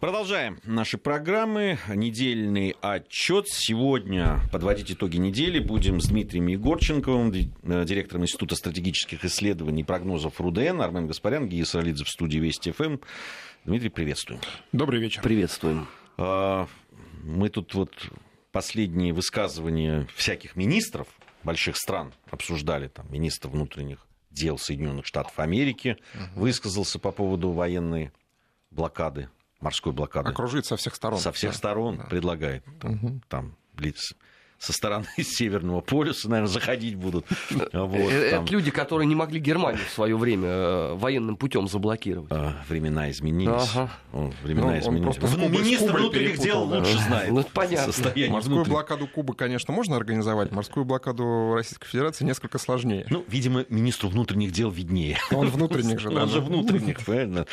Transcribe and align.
Продолжаем 0.00 0.60
наши 0.62 0.96
программы. 0.96 1.76
Недельный 1.88 2.76
отчет. 2.80 3.48
Сегодня 3.48 4.38
подводить 4.52 4.92
итоги 4.92 5.16
недели 5.16 5.58
будем 5.58 6.00
с 6.00 6.06
Дмитрием 6.06 6.46
Егорченковым, 6.46 7.32
э, 7.32 7.84
директором 7.84 8.22
Института 8.22 8.54
стратегических 8.54 9.24
исследований 9.24 9.80
и 9.80 9.84
прогнозов 9.84 10.40
РУДН, 10.40 10.80
Армен 10.80 11.08
Гаспарян, 11.08 11.48
Гия 11.48 11.64
Саралидзе 11.64 12.04
в 12.04 12.10
студии 12.10 12.38
Вести 12.38 12.70
ФМ. 12.70 12.98
Дмитрий, 13.64 13.88
приветствуем. 13.88 14.40
Добрый 14.70 15.00
вечер. 15.00 15.20
Приветствуем. 15.20 15.88
А, 16.16 16.68
мы 17.24 17.48
тут 17.48 17.74
вот 17.74 17.92
последние 18.52 19.12
высказывания 19.12 20.06
всяких 20.14 20.54
министров 20.54 21.08
больших 21.42 21.76
стран 21.76 22.12
обсуждали, 22.30 22.86
там, 22.86 23.10
министр 23.10 23.48
внутренних 23.48 24.06
дел 24.30 24.58
Соединенных 24.58 25.06
Штатов 25.06 25.40
Америки 25.40 25.96
угу. 26.14 26.42
высказался 26.42 27.00
по 27.00 27.10
поводу 27.10 27.50
военной 27.50 28.12
блокады 28.70 29.28
морской 29.60 29.92
блокады. 29.92 30.30
Окружить 30.30 30.66
со 30.66 30.76
всех 30.76 30.94
сторон. 30.94 31.18
Со 31.18 31.32
всех 31.32 31.52
да. 31.52 31.58
сторон 31.58 31.98
да. 31.98 32.04
предлагает. 32.04 32.64
Угу. 32.82 33.20
Там 33.28 33.56
лиц 33.76 34.14
со 34.58 34.72
стороны 34.72 35.06
Северного 35.22 35.80
полюса, 35.80 36.28
наверное, 36.28 36.52
заходить 36.52 36.96
будут. 36.96 37.26
Вот, 37.50 37.72
э, 37.72 38.30
там... 38.30 38.44
Это 38.44 38.52
люди, 38.52 38.70
которые 38.70 39.06
не 39.06 39.14
могли 39.14 39.40
Германию 39.40 39.84
в 39.84 39.90
свое 39.90 40.16
время 40.16 40.48
э, 40.48 40.94
военным 40.94 41.36
путем 41.36 41.68
заблокировать. 41.68 42.30
А, 42.30 42.54
времена 42.68 43.10
изменились. 43.10 43.70
Ага. 43.74 43.90
О, 44.12 44.32
времена 44.42 44.72
ну, 44.72 44.78
изменились. 44.78 45.16
Он 45.22 45.50
Министр 45.50 45.96
внутренних 45.96 46.38
дел 46.38 46.64
лучше 46.64 46.94
да. 46.94 47.04
знает. 47.04 47.30
Ну, 47.30 47.44
понятно. 47.54 47.92
Состояние 47.92 48.30
Морскую 48.30 48.56
внутренних. 48.56 48.74
блокаду 48.74 49.06
Кубы, 49.06 49.34
конечно, 49.34 49.72
можно 49.72 49.96
организовать. 49.96 50.50
Морскую 50.50 50.84
блокаду 50.84 51.54
Российской 51.54 51.86
Федерации 51.86 52.24
несколько 52.24 52.58
сложнее. 52.58 53.06
Ну, 53.10 53.24
видимо, 53.28 53.64
министру 53.68 54.08
внутренних 54.08 54.52
дел 54.52 54.70
виднее. 54.70 55.18
Он 55.30 55.48
внутренних 55.48 56.00
же. 56.00 56.10
Он 56.10 56.28
же 56.28 56.40
внутренних, 56.40 57.04
правильно. 57.04 57.46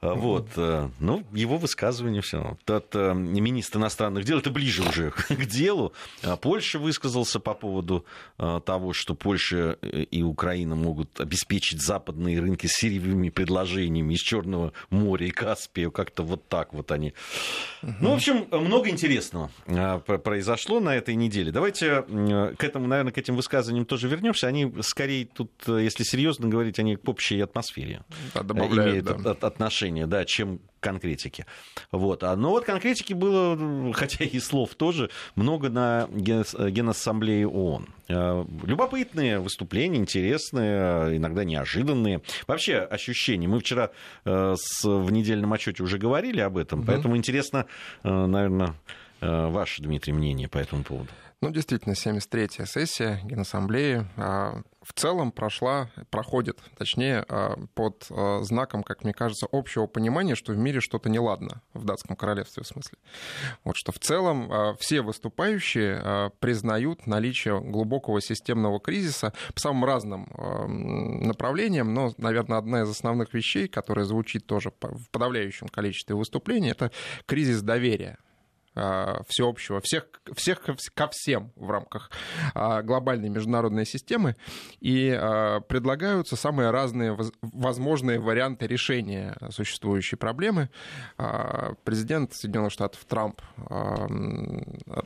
А, 0.00 0.14
вот. 0.14 0.48
Э, 0.56 0.88
ну, 0.98 1.24
его 1.32 1.58
высказывание 1.58 2.22
все. 2.22 2.56
Тот 2.64 2.94
министр 2.94 3.78
иностранных 3.78 4.24
дел, 4.24 4.38
это 4.38 4.50
ближе 4.50 4.82
уже 4.82 5.10
к 5.28 5.46
делу. 5.46 5.92
А 6.40 6.42
Польша 6.42 6.78
высказался 6.78 7.40
по 7.40 7.54
поводу 7.54 8.04
э, 8.38 8.60
того, 8.64 8.92
что 8.92 9.14
Польша 9.14 9.78
э, 9.82 10.02
и 10.02 10.22
Украина 10.22 10.74
могут 10.74 11.20
обеспечить 11.20 11.82
западные 11.82 12.40
рынки 12.40 12.66
сырьевыми 12.66 13.30
предложениями 13.30 14.14
из 14.14 14.20
Черного 14.20 14.72
моря 14.90 15.26
и 15.26 15.30
Каспия. 15.30 15.90
Как-то 15.90 16.22
вот 16.22 16.48
так 16.48 16.72
вот 16.72 16.92
они. 16.92 17.14
Угу. 17.82 17.92
Ну, 18.00 18.10
в 18.10 18.14
общем, 18.14 18.46
много 18.50 18.88
интересного 18.88 19.50
э, 19.66 19.98
произошло 19.98 20.80
на 20.80 20.94
этой 20.94 21.14
неделе. 21.14 21.50
Давайте 21.50 22.02
к 22.02 22.64
этому, 22.64 22.86
наверное, 22.86 23.12
к 23.12 23.18
этим 23.18 23.36
высказываниям 23.36 23.84
тоже 23.84 24.08
вернемся. 24.08 24.46
Они 24.46 24.72
скорее 24.82 25.26
тут, 25.26 25.50
если 25.66 26.04
серьезно 26.04 26.48
говорить, 26.48 26.78
они 26.78 26.96
к 26.96 27.08
общей 27.08 27.40
атмосфере 27.40 28.04
да, 28.34 28.42
имеют 28.42 29.04
да. 29.04 29.32
отношение, 29.32 30.06
да, 30.06 30.24
чем 30.24 30.60
конкретики. 30.80 31.46
Вот. 31.92 32.24
А, 32.24 32.34
но 32.36 32.50
вот 32.50 32.64
конкретики 32.64 33.12
было, 33.12 33.92
хотя 33.92 34.24
и 34.24 34.38
слов 34.40 34.74
тоже, 34.74 35.10
много 35.36 35.68
на 35.68 36.08
Генассамблее 36.10 37.46
ООН. 37.46 37.88
Э, 38.08 38.44
любопытные 38.64 39.38
выступления, 39.38 39.98
интересные, 39.98 41.16
иногда 41.16 41.44
неожиданные. 41.44 42.22
Вообще 42.46 42.78
ощущения. 42.78 43.46
Мы 43.46 43.60
вчера 43.60 43.90
э, 44.24 44.54
в 44.82 45.12
недельном 45.12 45.52
отчете 45.52 45.82
уже 45.82 45.98
говорили 45.98 46.40
об 46.40 46.56
этом, 46.56 46.80
угу. 46.80 46.86
поэтому 46.88 47.16
интересно, 47.16 47.66
э, 48.02 48.08
наверное, 48.08 48.74
ваше, 49.20 49.82
Дмитрий, 49.82 50.14
мнение 50.14 50.48
по 50.48 50.56
этому 50.56 50.82
поводу. 50.82 51.10
Ну, 51.42 51.48
действительно, 51.50 51.94
73-я 51.94 52.66
сессия 52.66 53.18
Генассамблеи 53.24 54.06
а, 54.18 54.60
в 54.82 54.92
целом 54.92 55.32
прошла, 55.32 55.88
проходит, 56.10 56.58
точнее, 56.76 57.24
а, 57.26 57.56
под 57.72 58.06
а, 58.10 58.40
знаком, 58.42 58.82
как 58.82 59.04
мне 59.04 59.14
кажется, 59.14 59.46
общего 59.50 59.86
понимания, 59.86 60.34
что 60.34 60.52
в 60.52 60.58
мире 60.58 60.80
что-то 60.80 61.08
неладно, 61.08 61.62
в 61.72 61.86
датском 61.86 62.14
королевстве 62.14 62.62
в 62.62 62.66
смысле. 62.66 62.98
Вот 63.64 63.76
что 63.76 63.90
в 63.90 63.98
целом 63.98 64.76
все 64.80 65.00
выступающие 65.00 66.30
признают 66.40 67.06
наличие 67.06 67.58
глубокого 67.58 68.20
системного 68.20 68.78
кризиса 68.78 69.32
по 69.54 69.60
самым 69.60 69.86
разным 69.86 70.28
направлениям, 71.26 71.94
но, 71.94 72.12
наверное, 72.18 72.58
одна 72.58 72.82
из 72.82 72.90
основных 72.90 73.32
вещей, 73.32 73.66
которая 73.66 74.04
звучит 74.04 74.44
тоже 74.44 74.72
в 74.78 75.08
подавляющем 75.10 75.68
количестве 75.68 76.14
выступлений, 76.14 76.68
это 76.68 76.90
кризис 77.24 77.62
доверия 77.62 78.18
всеобщего, 79.28 79.80
всех, 79.80 80.06
всех 80.34 80.62
ко 80.94 81.08
всем 81.08 81.52
в 81.56 81.70
рамках 81.70 82.10
а, 82.54 82.82
глобальной 82.82 83.28
международной 83.28 83.86
системы, 83.86 84.36
и 84.80 85.10
а, 85.10 85.60
предлагаются 85.60 86.36
самые 86.36 86.70
разные 86.70 87.16
возможные 87.42 88.18
варианты 88.20 88.66
решения 88.66 89.36
существующей 89.50 90.16
проблемы. 90.16 90.70
Президент 91.84 92.32
Соединенных 92.34 92.72
Штатов 92.72 93.04
Трамп 93.06 93.40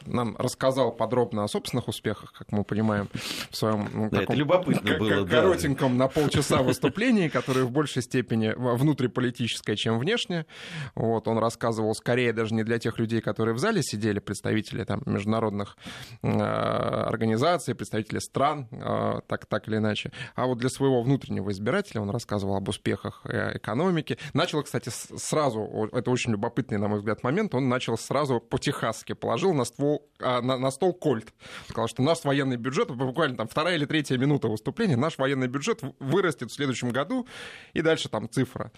нам 0.07 0.37
рассказал 0.37 0.93
подробно 0.93 1.45
о 1.45 1.49
собственных 1.49 1.89
успехах, 1.89 2.33
как 2.33 2.53
мы 2.53 2.65
понимаем, 2.65 3.09
в 3.51 3.57
своем 3.57 3.89
ну, 3.93 4.09
да, 4.11 4.23
это 4.23 4.35
любопытно 4.35 4.99
было, 4.99 5.27
коротеньком 5.27 5.93
да. 5.93 6.05
на 6.05 6.09
полчаса 6.09 6.63
выступлении, 6.63 7.29
которое 7.29 7.65
в 7.65 7.71
большей 7.71 8.03
степени 8.03 8.53
внутриполитическое, 8.57 9.77
чем 9.77 9.99
внешнее. 9.99 10.47
Вот, 10.95 11.29
он 11.29 11.39
рассказывал 11.39 11.95
скорее 11.95 12.33
даже 12.33 12.55
не 12.55 12.65
для 12.65 12.79
тех 12.79 12.99
людей, 12.99 13.21
которые 13.21 13.55
в 13.55 13.59
зале 13.65 13.83
сидели 13.83 14.19
представители 14.19 14.85
там, 14.85 15.03
международных 15.07 15.77
э, 16.23 16.29
организаций, 16.29 17.75
представители 17.75 18.19
стран, 18.19 18.69
э, 18.71 19.21
так, 19.27 19.47
так 19.47 19.69
или 19.69 19.77
иначе. 19.79 20.13
А 20.35 20.45
вот 20.47 20.59
для 20.59 20.69
своего 20.69 21.03
внутреннего 21.03 21.51
избирателя 21.51 22.03
он 22.03 22.11
рассказывал 22.11 22.57
об 22.57 22.69
успехах 22.69 23.23
э, 23.25 23.57
экономики. 23.57 24.19
Начал, 24.35 24.63
кстати, 24.63 24.91
сразу, 24.91 25.89
это 25.93 26.11
очень 26.11 26.33
любопытный, 26.33 26.77
на 26.79 26.89
мой 26.89 26.99
взгляд, 26.99 27.23
момент, 27.23 27.55
он 27.55 27.69
начал 27.71 27.97
сразу 27.97 28.39
по-техасски, 28.39 29.15
положил 29.15 29.55
на, 29.55 29.65
ствол, 29.65 30.07
на, 30.21 30.59
на 30.59 30.71
стол 30.71 30.93
кольт. 30.93 31.33
Сказал, 31.69 31.89
что 31.89 32.03
наш 32.03 32.25
военный 32.25 32.59
бюджет, 32.59 32.91
буквально 32.91 33.37
там 33.37 33.49
вторая 33.49 33.77
или 33.77 33.87
третья 33.87 34.19
минута 34.19 34.49
выступления, 34.49 34.97
наш 34.97 35.17
военный 35.17 35.49
бюджет 35.49 35.81
вырастет 36.01 36.51
в 36.51 36.55
следующем 36.55 36.91
году, 36.91 37.27
и 37.73 37.81
дальше 37.81 38.11
там 38.11 38.29
цифра. 38.29 38.73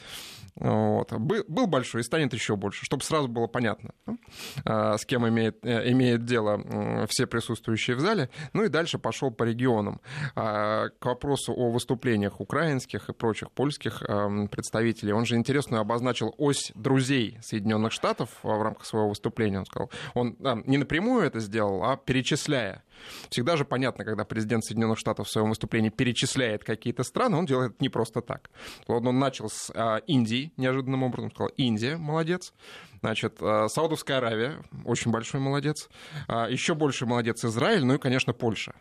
Вот. 0.54 1.12
Был 1.12 1.66
большой 1.66 2.02
и 2.02 2.04
станет 2.04 2.32
еще 2.32 2.54
больше, 2.54 2.84
чтобы 2.84 3.02
сразу 3.02 3.26
было 3.28 3.48
понятно. 3.48 3.90
А, 4.66 4.98
с 4.98 5.06
кем 5.06 5.28
имеет, 5.28 5.64
э, 5.64 5.90
имеет 5.92 6.24
дело 6.24 7.06
все 7.08 7.26
присутствующие 7.26 7.96
в 7.96 8.00
зале. 8.00 8.28
Ну 8.52 8.64
и 8.64 8.68
дальше 8.68 8.98
пошел 8.98 9.30
по 9.30 9.44
регионам. 9.44 10.00
А, 10.34 10.88
к 10.98 11.06
вопросу 11.06 11.52
о 11.52 11.70
выступлениях 11.70 12.40
украинских 12.40 13.08
и 13.08 13.12
прочих 13.12 13.50
польских 13.52 14.02
представителей. 14.50 15.12
Он 15.12 15.24
же 15.24 15.36
интересную 15.36 15.80
обозначил 15.80 16.34
ось 16.38 16.72
друзей 16.74 17.38
Соединенных 17.42 17.92
Штатов 17.92 18.30
в 18.42 18.62
рамках 18.62 18.84
своего 18.84 19.08
выступления. 19.08 19.58
Он 19.58 19.66
сказал, 19.66 19.90
он 20.14 20.36
не 20.66 20.78
напрямую 20.78 21.24
это 21.24 21.40
сделал, 21.40 21.84
а 21.84 21.96
перечисляя 21.96 22.82
Всегда 23.30 23.56
же 23.56 23.64
понятно, 23.64 24.04
когда 24.04 24.24
президент 24.24 24.64
Соединенных 24.64 24.98
Штатов 24.98 25.28
в 25.28 25.30
своем 25.30 25.48
выступлении 25.48 25.90
перечисляет 25.90 26.64
какие-то 26.64 27.04
страны, 27.04 27.36
он 27.36 27.46
делает 27.46 27.76
это 27.76 27.82
не 27.82 27.88
просто 27.88 28.20
так. 28.20 28.50
Он, 28.86 29.06
он 29.06 29.18
начал 29.18 29.48
с 29.48 29.70
а, 29.74 29.98
Индии, 30.06 30.52
неожиданным 30.56 31.02
образом 31.02 31.30
сказал, 31.30 31.50
Индия, 31.56 31.96
молодец. 31.96 32.52
Значит, 33.00 33.36
а, 33.40 33.68
Саудовская 33.68 34.18
Аравия, 34.18 34.62
очень 34.84 35.10
большой 35.10 35.40
молодец. 35.40 35.88
А, 36.28 36.48
еще 36.48 36.74
больше 36.74 37.06
молодец 37.06 37.44
Израиль, 37.44 37.84
ну 37.84 37.94
и, 37.94 37.98
конечно, 37.98 38.32
Польша 38.32 38.74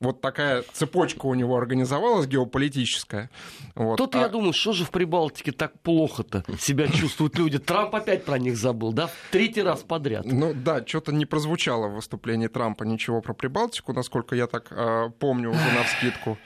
вот 0.00 0.20
такая 0.20 0.64
цепочка 0.72 1.26
у 1.26 1.34
него 1.34 1.56
организовалась 1.56 2.26
геополитическая. 2.26 3.30
Вот. 3.74 3.96
Тут 3.96 4.16
а... 4.16 4.20
я 4.20 4.28
думаю, 4.28 4.52
что 4.52 4.72
же 4.72 4.84
в 4.84 4.90
Прибалтике 4.90 5.52
так 5.52 5.78
плохо-то 5.80 6.44
себя 6.58 6.88
чувствуют 6.88 7.38
люди. 7.38 7.58
Трамп 7.58 7.94
опять 7.94 8.24
про 8.24 8.38
них 8.38 8.56
забыл, 8.56 8.92
да? 8.92 9.10
Третий 9.30 9.62
раз 9.62 9.80
подряд. 9.80 10.24
Ну 10.24 10.52
да, 10.54 10.84
что-то 10.86 11.12
не 11.12 11.26
прозвучало 11.26 11.88
в 11.88 11.94
выступлении 11.94 12.48
Трампа 12.48 12.84
ничего 12.84 13.20
про 13.20 13.32
Прибалтику, 13.34 13.92
насколько 13.92 14.34
я 14.34 14.46
так 14.46 14.66
э, 14.70 15.10
помню 15.18 15.50
уже 15.50 15.72
на 15.72 15.84
вскидку. 15.84 16.38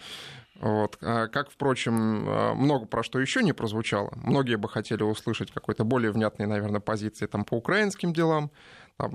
Вот. 0.61 0.97
А 1.03 1.29
как, 1.29 1.51
впрочем, 1.51 2.25
а, 2.29 2.55
много 2.55 2.87
про 2.87 3.03
что 3.03 3.21
еще 3.21 3.43
не 3.43 3.53
прозвучало. 3.53 4.13
Многие 4.17 4.57
бы 4.57 4.69
хотели 4.69 5.03
услышать 5.03 5.51
какой-то 5.51 5.85
более 5.85 6.11
внятной, 6.13 6.47
наверное, 6.47 6.81
позиции 6.81 7.27
там, 7.27 7.45
по 7.45 7.55
украинским 7.55 8.13
делам. 8.13 8.51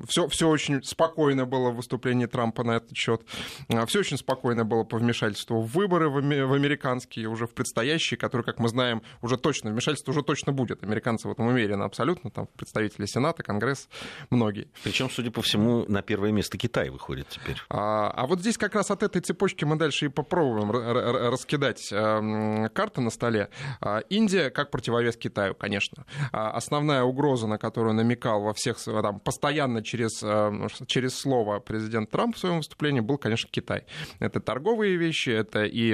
Все, 0.07 0.27
все 0.27 0.47
очень 0.47 0.83
спокойно 0.83 1.45
было 1.45 1.71
в 1.71 1.77
выступлении 1.77 2.27
Трампа 2.27 2.63
на 2.63 2.73
этот 2.73 2.95
счет. 2.95 3.23
А, 3.69 3.85
все 3.85 3.99
очень 3.99 4.17
спокойно 4.17 4.63
было 4.63 4.83
по 4.83 4.97
вмешательству 4.97 5.61
в 5.61 5.71
выборы 5.71 6.09
в, 6.09 6.13
в 6.13 6.53
американские, 6.53 7.27
уже 7.27 7.47
в 7.47 7.53
предстоящие, 7.53 8.17
которые, 8.17 8.45
как 8.45 8.59
мы 8.59 8.69
знаем, 8.69 9.01
уже 9.21 9.37
точно, 9.37 9.71
вмешательство 9.71 10.11
уже 10.11 10.21
точно 10.21 10.51
будет. 10.51 10.83
Американцы 10.83 11.27
в 11.27 11.31
этом 11.31 11.47
уверены 11.47 11.83
абсолютно, 11.83 12.29
там 12.29 12.47
представители 12.55 13.05
Сената, 13.05 13.41
Конгресс, 13.41 13.89
многие. 14.29 14.69
Причем, 14.83 15.09
судя 15.09 15.31
по 15.31 15.41
всему, 15.41 15.85
на 15.87 16.01
первое 16.01 16.31
место 16.31 16.57
Китай 16.57 16.89
выходит 16.89 17.27
теперь. 17.29 17.57
А, 17.69 18.11
а 18.11 18.27
вот 18.27 18.39
здесь 18.39 18.57
как 18.57 18.75
раз 18.75 18.91
от 18.91 19.01
этой 19.01 19.21
цепочки 19.21 19.65
мы 19.65 19.77
дальше 19.77 20.05
и 20.05 20.09
попробуем 20.09 20.71
раскидать 20.71 21.91
э, 21.91 22.69
карты 22.73 23.01
на 23.01 23.09
столе. 23.09 23.49
А, 23.79 23.99
Индия 24.09 24.51
как 24.51 24.69
противовес 24.69 25.17
Китаю, 25.17 25.55
конечно. 25.55 26.05
А, 26.31 26.51
основная 26.51 27.03
угроза, 27.03 27.47
на 27.47 27.57
которую 27.57 27.95
намекал 27.95 28.43
во 28.43 28.53
всех 28.53 28.77
там, 28.83 29.19
постоянно 29.19 29.70
постоянно 29.71 29.83
через, 29.83 30.21
э, 30.23 30.85
через 30.85 31.15
слово 31.15 31.59
президент 31.59 32.09
Трамп 32.09 32.35
в 32.35 32.39
своем 32.39 32.57
выступлении 32.57 32.99
был, 32.99 33.17
конечно, 33.17 33.49
Китай. 33.51 33.85
Это 34.19 34.39
торговые 34.39 34.97
вещи, 34.97 35.29
это 35.29 35.63
и 35.63 35.91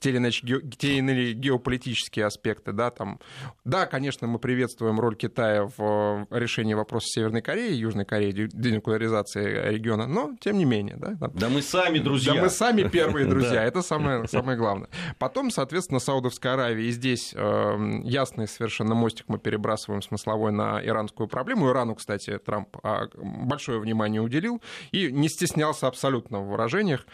те 0.00 0.10
или 0.10 0.16
иные, 0.16 0.32
те 0.32 0.88
или 0.88 0.98
иные 0.98 1.32
геополитические 1.32 2.26
аспекты. 2.26 2.72
Да, 2.72 2.90
там. 2.90 3.18
да, 3.64 3.86
конечно, 3.86 4.26
мы 4.26 4.38
приветствуем 4.38 5.00
роль 5.00 5.16
Китая 5.16 5.68
в 5.76 6.26
решении 6.30 6.74
вопроса 6.74 7.06
Северной 7.08 7.42
Кореи, 7.42 7.74
Южной 7.74 8.04
Кореи, 8.04 8.32
денуклеаризации 8.32 9.70
региона, 9.70 10.06
но 10.06 10.32
тем 10.40 10.58
не 10.58 10.64
менее. 10.64 10.96
Да, 10.96 11.16
там. 11.16 11.32
да 11.34 11.48
мы 11.48 11.62
сами 11.62 11.98
друзья. 11.98 12.34
Да 12.34 12.42
мы 12.42 12.50
сами 12.50 12.88
первые 12.88 13.26
друзья, 13.32 13.64
это 13.64 13.82
самое, 13.82 14.26
самое 14.28 14.58
главное. 14.58 14.88
Потом, 15.18 15.50
соответственно, 15.50 16.00
Саудовская 16.00 16.54
Аравия, 16.54 16.86
и 16.86 16.90
здесь 16.90 17.32
э, 17.34 18.00
ясный 18.04 18.48
совершенно 18.48 18.94
мостик 18.94 19.26
мы 19.28 19.38
перебрасываем 19.38 20.02
смысловой 20.02 20.52
на 20.52 20.84
иранскую 20.84 21.28
проблему. 21.28 21.70
Ирану, 21.70 21.94
кстати, 21.94 22.38
Трамп 22.38 22.71
а, 22.82 23.08
большое 23.16 23.78
внимание 23.80 24.20
уделил 24.20 24.62
и 24.90 25.10
не 25.10 25.28
стеснялся 25.28 25.86
абсолютно 25.86 26.40
в 26.40 26.48
выражениях. 26.48 27.06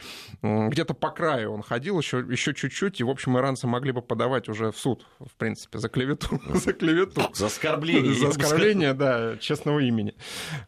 Где-то 0.43 0.95
по 0.95 1.11
краю 1.11 1.53
он 1.53 1.63
ходил 1.63 1.99
еще, 1.99 2.19
еще 2.19 2.55
чуть-чуть, 2.55 3.01
и, 3.01 3.05
в 3.05 3.11
общем, 3.11 3.39
иранцы 3.39 3.67
могли 3.67 3.93
бы 3.93 4.03
подавать 4.03 4.49
уже 4.49 4.71
в 4.71 4.77
суд, 4.77 5.07
в 5.19 5.35
принципе, 5.37 5.79
за 5.79 5.89
клевету. 5.89 6.41
за 6.55 6.73
клевету. 6.73 7.23
За 7.35 7.47
оскорбление. 7.47 8.15
За 8.15 8.29
оскорбление, 8.29 8.95
да, 8.95 9.37
честного 9.39 9.81
имени. 9.81 10.15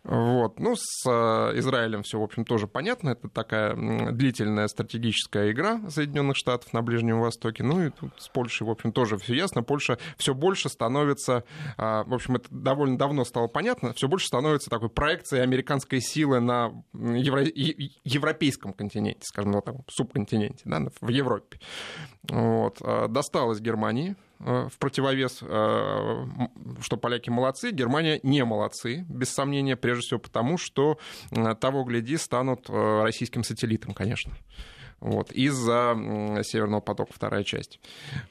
Вот. 0.04 0.58
Ну, 0.58 0.74
с 0.76 1.06
э, 1.06 1.58
Израилем 1.58 2.02
все, 2.02 2.18
в 2.18 2.22
общем, 2.22 2.44
тоже 2.44 2.66
понятно. 2.66 3.10
Это 3.10 3.28
такая 3.28 3.74
длительная 4.12 4.68
стратегическая 4.68 5.50
игра 5.50 5.80
Соединенных 5.88 6.36
Штатов 6.36 6.72
на 6.72 6.82
Ближнем 6.82 7.20
Востоке. 7.20 7.62
Ну 7.62 7.86
и 7.86 7.90
тут 7.90 8.12
с 8.18 8.28
Польшей, 8.28 8.66
в 8.66 8.70
общем, 8.70 8.92
тоже 8.92 9.18
все 9.18 9.34
ясно. 9.34 9.62
Польша 9.62 9.98
все 10.16 10.34
больше 10.34 10.68
становится, 10.68 11.44
а, 11.76 12.04
в 12.04 12.14
общем, 12.14 12.36
это 12.36 12.46
довольно 12.50 12.98
давно 12.98 13.24
стало 13.24 13.46
понятно, 13.46 13.92
все 13.92 14.08
больше 14.08 14.26
становится 14.26 14.70
такой 14.70 14.79
проекцией 14.88 15.42
американской 15.42 16.00
силы 16.00 16.40
на 16.40 16.72
евро... 16.92 17.44
европейском 17.44 18.72
континенте, 18.72 19.22
скажем, 19.24 19.52
на 19.52 19.62
субконтиненте, 19.88 20.62
да, 20.64 20.80
в 21.00 21.08
Европе. 21.08 21.60
Вот. 22.22 22.78
А, 22.82 23.08
досталось 23.08 23.60
Германии, 23.60 24.16
а, 24.40 24.68
в 24.68 24.78
противовес, 24.78 25.38
что 25.38 26.96
поляки 26.96 27.30
молодцы, 27.30 27.70
Германия 27.70 28.20
не 28.22 28.44
молодцы, 28.44 29.04
без 29.08 29.30
сомнения, 29.30 29.76
прежде 29.76 30.02
всего 30.02 30.20
потому, 30.20 30.58
что 30.58 30.98
того, 31.60 31.84
гляди, 31.84 32.16
станут 32.16 32.68
российским 32.68 33.44
сателлитом, 33.44 33.94
конечно 33.94 34.32
вот, 35.00 35.32
из-за 35.32 35.96
Северного 36.42 36.80
потока 36.80 37.12
вторая 37.12 37.42
часть. 37.42 37.80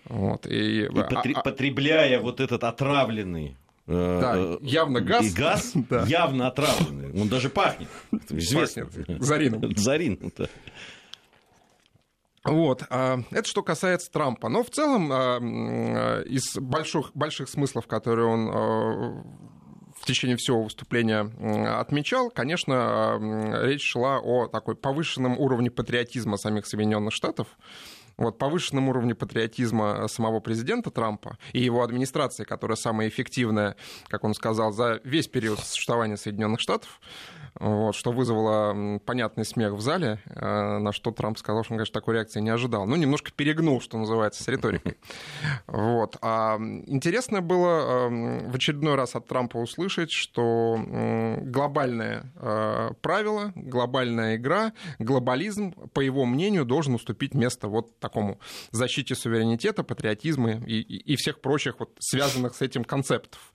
Вот, 0.06 0.46
и, 0.46 0.84
и 0.84 0.88
потри- 0.88 1.34
а, 1.34 1.40
а, 1.40 1.44
потребляя 1.44 2.20
вот 2.20 2.40
этот 2.40 2.64
отравленный 2.64 3.58
да, 3.90 4.34
э, 4.36 4.58
явно 4.62 5.02
газ. 5.02 5.26
И 5.26 5.30
газ 5.32 5.72
да. 5.90 6.04
явно 6.04 6.48
отравленный. 6.48 7.20
Он 7.20 7.28
даже 7.28 7.50
пахнет. 7.50 7.90
Известно. 8.30 8.86
Пахнет. 8.86 9.22
Зарин. 9.24 9.74
Зарин, 9.78 10.32
да. 10.38 10.46
Вот. 12.44 12.84
А, 12.90 13.20
это 13.32 13.48
что 13.48 13.64
касается 13.64 14.12
Трампа. 14.12 14.48
Но 14.48 14.64
в 14.64 14.70
целом 14.70 15.12
из 16.24 16.56
больших, 16.58 17.12
больших 17.16 17.50
смыслов, 17.50 17.88
которые 17.88 18.28
он 18.28 19.24
в 20.00 20.06
течение 20.06 20.38
всего 20.38 20.64
выступления 20.64 21.22
отмечал, 21.80 22.30
конечно, 22.30 23.20
речь 23.64 23.84
шла 23.84 24.20
о 24.20 24.48
такой 24.48 24.76
повышенном 24.76 25.38
уровне 25.38 25.70
патриотизма 25.72 26.38
самих 26.38 26.68
Соединенных 26.68 27.14
Штатов, 27.14 27.48
вот, 28.20 28.38
повышенном 28.38 28.90
уровне 28.90 29.16
патриотизма 29.16 30.08
самого 30.08 30.42
президента 30.42 30.92
Трампа 30.92 31.38
и 31.54 31.62
его 31.62 31.84
администрации, 31.84 32.44
которая 32.44 32.76
самая 32.76 33.08
эффективная, 33.08 33.78
как 34.08 34.24
он 34.26 34.34
сказал, 34.34 34.72
за 34.72 35.00
весь 35.06 35.28
период 35.28 35.60
существования 35.60 36.18
Соединенных 36.18 36.60
Штатов 36.60 37.00
вот, 37.56 37.96
что 37.96 38.12
вызвало 38.12 39.00
понятный 39.00 39.46
смех 39.46 39.74
в 39.74 39.82
зале, 39.82 40.20
э, 40.26 40.78
на 40.78 40.92
что 40.92 41.12
Трамп 41.12 41.38
сказал, 41.38 41.64
что 41.64 41.74
он, 41.74 41.80
конечно, 41.80 41.94
такой 41.94 42.16
реакции 42.16 42.40
не 42.40 42.50
ожидал. 42.50 42.86
Ну, 42.86 42.96
немножко 42.96 43.32
перегнул, 43.32 43.82
что 43.82 43.98
называется, 43.98 44.44
с 44.44 44.48
риторикой. 44.48 44.98
Вот. 45.68 46.18
А 46.22 46.58
интересно 46.88 47.42
было 47.42 48.08
эм, 48.08 48.52
в 48.52 48.56
очередной 48.56 48.96
раз 48.96 49.16
от 49.16 49.28
Трампа 49.28 49.58
услышать, 49.58 50.12
что 50.12 50.78
глобальное 51.42 52.32
э, 52.36 52.92
правило, 53.02 53.52
глобальная 53.56 54.36
игра, 54.36 54.74
глобализм, 55.00 55.74
по 55.94 56.00
его 56.00 56.26
мнению, 56.26 56.66
должен 56.66 56.96
уступить 56.96 57.34
место 57.34 57.68
вот 57.68 58.00
такому 58.00 58.40
защите 58.72 59.16
суверенитета, 59.16 59.84
патриотизма 59.84 60.52
и, 60.52 60.82
и 60.82 61.16
всех 61.16 61.42
прочих 61.42 61.80
вот 61.80 61.92
связанных 62.00 62.56
с 62.56 62.62
этим 62.62 62.84
концептов. 62.84 63.54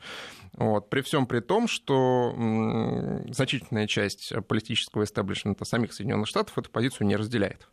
Вот. 0.55 0.91
При 0.91 1.01
всем 1.01 1.27
при 1.27 1.41
том, 1.41 1.69
что 1.69 2.35
значительная 3.29 3.87
часть 3.87 4.33
политического 4.47 5.05
истеблишмента 5.05 5.65
самих 5.65 5.93
Соединенных 5.93 6.29
Штатов 6.29 6.57
эту 6.59 6.71
позицию 6.71 7.07
не 7.07 7.17
разделяет. 7.17 7.69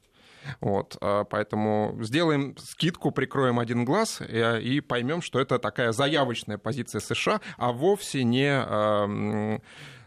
Вот, 0.60 0.98
а 1.02 1.24
поэтому 1.24 1.96
сделаем 2.02 2.58
скидку, 2.58 3.12
прикроем 3.12 3.60
один 3.60 3.86
глаз 3.86 4.22
и, 4.28 4.60
и 4.60 4.82
поймем, 4.82 5.22
что 5.22 5.40
это 5.40 5.60
такая 5.60 5.92
заявочная 5.92 6.58
позиция 6.58 7.00
США, 7.00 7.42
а 7.58 7.72
вовсе 7.72 8.24
не 8.24 8.50
Э, 9.02 9.60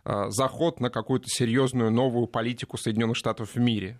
заход 0.04 0.80
на 0.80 0.90
какую-то 0.90 1.26
серьезную 1.28 1.90
новую 1.90 2.26
политику 2.26 2.76
Соединенных 2.76 3.16
Штатов 3.16 3.54
в 3.54 3.58
мире. 3.58 3.98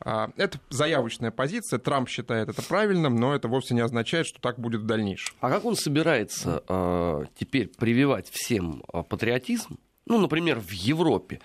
А, 0.00 0.30
это 0.36 0.60
заявочная 0.70 1.30
позиция, 1.30 1.78
Трамп 1.78 2.08
считает 2.08 2.48
это 2.48 2.62
правильным, 2.62 3.16
но 3.16 3.34
это 3.34 3.48
вовсе 3.48 3.74
не 3.74 3.80
означает, 3.80 4.26
что 4.26 4.40
так 4.40 4.58
будет 4.58 4.82
в 4.82 4.86
дальнейшем. 4.86 5.34
А 5.40 5.50
как 5.50 5.64
он 5.64 5.76
собирается 5.76 6.62
э, 6.68 7.24
теперь 7.38 7.68
прививать 7.68 8.28
всем 8.30 8.82
э, 8.92 9.02
патриотизм? 9.02 9.78
Ну, 10.06 10.18
например, 10.18 10.60
в 10.60 10.70
Европе. 10.70 11.40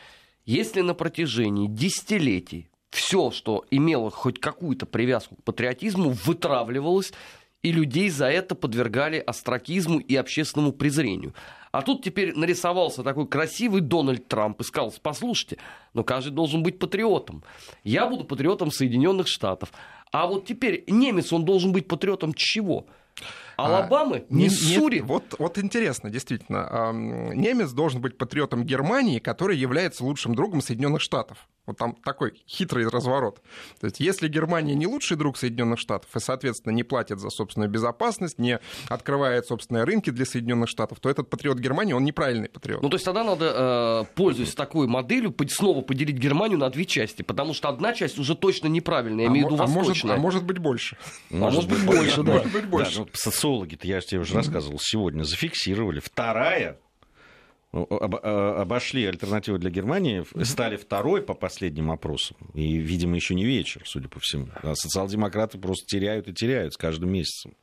Если 0.45 0.81
на 0.81 0.93
протяжении 0.93 1.67
десятилетий 1.67 2.69
все, 2.89 3.31
что 3.31 3.65
имело 3.71 4.11
хоть 4.11 4.39
какую-то 4.39 4.85
привязку 4.85 5.35
к 5.35 5.43
патриотизму, 5.43 6.09
вытравливалось, 6.09 7.11
и 7.63 7.71
людей 7.71 8.09
за 8.09 8.27
это 8.27 8.55
подвергали 8.55 9.17
остракизму 9.17 9.99
и 9.99 10.15
общественному 10.15 10.73
презрению. 10.73 11.33
А 11.73 11.81
тут 11.81 12.03
теперь 12.03 12.35
нарисовался 12.35 13.01
такой 13.01 13.27
красивый 13.27 13.81
Дональд 13.81 14.27
Трамп 14.27 14.61
и 14.61 14.63
сказал, 14.63 14.93
послушайте, 15.01 15.57
но 15.95 16.03
каждый 16.03 16.29
должен 16.29 16.61
быть 16.61 16.77
патриотом. 16.77 17.43
Я 17.83 18.05
буду 18.05 18.25
патриотом 18.25 18.69
Соединенных 18.69 19.27
Штатов. 19.27 19.73
А 20.11 20.27
вот 20.27 20.45
теперь 20.45 20.83
немец, 20.85 21.33
он 21.33 21.45
должен 21.45 21.71
быть 21.71 21.87
патриотом 21.87 22.35
чего? 22.35 22.85
Алабамы, 23.55 24.17
а, 24.17 24.33
Миссури. 24.33 24.99
Нет, 24.99 25.05
вот, 25.05 25.23
вот 25.39 25.57
интересно, 25.57 26.09
действительно. 26.09 26.91
Немец 27.33 27.71
должен 27.71 28.01
быть 28.01 28.17
патриотом 28.17 28.63
Германии, 28.63 29.19
который 29.19 29.57
является 29.57 30.03
лучшим 30.03 30.35
другом 30.35 30.61
Соединенных 30.61 31.01
Штатов. 31.01 31.47
Вот 31.65 31.77
там 31.77 31.95
такой 32.03 32.33
хитрый 32.45 32.87
разворот. 32.89 33.41
То 33.79 33.85
есть, 33.85 34.01
если 34.01 34.27
Германия 34.27 34.75
не 34.75 34.85
лучший 34.85 35.15
друг 35.15 35.37
Соединенных 35.37 35.79
Штатов 35.79 36.13
и, 36.13 36.19
соответственно, 36.19 36.73
не 36.73 36.83
платит 36.83 37.19
за 37.19 37.29
собственную 37.29 37.69
безопасность, 37.69 38.37
не 38.37 38.59
открывает 38.89 39.47
собственные 39.47 39.85
рынки 39.85 40.09
для 40.09 40.25
Соединенных 40.25 40.67
Штатов, 40.67 40.99
то 40.99 41.09
этот 41.09 41.29
патриот 41.29 41.59
Германии, 41.59 41.93
он 41.93 42.03
неправильный 42.03 42.49
патриот. 42.49 42.81
Ну, 42.81 42.89
то 42.89 42.95
есть 42.95 43.05
тогда 43.05 43.23
надо, 43.23 44.05
э, 44.11 44.15
пользуясь 44.15 44.53
такой 44.55 44.87
моделью, 44.87 45.33
снова 45.47 45.81
поделить 45.81 46.17
Германию 46.17 46.57
на 46.57 46.69
две 46.69 46.85
части, 46.85 47.21
потому 47.21 47.53
что 47.53 47.69
одна 47.69 47.93
часть 47.93 48.19
уже 48.19 48.35
точно 48.35 48.67
неправильная, 48.67 49.25
я 49.25 49.29
а 49.29 49.31
имею 49.31 49.47
в 49.47 49.51
виду 49.51 49.63
восточная. 49.63 50.15
А 50.15 50.17
может, 50.17 50.41
а 50.41 50.43
может 50.43 50.43
быть 50.45 50.57
больше. 50.57 50.97
Может, 51.29 51.43
а 51.43 51.55
может 51.55 51.69
быть 51.69 51.85
больше, 51.85 52.23
да. 52.23 52.33
Может 52.33 52.51
быть 52.51 52.65
больше. 52.65 52.91
Да, 52.91 52.99
ну, 52.99 53.07
социологи-то, 53.43 53.87
я 53.87 54.01
тебе 54.01 54.21
уже 54.21 54.35
рассказывал, 54.35 54.79
сегодня 54.79 55.23
зафиксировали. 55.23 55.99
Вторая 55.99 56.77
Э, 57.73 58.55
обошли 58.61 59.03
альтернативу 59.07 59.57
для 59.57 59.71
Германии, 59.71 60.23
стали 60.43 60.77
второй 60.77 61.23
по 61.23 61.33
последним 61.33 61.89
опросам. 61.89 62.37
И, 62.53 62.77
видимо, 62.77 63.15
еще 63.15 63.33
не 63.33 63.45
вечер, 63.45 63.81
судя 63.85 64.09
по 64.09 64.19
всему. 64.19 64.47
А 64.61 64.75
социал-демократы 64.75 65.57
просто 65.57 65.87
теряют 65.87 66.27
и 66.27 66.33
теряют 66.33 66.73
с 66.73 66.77
каждым 66.77 67.11
месяцем 67.11 67.55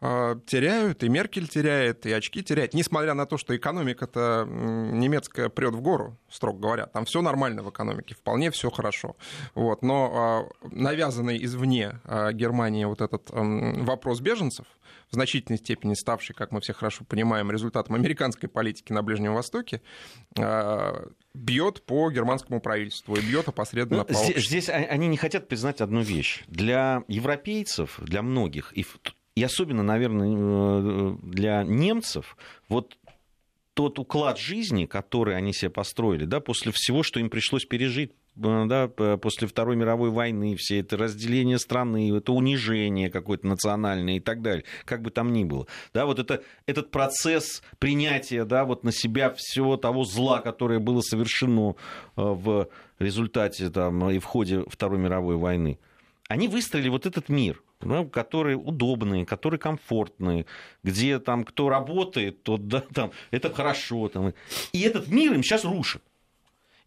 а, 0.00 0.36
теряют, 0.46 1.02
и 1.02 1.10
Меркель 1.10 1.46
теряет, 1.46 2.06
и 2.06 2.12
очки 2.12 2.42
теряет, 2.42 2.72
несмотря 2.72 3.12
на 3.12 3.26
то, 3.26 3.36
что 3.36 3.54
экономика-то 3.54 4.46
немецкая 4.48 5.50
прет 5.50 5.74
в 5.74 5.82
гору, 5.82 6.16
строго 6.30 6.58
говоря. 6.58 6.86
Там 6.86 7.04
все 7.04 7.20
нормально 7.20 7.62
в 7.62 7.68
экономике, 7.68 8.14
вполне 8.14 8.50
все 8.50 8.70
хорошо. 8.70 9.16
Вот. 9.54 9.82
Но 9.82 10.48
а, 10.64 10.68
навязанный 10.70 11.44
извне 11.44 12.00
а, 12.04 12.32
Германии 12.32 12.86
вот 12.86 13.02
этот 13.02 13.28
вопрос 13.30 14.20
беженцев, 14.20 14.64
в 15.10 15.14
значительной 15.14 15.58
степени 15.58 15.94
ставший, 15.94 16.34
как 16.34 16.52
мы 16.52 16.60
все 16.60 16.72
хорошо 16.72 17.04
понимаем, 17.04 17.50
результатом 17.50 17.96
американской 17.96 18.48
политики 18.48 18.92
на 18.92 19.02
Ближнем 19.02 19.34
Востоке, 19.34 19.82
а, 20.38 21.08
бьет 21.34 21.82
по 21.84 22.10
германскому 22.10 22.60
правительству 22.60 23.16
и 23.16 23.20
бьет 23.20 23.48
опосредованно 23.48 24.06
ну, 24.08 24.14
по 24.14 24.24
здесь, 24.24 24.46
здесь 24.46 24.68
они 24.68 25.08
не 25.08 25.16
хотят 25.16 25.48
признать 25.48 25.80
одну 25.80 26.00
вещь. 26.00 26.44
Для 26.46 27.02
европейцев, 27.08 27.98
для 28.00 28.22
многих, 28.22 28.76
и, 28.76 28.86
и 29.34 29.42
особенно, 29.42 29.82
наверное, 29.82 30.36
э, 30.36 31.16
для 31.22 31.64
немцев, 31.64 32.36
вот 32.68 32.96
тот 33.74 33.98
уклад 33.98 34.38
жизни, 34.38 34.86
который 34.86 35.36
они 35.36 35.52
себе 35.52 35.70
построили, 35.70 36.24
да, 36.24 36.40
после 36.40 36.70
всего, 36.72 37.02
что 37.02 37.18
им 37.18 37.30
пришлось 37.30 37.64
пережить 37.64 38.12
да, 38.40 38.88
после 39.18 39.46
Второй 39.46 39.76
мировой 39.76 40.10
войны, 40.10 40.56
все 40.56 40.80
это 40.80 40.96
разделение 40.96 41.58
страны, 41.58 42.16
это 42.16 42.32
унижение 42.32 43.10
какое-то 43.10 43.46
национальное 43.46 44.16
и 44.16 44.20
так 44.20 44.42
далее, 44.42 44.64
как 44.84 45.02
бы 45.02 45.10
там 45.10 45.32
ни 45.32 45.44
было. 45.44 45.66
Да, 45.92 46.06
вот 46.06 46.18
это, 46.18 46.42
этот 46.66 46.90
процесс 46.90 47.62
принятия 47.78 48.44
да, 48.44 48.64
вот 48.64 48.84
на 48.84 48.92
себя 48.92 49.34
всего 49.36 49.76
того 49.76 50.04
зла, 50.04 50.40
которое 50.40 50.78
было 50.78 51.00
совершено 51.00 51.74
в 52.16 52.68
результате 52.98 53.70
там, 53.70 54.10
и 54.10 54.18
в 54.18 54.24
ходе 54.24 54.64
Второй 54.68 54.98
мировой 54.98 55.36
войны. 55.36 55.78
Они 56.28 56.48
выстроили 56.48 56.88
вот 56.88 57.06
этот 57.06 57.28
мир, 57.28 57.62
да, 57.80 58.04
которые 58.04 58.56
удобные, 58.56 59.26
которые 59.26 59.58
комфортные, 59.58 60.46
где 60.84 61.18
там 61.18 61.44
кто 61.44 61.68
работает, 61.68 62.42
то 62.42 62.56
да, 62.56 62.84
там, 62.94 63.10
это 63.32 63.52
хорошо. 63.52 64.08
Там. 64.08 64.32
И 64.72 64.80
этот 64.82 65.08
мир 65.08 65.32
им 65.32 65.42
сейчас 65.42 65.64
рушит. 65.64 66.02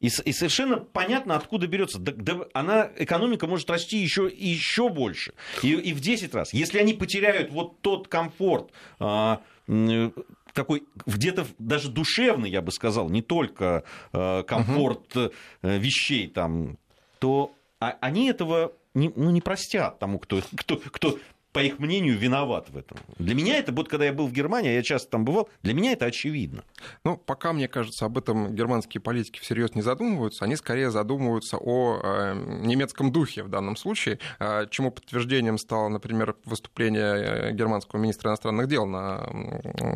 И, 0.03 0.07
и 0.07 0.33
совершенно 0.33 0.77
понятно, 0.77 1.38
откуда 1.38 1.65
берется. 1.65 1.98
Да, 1.98 2.12
да, 2.13 2.45
она, 2.53 2.91
экономика 2.98 3.48
может 3.48 3.69
расти 3.69 3.98
еще, 3.98 4.29
еще 4.29 4.89
больше. 4.89 5.33
И, 5.62 5.72
и 5.72 5.93
в 5.93 6.01
10 6.01 6.36
раз. 6.36 6.51
Если 6.51 6.77
они 6.77 6.93
потеряют 6.93 7.51
вот 7.51 7.79
тот 7.79 8.10
комфорт, 8.10 8.69
а, 9.00 9.41
такой 10.53 10.83
где-то 11.05 11.48
даже 11.57 11.89
душевный, 11.89 12.50
я 12.50 12.62
бы 12.62 12.74
сказал, 12.74 13.10
не 13.10 13.22
только 13.22 13.86
а, 14.12 14.43
комфорт 14.43 15.15
угу. 15.15 15.31
вещей 15.62 16.27
там, 16.27 16.77
то 17.19 17.53
а, 17.79 17.98
они 18.01 18.27
этого 18.27 18.74
не, 18.93 19.10
ну, 19.15 19.31
не 19.31 19.39
простят 19.39 20.00
тому, 20.00 20.19
кто, 20.19 20.41
кто, 20.57 20.75
кто 20.75 21.17
по 21.53 21.60
их 21.60 21.77
мнению, 21.79 22.17
виноват 22.17 22.69
в 22.72 22.77
этом. 22.77 22.98
Для 23.19 23.36
меня 23.36 23.57
это, 23.57 23.72
вот 23.72 23.88
когда 23.88 24.05
я 24.05 24.12
был 24.12 24.27
в 24.27 24.33
Германии, 24.33 24.72
а 24.72 24.74
я 24.74 24.81
часто 24.81 25.12
там 25.12 25.24
бывал, 25.24 25.50
для 25.62 25.75
меня 25.75 25.93
это 25.93 26.05
очевидно. 26.05 26.63
Ну, 27.05 27.15
пока, 27.15 27.53
мне 27.53 27.67
кажется, 27.67 28.05
об 28.05 28.17
этом 28.17 28.53
германские 28.55 29.01
политики 29.01 29.39
всерьез 29.39 29.75
не 29.75 29.83
задумываются, 29.83 30.45
они 30.45 30.55
скорее 30.55 30.89
задумываются 30.89 31.57
о 31.57 32.00
э, 32.03 32.33
немецком 32.65 33.12
духе 33.12 33.43
в 33.43 33.50
данном 33.50 33.75
случае, 33.75 34.17
э, 34.39 34.65
чему 34.72 34.89
подтверждением 34.91 35.60
стало, 35.60 35.89
например, 35.89 36.36
выступление 36.45 37.13
э, 37.13 37.51
германского 37.51 38.00
министра 38.00 38.31
иностранных 38.31 38.67
дел 38.67 38.88
на 38.88 39.29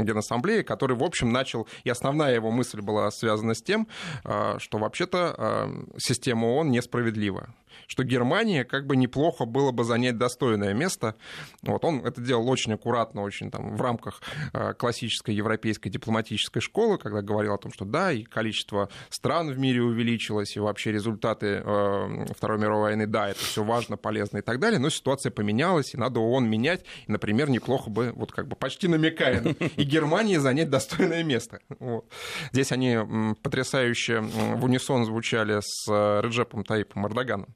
Генассамблее, 0.03 0.63
который, 0.63 0.95
в 0.95 1.03
общем, 1.03 1.31
начал, 1.31 1.67
и 1.83 1.89
основная 1.89 2.35
его 2.35 2.51
мысль 2.51 2.81
была 2.81 3.09
связана 3.09 3.55
с 3.55 3.63
тем, 3.63 3.87
что 4.23 4.77
вообще-то 4.77 5.69
система 5.97 6.45
ООН 6.45 6.71
несправедлива 6.71 7.49
что 7.85 8.03
Германия 8.03 8.63
как 8.63 8.87
бы 8.87 8.95
неплохо 8.95 9.45
было 9.45 9.71
бы 9.71 9.83
занять 9.83 10.17
достойное 10.17 10.73
место. 10.73 11.15
Вот 11.61 11.83
он 11.85 12.05
это 12.05 12.21
делал 12.21 12.49
очень 12.49 12.73
аккуратно, 12.73 13.21
очень 13.21 13.51
там 13.51 13.75
в 13.75 13.81
рамках 13.81 14.21
э, 14.53 14.73
классической 14.73 15.35
европейской 15.35 15.89
дипломатической 15.89 16.61
школы, 16.61 16.97
когда 16.97 17.21
говорил 17.21 17.53
о 17.53 17.57
том, 17.57 17.71
что 17.71 17.85
да, 17.85 18.11
и 18.11 18.23
количество 18.23 18.89
стран 19.09 19.51
в 19.51 19.59
мире 19.59 19.81
увеличилось, 19.81 20.55
и 20.55 20.59
вообще 20.59 20.91
результаты 20.91 21.61
э, 21.63 22.25
Второй 22.35 22.59
мировой 22.59 22.89
войны, 22.89 23.07
да, 23.07 23.29
это 23.29 23.39
все 23.39 23.63
важно, 23.63 23.97
полезно 23.97 24.37
и 24.37 24.41
так 24.41 24.59
далее, 24.59 24.79
но 24.79 24.89
ситуация 24.89 25.31
поменялась, 25.31 25.93
и 25.93 25.97
надо 25.97 26.19
ООН 26.19 26.49
менять, 26.49 26.85
и, 27.07 27.11
например, 27.11 27.49
неплохо 27.49 27.89
бы, 27.89 28.11
вот 28.15 28.31
как 28.31 28.47
бы 28.47 28.55
почти 28.55 28.87
намекая, 28.87 29.41
и 29.41 29.83
Германии 29.83 30.37
занять 30.37 30.69
достойное 30.69 31.23
место. 31.23 31.59
Вот. 31.79 32.05
Здесь 32.51 32.71
они 32.71 32.97
потрясающе 33.41 34.21
в 34.21 34.65
унисон 34.65 35.05
звучали 35.05 35.59
с 35.61 35.85
э, 35.89 36.21
Реджепом 36.21 36.63
Таипом 36.63 37.05
Эрдоганом 37.07 37.55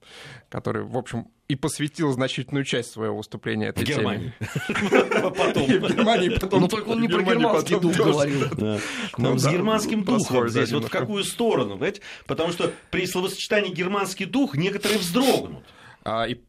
который, 0.49 0.83
в 0.83 0.97
общем, 0.97 1.27
и 1.47 1.55
посвятил 1.55 2.11
значительную 2.13 2.63
часть 2.63 2.91
своего 2.91 3.17
выступления 3.17 3.67
этой 3.67 3.85
теме. 3.85 4.33
Потом. 5.37 5.67
Германии 5.67 6.29
потом. 6.29 6.61
Ну, 6.61 6.67
только 6.69 6.89
он 6.89 7.01
не 7.01 7.09
про 7.09 7.23
германский 7.23 7.77
дух 7.77 7.95
говорил. 7.95 8.47
С 9.37 9.47
германским 9.47 10.03
духом 10.03 10.47
здесь. 10.49 10.71
Вот 10.71 10.85
в 10.85 10.89
какую 10.89 11.23
сторону, 11.23 11.71
понимаете? 11.71 12.01
Потому 12.25 12.53
что 12.53 12.71
при 12.89 13.05
словосочетании 13.05 13.73
германский 13.73 14.25
дух 14.25 14.55
некоторые 14.55 14.99
вздрогнут. 14.99 15.63
А, 16.03 16.25
и 16.25 16.39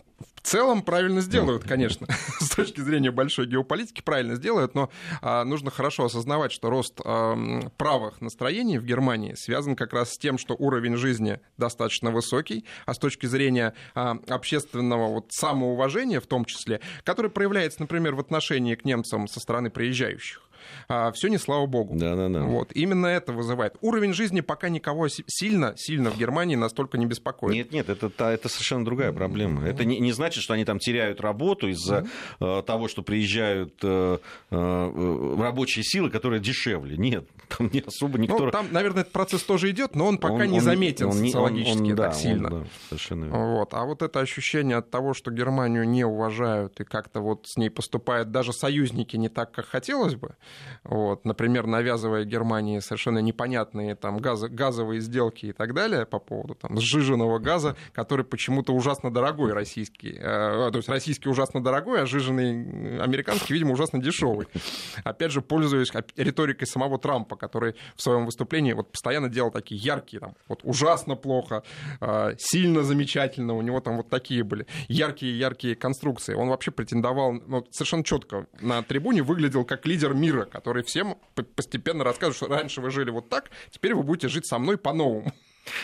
в 0.43 0.49
целом 0.49 0.83
правильно 0.83 1.21
сделают, 1.21 1.65
конечно, 1.65 2.07
с 2.41 2.51
точки 2.51 2.81
зрения 2.81 3.11
большой 3.11 3.47
геополитики 3.47 4.03
правильно 4.03 4.35
сделают, 4.35 4.75
но 4.75 4.91
а, 5.21 5.45
нужно 5.45 5.71
хорошо 5.71 6.07
осознавать, 6.07 6.53
что 6.53 6.69
рост 6.69 7.01
а, 7.05 7.37
правых 7.77 8.21
настроений 8.21 8.79
в 8.79 8.85
Германии 8.85 9.35
связан 9.37 9.77
как 9.77 9.93
раз 9.93 10.11
с 10.11 10.19
тем, 10.19 10.39
что 10.39 10.55
уровень 10.55 10.97
жизни 10.97 11.41
достаточно 11.57 12.11
высокий, 12.11 12.65
а 12.87 12.95
с 12.95 12.99
точки 12.99 13.27
зрения 13.27 13.75
а, 13.95 14.17
общественного 14.29 15.09
вот, 15.09 15.27
самоуважения 15.31 16.21
в 16.21 16.27
том 16.27 16.45
числе, 16.45 16.81
который 17.05 17.31
проявляется, 17.31 17.81
например, 17.81 18.15
в 18.15 18.21
отношении 18.21 18.75
к 18.75 18.85
немцам 18.85 19.29
со 19.29 19.39
стороны 19.39 19.71
приезжающих 19.71 20.43
а, 20.89 21.13
все 21.13 21.29
не 21.29 21.39
слава 21.39 21.67
богу. 21.67 21.95
Да, 21.97 22.15
да, 22.17 22.29
да. 22.29 22.43
Вот. 22.43 22.73
Именно 22.73 23.07
это 23.07 23.33
вызывает. 23.33 23.77
Уровень 23.81 24.13
жизни 24.13 24.41
пока 24.41 24.69
никого 24.69 25.09
сильно, 25.09 25.75
сильно 25.77 26.11
в 26.11 26.19
Германии 26.19 26.57
настолько 26.57 26.99
не 26.99 27.07
беспокоит. 27.07 27.55
Нет, 27.55 27.73
нет, 27.73 27.89
это, 27.89 28.11
это 28.25 28.49
совершенно 28.49 28.85
другая 28.85 29.13
проблема. 29.13 29.67
Это 29.67 29.85
не, 29.85 29.99
не 29.99 30.13
значит, 30.13 30.43
что 30.43 30.55
они 30.55 30.65
там 30.65 30.79
теряют 30.79 31.21
работу 31.21 31.69
из-за 31.69 32.07
mm-hmm. 32.41 32.63
того, 32.65 32.89
что 32.89 33.03
приезжают 33.03 33.75
э, 33.83 34.19
э, 34.51 35.37
рабочие 35.39 35.85
силы, 35.85 36.11
которые 36.11 36.41
дешевле. 36.41 36.97
Нет, 36.97 37.27
там 37.49 37.71
не 37.73 37.81
особо 37.81 38.19
никто... 38.19 38.47
Ну, 38.47 38.51
там, 38.51 38.67
наверное, 38.71 39.03
этот 39.03 39.13
процесс 39.13 39.43
тоже 39.43 39.71
идет, 39.71 39.95
но 39.95 40.07
он 40.07 40.19
пока 40.19 40.35
он, 40.35 40.47
не 40.47 40.59
он, 40.59 40.65
заметен 40.65 41.07
он, 41.07 41.13
социологически 41.13 41.79
он, 41.79 41.91
он, 41.91 41.97
так 41.97 41.97
да, 41.97 42.13
сильно. 42.13 42.55
Он, 42.55 42.63
да, 42.63 42.69
совершенно 42.89 43.25
верно. 43.25 43.55
Вот. 43.55 43.75
А 43.75 43.85
вот 43.85 44.03
это 44.03 44.21
ощущение 44.21 44.77
от 44.77 44.91
того, 44.91 45.15
что 45.15 45.31
Германию 45.31 45.89
не 45.89 46.05
уважают 46.05 46.81
и 46.81 46.85
как-то 46.85 47.21
вот 47.21 47.47
с 47.47 47.57
ней 47.57 47.71
поступают 47.71 48.31
даже 48.31 48.53
союзники 48.53 49.17
не 49.17 49.29
так, 49.29 49.53
как 49.53 49.67
хотелось 49.67 50.15
бы, 50.15 50.37
вот, 50.85 51.25
например, 51.25 51.67
навязывая 51.67 52.25
Германии 52.25 52.81
совершенно 52.81 53.19
непонятные 53.19 53.95
там, 53.95 54.19
газо, 54.19 54.49
газовые 54.49 55.01
сделки 55.01 55.47
и 55.47 55.53
так 55.53 55.75
далее 55.75 56.07
по 56.07 56.19
поводу 56.19 56.55
там, 56.55 56.79
сжиженного 56.81 57.39
газа, 57.39 57.77
который 57.93 58.25
почему-то 58.25 58.73
ужасно 58.73 59.13
дорогой 59.13 59.53
российский. 59.53 60.17
Э, 60.19 60.71
то 60.71 60.77
есть 60.77 60.89
российский 60.89 61.29
ужасно 61.29 61.63
дорогой, 61.63 62.03
а 62.03 62.07
сжиженный 62.07 63.01
американский, 63.01 63.55
видимо, 63.55 63.73
ужасно 63.73 64.01
дешевый. 64.01 64.49
Опять 65.05 65.33
же, 65.33 65.41
пользуясь 65.41 65.93
риторикой 66.17 66.67
самого 66.67 66.99
Трампа, 66.99 67.37
который 67.37 67.75
в 67.97 68.03
своем 68.03 68.27
выступлении 68.27 68.73
вот 68.73 68.91
постоянно 68.91 69.29
делал 69.29 69.51
такие 69.51 69.81
яркие, 69.81 70.21
там, 70.21 70.35
вот 70.49 70.61
ужасно 70.65 71.17
плохо, 71.17 71.63
э, 72.01 72.35
сильно 72.39 72.83
замечательно, 72.83 73.55
у 73.55 73.63
него 73.63 73.81
там 73.81 73.97
вот 73.97 74.09
такие 74.09 74.45
были 74.45 74.67
яркие-яркие 74.89 75.77
конструкции. 75.77 76.35
Он 76.35 76.49
вообще 76.49 76.71
претендовал 76.71 77.33
ну, 77.33 77.67
совершенно 77.71 78.05
четко 78.05 78.47
на 78.61 78.83
трибуне, 78.83 79.23
выглядел 79.23 79.65
как 79.65 79.87
лидер 79.87 80.15
мира, 80.15 80.42
который 80.45 80.83
всем 80.83 81.19
постепенно 81.57 82.05
рассказывает, 82.05 82.37
что 82.37 82.49
раньше 82.49 82.81
вы 82.81 82.91
жили 82.91 83.11
вот 83.11 83.29
так, 83.29 83.51
теперь 83.71 83.95
вы 83.95 84.03
будете 84.03 84.29
жить 84.29 84.47
со 84.47 84.59
мной 84.59 84.79
по-новому. 84.79 85.33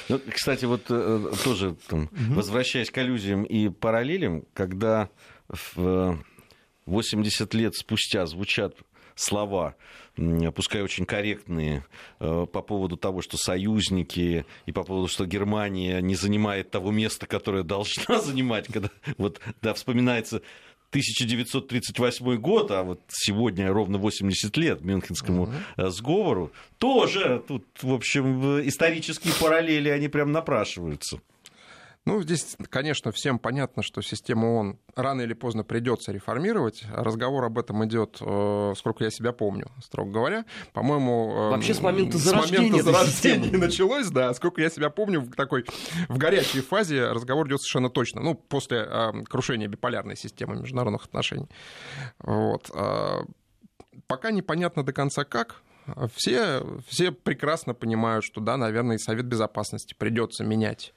Ну, 0.09 0.21
кстати, 0.33 0.65
вот 0.65 0.87
э, 0.89 1.31
тоже 1.45 1.77
там, 1.89 2.05
угу. 2.05 2.35
возвращаясь 2.35 2.91
к 2.91 2.99
аллюзиям 2.99 3.45
и 3.45 3.69
параллелям, 3.69 4.45
когда 4.53 5.09
в 5.49 6.19
80 6.87 7.55
лет 7.55 7.77
спустя 7.77 8.27
звучат 8.27 8.75
слова, 9.15 9.77
пускай 10.55 10.83
очень 10.83 11.05
корректные, 11.05 11.85
э, 12.21 12.47
по 12.53 12.63
поводу 12.63 12.97
того, 12.97 13.23
что 13.23 13.37
союзники, 13.37 14.47
и 14.67 14.73
по 14.73 14.85
поводу, 14.85 15.09
что 15.09 15.27
Германия 15.27 16.01
не 16.01 16.15
занимает 16.15 16.71
того 16.71 16.91
места, 16.91 17.27
которое 17.27 17.63
должна 17.63 18.21
занимать, 18.21 18.67
когда 18.67 18.91
вот, 19.17 19.41
да, 19.61 19.75
вспоминается 19.75 20.43
1938 20.91 22.37
год, 22.37 22.71
а 22.71 22.83
вот 22.83 23.01
сегодня 23.09 23.71
ровно 23.73 23.99
80 23.99 24.57
лет 24.57 24.81
Мюнхенскому 24.83 25.43
угу. 25.43 25.91
сговору, 25.91 26.53
тоже 26.79 27.43
тут, 27.47 27.67
в 27.83 27.93
общем, 27.93 28.61
исторические 28.67 29.35
параллели, 29.39 29.91
они 29.91 30.09
прям 30.09 30.33
напрашиваются. 30.33 31.21
Ну, 32.09 32.23
здесь, 32.23 32.57
конечно, 32.71 33.13
всем 33.13 33.39
понятно, 33.39 33.83
что 33.83 34.01
систему 34.01 34.57
ООН 34.57 34.79
рано 34.97 35.21
или 35.21 35.35
поздно 35.35 35.63
придется 35.63 36.11
реформировать. 36.11 36.85
Разговор 36.91 37.45
об 37.45 37.59
этом 37.59 37.85
идет, 37.85 38.17
э, 38.23 38.73
сколько 38.79 39.05
я 39.05 39.11
себя 39.11 39.33
помню, 39.33 39.71
строго 39.85 40.11
говоря. 40.11 40.47
По-моему... 40.73 41.35
Э, 41.37 41.51
Вообще 41.51 41.75
с 41.75 41.83
момента 41.83 42.17
зарождения, 42.17 42.69
с 42.69 42.87
момента 42.87 42.93
зарождения 42.93 43.59
началось, 43.59 44.09
да. 44.09 44.33
Сколько 44.33 44.63
я 44.63 44.71
себя 44.71 44.89
помню, 44.89 45.21
в 45.21 45.35
такой 45.35 45.67
в 46.09 46.17
горячей 46.17 46.63
фазе 46.63 47.09
разговор 47.09 47.47
идет 47.47 47.61
совершенно 47.61 47.91
точно. 47.91 48.23
Ну, 48.23 48.35
после 48.35 48.87
э, 48.89 49.13
крушения 49.29 49.69
биполярной 49.69 50.17
системы 50.17 50.57
международных 50.57 51.05
отношений. 51.05 51.51
Вот. 52.21 52.71
Пока 54.07 54.31
непонятно 54.31 54.83
до 54.83 54.95
конца 54.95 55.25
как, 55.25 55.61
все, 56.15 56.63
все 56.87 57.13
прекрасно 57.13 57.75
понимают, 57.75 58.25
что, 58.25 58.41
да, 58.41 58.57
наверное, 58.57 58.97
и 58.97 58.99
Совет 58.99 59.27
Безопасности 59.27 59.95
придется 59.97 60.45
менять. 60.45 60.95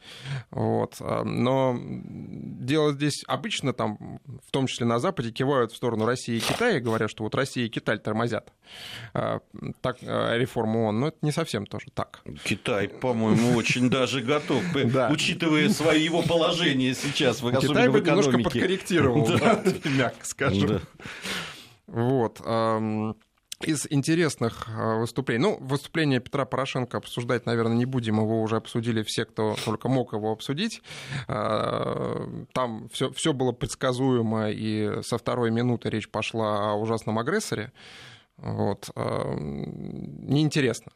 Вот. 0.50 0.96
Но 1.00 1.78
дело 1.80 2.94
здесь 2.94 3.24
обычно 3.28 3.74
там, 3.74 4.20
в 4.46 4.52
том 4.52 4.68
числе 4.68 4.86
на 4.86 5.00
Западе, 5.00 5.32
кивают 5.32 5.72
в 5.72 5.76
сторону 5.76 6.06
России 6.06 6.38
и 6.38 6.40
Китая 6.40 6.78
и 6.78 6.80
говорят, 6.80 7.10
что 7.10 7.24
вот 7.24 7.36
Россия 7.36 7.66
и 7.66 7.70
Китай 7.70 7.98
тормозят 7.98 8.52
а, 9.14 9.40
так, 9.82 9.98
а, 10.02 10.38
реформу 10.38 10.86
ООН. 10.86 11.00
Но 11.00 11.08
это 11.08 11.18
не 11.22 11.32
совсем 11.32 11.66
тоже 11.66 11.88
так. 11.94 12.22
Китай, 12.44 12.88
по-моему, 12.88 13.56
очень 13.56 13.90
даже 13.90 14.22
готов, 14.22 14.64
учитывая 15.10 15.70
свое 15.70 16.04
его 16.04 16.22
положение 16.22 16.94
сейчас, 16.94 17.40
Китай 17.40 17.90
бы 17.90 18.02
немножко 18.02 18.38
подкорректировал, 18.40 19.28
мягко 19.86 20.26
скажем. 20.26 20.82
Вот. 21.88 22.42
Из 23.64 23.88
интересных 23.90 24.68
э, 24.70 25.00
выступлений. 25.00 25.42
Ну, 25.42 25.58
выступление 25.60 26.20
Петра 26.20 26.46
Порошенко 26.46 26.98
обсуждать, 26.98 27.46
наверное, 27.46 27.76
не 27.76 27.86
будем. 27.86 28.20
Его 28.20 28.42
уже 28.42 28.58
обсудили 28.58 29.04
все, 29.04 29.26
кто 29.26 29.56
только 29.66 29.90
мог 29.90 30.14
его 30.14 30.32
обсудить. 30.32 30.82
Э, 31.28 32.46
там 32.54 32.90
все, 32.90 33.12
все 33.12 33.34
было 33.34 33.52
предсказуемо, 33.52 34.52
и 34.52 35.02
со 35.04 35.18
второй 35.18 35.52
минуты 35.52 35.90
речь 35.90 36.10
пошла 36.10 36.72
о 36.72 36.76
ужасном 36.76 37.20
агрессоре. 37.20 37.72
Вот. 38.38 38.90
Э, 38.96 39.36
неинтересно. 39.38 40.92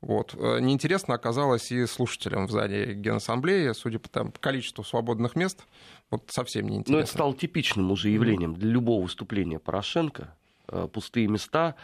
Вот. 0.00 0.34
Неинтересно 0.34 1.14
оказалось 1.14 1.72
и 1.72 1.86
слушателям 1.86 2.46
в 2.46 2.50
зале 2.50 2.94
Генассамблеи, 2.94 3.72
судя 3.72 3.98
по 3.98 4.08
там, 4.08 4.30
количеству 4.30 4.84
свободных 4.84 5.34
мест, 5.36 5.64
вот 6.10 6.24
совсем 6.28 6.68
неинтересно. 6.68 6.92
Но 6.92 7.00
это 7.00 7.10
стало 7.10 7.34
типичным 7.34 7.90
уже 7.90 8.10
явлением 8.10 8.54
для 8.54 8.70
любого 8.70 9.02
выступления 9.02 9.58
Порошенко 9.58 10.34
пустые 10.92 11.28
места, 11.28 11.74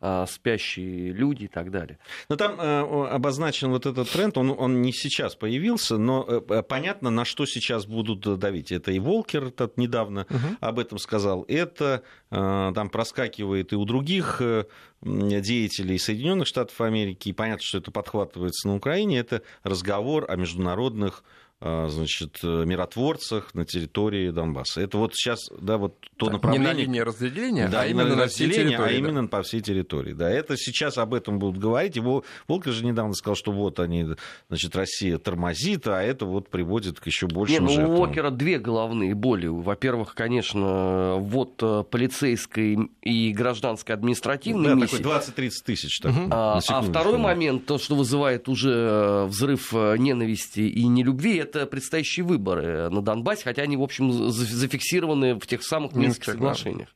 э, 0.00 0.24
спящие 0.28 1.12
люди 1.12 1.44
и 1.44 1.48
так 1.48 1.70
далее. 1.70 1.98
Но 2.28 2.36
там 2.36 2.60
э, 2.60 3.06
обозначен 3.08 3.70
вот 3.70 3.86
этот 3.86 4.10
тренд, 4.10 4.36
он, 4.38 4.54
он 4.56 4.82
не 4.82 4.92
сейчас 4.92 5.34
появился, 5.34 5.98
но 5.98 6.24
э, 6.26 6.62
понятно, 6.62 7.10
на 7.10 7.24
что 7.24 7.46
сейчас 7.46 7.86
будут 7.86 8.38
давить. 8.38 8.72
Это 8.72 8.92
и 8.92 8.98
Волкер 8.98 9.46
этот 9.46 9.76
недавно 9.76 10.26
угу. 10.28 10.56
об 10.60 10.78
этом 10.78 10.98
сказал, 10.98 11.44
это 11.48 12.02
э, 12.30 12.72
там 12.74 12.88
проскакивает 12.90 13.72
и 13.72 13.76
у 13.76 13.84
других 13.84 14.40
э, 14.40 14.64
деятелей 15.02 15.98
Соединенных 15.98 16.46
Штатов 16.46 16.80
Америки, 16.80 17.28
и 17.28 17.32
понятно, 17.32 17.64
что 17.64 17.78
это 17.78 17.90
подхватывается 17.90 18.68
на 18.68 18.76
Украине, 18.76 19.18
это 19.18 19.42
разговор 19.62 20.26
о 20.28 20.36
международных 20.36 21.24
значит, 21.60 22.38
э, 22.42 22.64
миротворцах 22.64 23.54
на 23.54 23.66
территории 23.66 24.30
Донбасса. 24.30 24.80
Это 24.80 24.96
вот 24.96 25.14
сейчас, 25.14 25.50
да, 25.60 25.76
вот 25.76 26.00
то 26.16 26.26
так, 26.26 26.34
направление... 26.34 26.68
Не 26.68 26.74
на 26.74 26.78
линии 26.78 27.00
разделения, 27.00 27.68
да, 27.68 27.82
а 27.82 27.86
именно 27.86 28.16
на 28.16 28.28
всей 28.28 28.50
территории. 28.50 28.94
А 28.94 28.98
именно 28.98 29.26
по 29.26 29.42
всей 29.42 29.60
территории, 29.60 30.14
да. 30.14 30.30
Это 30.30 30.56
сейчас 30.56 30.96
об 30.96 31.12
этом 31.12 31.38
будут 31.38 31.60
говорить. 31.60 31.96
Его 31.96 32.24
Волкер 32.48 32.72
же 32.72 32.86
недавно 32.86 33.12
сказал, 33.12 33.36
что 33.36 33.52
вот 33.52 33.78
они, 33.78 34.06
значит, 34.48 34.74
Россия 34.74 35.18
тормозит, 35.18 35.86
а 35.86 36.02
это 36.02 36.24
вот 36.24 36.48
приводит 36.48 36.98
к 36.98 37.06
еще 37.06 37.26
большим 37.26 37.66
Не, 37.66 37.76
ну, 37.76 37.90
у 37.90 37.96
Волкера 37.98 38.30
две 38.30 38.58
головные 38.58 39.14
боли. 39.14 39.46
Во-первых, 39.46 40.14
конечно, 40.14 41.16
вот 41.18 41.62
э, 41.62 41.84
полицейской 41.90 42.90
и 43.02 43.32
гражданской 43.32 43.94
административной 43.94 44.70
да, 44.70 44.74
миссии. 44.76 44.96
такой 44.96 45.18
20-30 45.18 45.50
тысяч. 45.66 46.00
Такой, 46.00 46.26
а, 46.30 46.58
а 46.66 46.80
второй 46.80 47.18
момент, 47.18 47.66
то, 47.66 47.76
что 47.76 47.96
вызывает 47.96 48.48
уже 48.48 48.72
э, 48.72 49.24
взрыв 49.26 49.74
ненависти 49.74 50.60
и 50.60 50.86
нелюбви, 50.86 51.49
это 51.50 51.66
предстоящие 51.66 52.24
выборы 52.24 52.88
на 52.90 53.02
Донбассе, 53.02 53.44
хотя 53.44 53.62
они, 53.62 53.76
в 53.76 53.82
общем, 53.82 54.12
зафиксированы 54.30 55.34
в 55.34 55.46
тех 55.46 55.62
самых 55.62 55.94
Минских 55.94 56.24
соглашениях. 56.24 56.88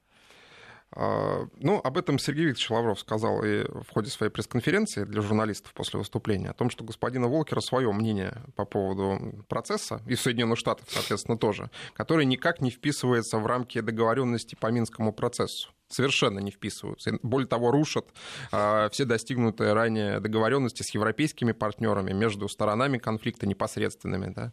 А, 0.96 1.48
ну, 1.58 1.80
об 1.82 1.98
этом 1.98 2.20
Сергей 2.20 2.46
Викторович 2.46 2.70
Лавров 2.70 3.00
сказал 3.00 3.42
и 3.42 3.64
в 3.64 3.92
ходе 3.92 4.10
своей 4.10 4.30
пресс-конференции 4.30 5.04
для 5.04 5.22
журналистов 5.22 5.72
после 5.74 5.98
выступления, 5.98 6.50
о 6.50 6.54
том, 6.54 6.70
что 6.70 6.84
господина 6.84 7.26
Волкера 7.26 7.60
свое 7.60 7.92
мнение 7.92 8.42
по 8.54 8.64
поводу 8.64 9.44
процесса, 9.48 10.00
и 10.06 10.14
Соединенных 10.14 10.58
Штатов, 10.58 10.86
соответственно, 10.88 11.36
тоже, 11.36 11.70
который 11.94 12.26
никак 12.26 12.60
не 12.60 12.70
вписывается 12.70 13.38
в 13.38 13.46
рамки 13.46 13.80
договоренности 13.80 14.54
по 14.54 14.70
Минскому 14.70 15.12
процессу 15.12 15.70
совершенно 15.94 16.38
не 16.40 16.50
вписываются. 16.50 17.18
Более 17.22 17.48
того, 17.48 17.70
рушат 17.70 18.06
э, 18.52 18.88
все 18.90 19.04
достигнутые 19.04 19.72
ранее 19.72 20.20
договоренности 20.20 20.82
с 20.82 20.90
европейскими 20.94 21.52
партнерами 21.52 22.12
между 22.12 22.48
сторонами 22.48 22.98
конфликта 22.98 23.46
непосредственными, 23.46 24.32
да, 24.34 24.52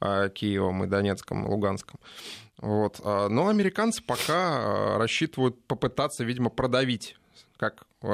э, 0.00 0.30
Киевом 0.30 0.84
и 0.84 0.86
Донецком, 0.86 1.46
и 1.46 1.48
Луганском. 1.48 1.98
Вот. 2.58 3.00
Но 3.02 3.48
американцы 3.48 4.02
пока 4.04 4.96
рассчитывают 4.96 5.66
попытаться, 5.66 6.22
видимо, 6.22 6.48
продавить 6.48 7.16
как 7.62 7.86
э, 8.02 8.08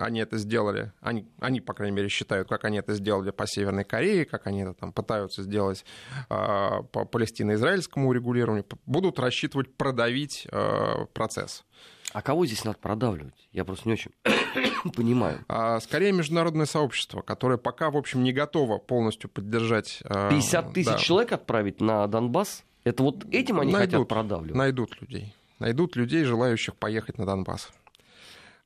они 0.00 0.20
это 0.20 0.38
сделали, 0.38 0.92
они, 1.02 1.28
они, 1.38 1.60
по 1.60 1.74
крайней 1.74 1.94
мере, 1.94 2.08
считают, 2.08 2.48
как 2.48 2.64
они 2.64 2.78
это 2.78 2.94
сделали 2.94 3.30
по 3.30 3.46
Северной 3.46 3.84
Корее, 3.84 4.24
как 4.24 4.46
они 4.46 4.62
это 4.62 4.72
там 4.72 4.94
пытаются 4.94 5.42
сделать 5.42 5.84
по 6.28 7.04
палестино-израильскому 7.12 8.08
урегулированию, 8.08 8.64
будут 8.86 9.18
рассчитывать 9.18 9.74
продавить 9.76 10.46
э, 10.50 11.04
процесс. 11.12 11.64
А 12.12 12.22
кого 12.22 12.46
здесь 12.46 12.64
надо 12.64 12.78
продавливать? 12.78 13.48
Я 13.52 13.64
просто 13.64 13.88
не 13.88 13.94
очень 13.94 14.10
понимаю. 14.94 15.44
А, 15.48 15.78
скорее 15.80 16.12
международное 16.12 16.66
сообщество, 16.66 17.22
которое 17.22 17.58
пока, 17.58 17.90
в 17.90 17.96
общем, 17.96 18.24
не 18.24 18.32
готово 18.32 18.78
полностью 18.78 19.30
поддержать... 19.30 20.02
50 20.04 20.66
а, 20.66 20.70
тысяч 20.72 20.90
да. 20.90 20.98
человек 20.98 21.32
отправить 21.32 21.80
на 21.80 22.06
Донбасс? 22.06 22.64
Это 22.84 23.02
вот 23.02 23.24
этим 23.32 23.60
они 23.60 23.72
найдут, 23.72 23.92
хотят 23.94 24.08
продавливать? 24.08 24.56
Найдут 24.56 25.00
людей. 25.00 25.34
Найдут 25.58 25.96
людей, 25.96 26.24
желающих 26.24 26.74
поехать 26.76 27.18
на 27.18 27.26
Донбасс. 27.26 27.70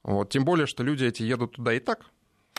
Вот. 0.03 0.31
Тем 0.31 0.45
более, 0.45 0.67
что 0.67 0.83
люди 0.83 1.05
эти 1.05 1.23
едут 1.23 1.57
туда 1.57 1.75
и 1.75 1.81
так. 1.81 2.07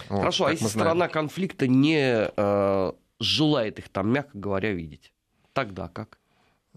Хорошо, 0.10 0.44
вот, 0.44 0.50
а 0.50 0.52
если 0.52 0.68
сторона 0.68 1.08
конфликта 1.08 1.68
не 1.68 2.30
э, 2.36 2.92
желает 3.20 3.80
их 3.80 3.90
там, 3.90 4.12
мягко 4.12 4.38
говоря, 4.38 4.74
видеть, 4.74 5.14
тогда 5.54 5.88
как? 5.88 6.20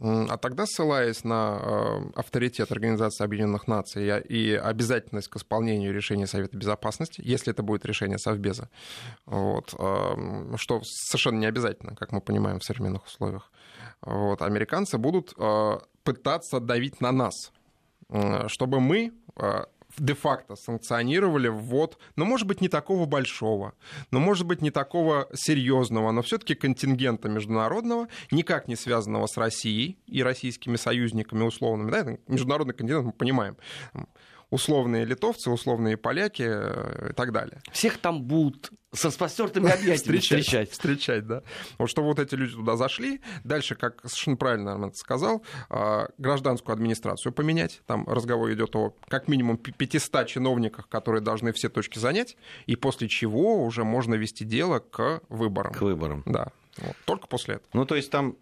А 0.00 0.36
тогда, 0.36 0.64
ссылаясь 0.66 1.24
на 1.24 1.58
э, 1.60 2.10
авторитет 2.14 2.70
Организации 2.70 3.24
Объединенных 3.24 3.66
Наций 3.66 4.20
и 4.20 4.54
обязательность 4.54 5.28
к 5.28 5.36
исполнению 5.36 5.92
решения 5.92 6.28
Совета 6.28 6.56
Безопасности, 6.56 7.20
если 7.24 7.52
это 7.52 7.64
будет 7.64 7.84
решение 7.84 8.18
Совбеза, 8.18 8.70
вот, 9.26 9.74
э, 9.76 10.56
что 10.56 10.80
совершенно 10.84 11.38
не 11.38 11.46
обязательно, 11.46 11.96
как 11.96 12.12
мы 12.12 12.20
понимаем 12.20 12.60
в 12.60 12.64
современных 12.64 13.06
условиях, 13.06 13.50
вот, 14.00 14.40
американцы 14.42 14.98
будут 14.98 15.34
э, 15.36 15.78
пытаться 16.04 16.60
давить 16.60 17.00
на 17.00 17.10
нас, 17.10 17.34
чтобы 18.46 18.80
мы 18.80 19.12
де-факто 19.98 20.56
санкционировали 20.56 21.48
ввод, 21.48 21.98
ну, 22.16 22.24
может 22.24 22.46
быть, 22.46 22.60
не 22.60 22.68
такого 22.68 23.06
большого, 23.06 23.74
но, 24.10 24.20
может 24.20 24.46
быть, 24.46 24.62
не 24.62 24.70
такого 24.70 25.28
серьезного, 25.34 26.10
но 26.10 26.22
все-таки 26.22 26.54
контингента 26.54 27.28
международного, 27.28 28.08
никак 28.30 28.68
не 28.68 28.76
связанного 28.76 29.26
с 29.26 29.36
Россией 29.36 29.98
и 30.06 30.22
российскими 30.22 30.76
союзниками 30.76 31.44
условными. 31.44 31.90
Да, 31.90 31.98
это 31.98 32.18
международный 32.26 32.74
контингент, 32.74 33.06
мы 33.06 33.12
понимаем 33.12 33.56
условные 34.50 35.04
литовцы, 35.04 35.50
условные 35.50 35.96
поляки 35.96 36.44
э, 36.46 37.10
и 37.10 37.12
так 37.12 37.32
далее. 37.32 37.60
Всех 37.72 37.98
там 37.98 38.22
будут 38.22 38.70
со 38.92 39.10
спастертыми 39.10 39.70
объятиями 39.70 40.18
встречать. 40.20 40.70
Встречать, 40.70 41.26
да. 41.26 41.42
Вот 41.78 41.90
чтобы 41.90 42.08
вот 42.08 42.18
эти 42.18 42.34
люди 42.34 42.54
туда 42.54 42.76
зашли. 42.76 43.20
Дальше, 43.44 43.74
как 43.74 44.00
совершенно 44.02 44.36
правильно 44.36 44.72
Армен 44.72 44.94
сказал, 44.94 45.42
а, 45.68 46.08
гражданскую 46.18 46.72
администрацию 46.72 47.32
поменять. 47.32 47.82
Там 47.86 48.08
разговор 48.08 48.50
идет 48.52 48.74
о 48.76 48.94
как 49.08 49.28
минимум 49.28 49.58
500 49.58 50.26
чиновниках, 50.26 50.88
которые 50.88 51.20
должны 51.20 51.52
все 51.52 51.68
точки 51.68 51.98
занять. 51.98 52.36
И 52.66 52.76
после 52.76 53.08
чего 53.08 53.62
уже 53.62 53.84
можно 53.84 54.14
вести 54.14 54.44
дело 54.44 54.78
к 54.78 55.20
выборам. 55.28 55.74
К 55.74 55.82
выборам. 55.82 56.22
Да. 56.24 56.48
Вот. 56.78 56.96
Только 57.04 57.26
после 57.26 57.56
этого. 57.56 57.68
Ну, 57.72 57.84
то 57.84 57.96
есть 57.96 58.10
там 58.10 58.36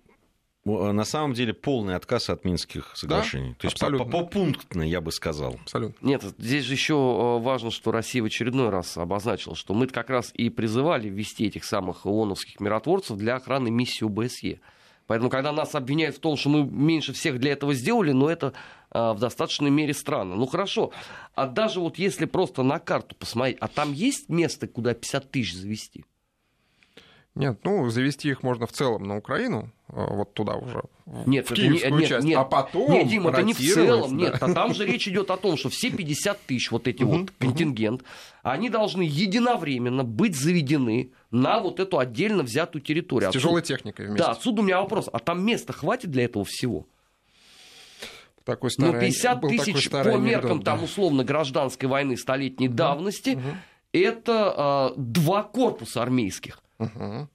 на 0.66 1.04
самом 1.04 1.32
деле 1.32 1.54
полный 1.54 1.94
отказ 1.94 2.28
от 2.28 2.44
Минских 2.44 2.96
соглашений. 2.96 3.50
Да, 3.50 3.56
То 3.60 3.66
есть 3.66 3.76
абсолютно. 3.76 4.04
По, 4.04 4.10
по, 4.10 4.24
попунктно, 4.24 4.82
я 4.82 5.00
бы 5.00 5.12
сказал. 5.12 5.54
Абсолютно. 5.62 6.06
Нет, 6.06 6.22
здесь 6.38 6.64
же 6.64 6.72
еще 6.72 6.94
э, 6.94 7.42
важно, 7.42 7.70
что 7.70 7.92
Россия 7.92 8.22
в 8.22 8.26
очередной 8.26 8.70
раз 8.70 8.96
обозначила, 8.96 9.54
что 9.54 9.74
мы 9.74 9.86
как 9.86 10.10
раз 10.10 10.32
и 10.34 10.50
призывали 10.50 11.08
ввести 11.08 11.46
этих 11.46 11.64
самых 11.64 12.04
ООНовских 12.04 12.58
миротворцев 12.60 13.16
для 13.16 13.36
охраны 13.36 13.70
миссии 13.70 14.04
ОБСЕ. 14.04 14.60
Поэтому, 15.06 15.30
когда 15.30 15.52
нас 15.52 15.74
обвиняют 15.74 16.16
в 16.16 16.20
том, 16.20 16.36
что 16.36 16.48
мы 16.48 16.64
меньше 16.64 17.12
всех 17.12 17.38
для 17.38 17.52
этого 17.52 17.72
сделали, 17.72 18.10
но 18.10 18.28
это 18.28 18.52
а, 18.90 19.12
в 19.12 19.20
достаточной 19.20 19.70
мере 19.70 19.94
странно. 19.94 20.34
Ну 20.34 20.46
хорошо, 20.46 20.92
а 21.34 21.46
даже 21.46 21.80
вот 21.80 21.96
если 21.98 22.24
просто 22.24 22.62
на 22.64 22.78
карту 22.80 23.14
посмотреть, 23.14 23.58
а 23.60 23.68
там 23.68 23.92
есть 23.92 24.28
место, 24.28 24.66
куда 24.66 24.94
50 24.94 25.30
тысяч 25.30 25.54
завести? 25.54 26.04
Нет, 27.36 27.58
ну, 27.64 27.88
завести 27.90 28.30
их 28.30 28.42
можно 28.42 28.66
в 28.66 28.72
целом 28.72 29.04
на 29.04 29.18
Украину, 29.18 29.70
а, 29.88 30.06
вот 30.06 30.32
туда 30.32 30.54
уже, 30.54 30.82
нет, 31.26 31.48
в 31.48 31.52
киевскую 31.52 31.92
не, 31.92 32.00
нет, 32.00 32.08
часть, 32.08 32.26
нет, 32.26 32.38
а 32.38 32.44
потом 32.44 32.90
Нет, 32.90 33.08
Дим, 33.08 33.28
это 33.28 33.42
не 33.42 33.52
в 33.52 33.58
целом, 33.58 34.16
да. 34.16 34.24
нет, 34.24 34.36
а 34.40 34.54
там 34.54 34.72
же 34.72 34.86
речь 34.90 35.06
идет 35.06 35.30
о 35.30 35.36
том, 35.36 35.58
что 35.58 35.68
все 35.68 35.90
50 35.90 36.40
тысяч, 36.46 36.70
вот 36.70 36.88
эти 36.88 37.02
вот 37.02 37.30
контингент, 37.38 38.02
они 38.42 38.70
должны 38.70 39.02
единовременно 39.02 40.02
быть 40.02 40.34
заведены 40.34 41.12
на 41.30 41.60
вот 41.60 41.78
эту 41.78 41.98
отдельно 41.98 42.42
взятую 42.42 42.80
территорию. 42.80 43.30
С 43.30 43.34
тяжелой 43.34 43.60
техникой 43.60 44.06
вместе. 44.06 44.24
Да, 44.24 44.30
отсюда 44.32 44.62
у 44.62 44.64
меня 44.64 44.80
вопрос, 44.80 45.10
а 45.12 45.18
там 45.18 45.44
места 45.44 45.74
хватит 45.74 46.10
для 46.10 46.24
этого 46.24 46.46
всего? 46.46 46.86
Такой 48.44 48.70
старый, 48.70 48.94
ну, 48.94 49.00
50 49.00 49.40
тысяч 49.42 49.90
по 49.90 50.16
меркам 50.16 50.52
анекдот, 50.52 50.64
там, 50.64 50.84
условно, 50.84 51.22
гражданской 51.22 51.86
войны 51.86 52.16
столетней 52.16 52.68
давности, 52.68 53.30
угу. 53.30 53.42
это 53.92 54.92
э, 54.96 55.00
два 55.00 55.42
корпуса 55.42 56.00
армейских. 56.02 56.62
Угу. 56.78 57.28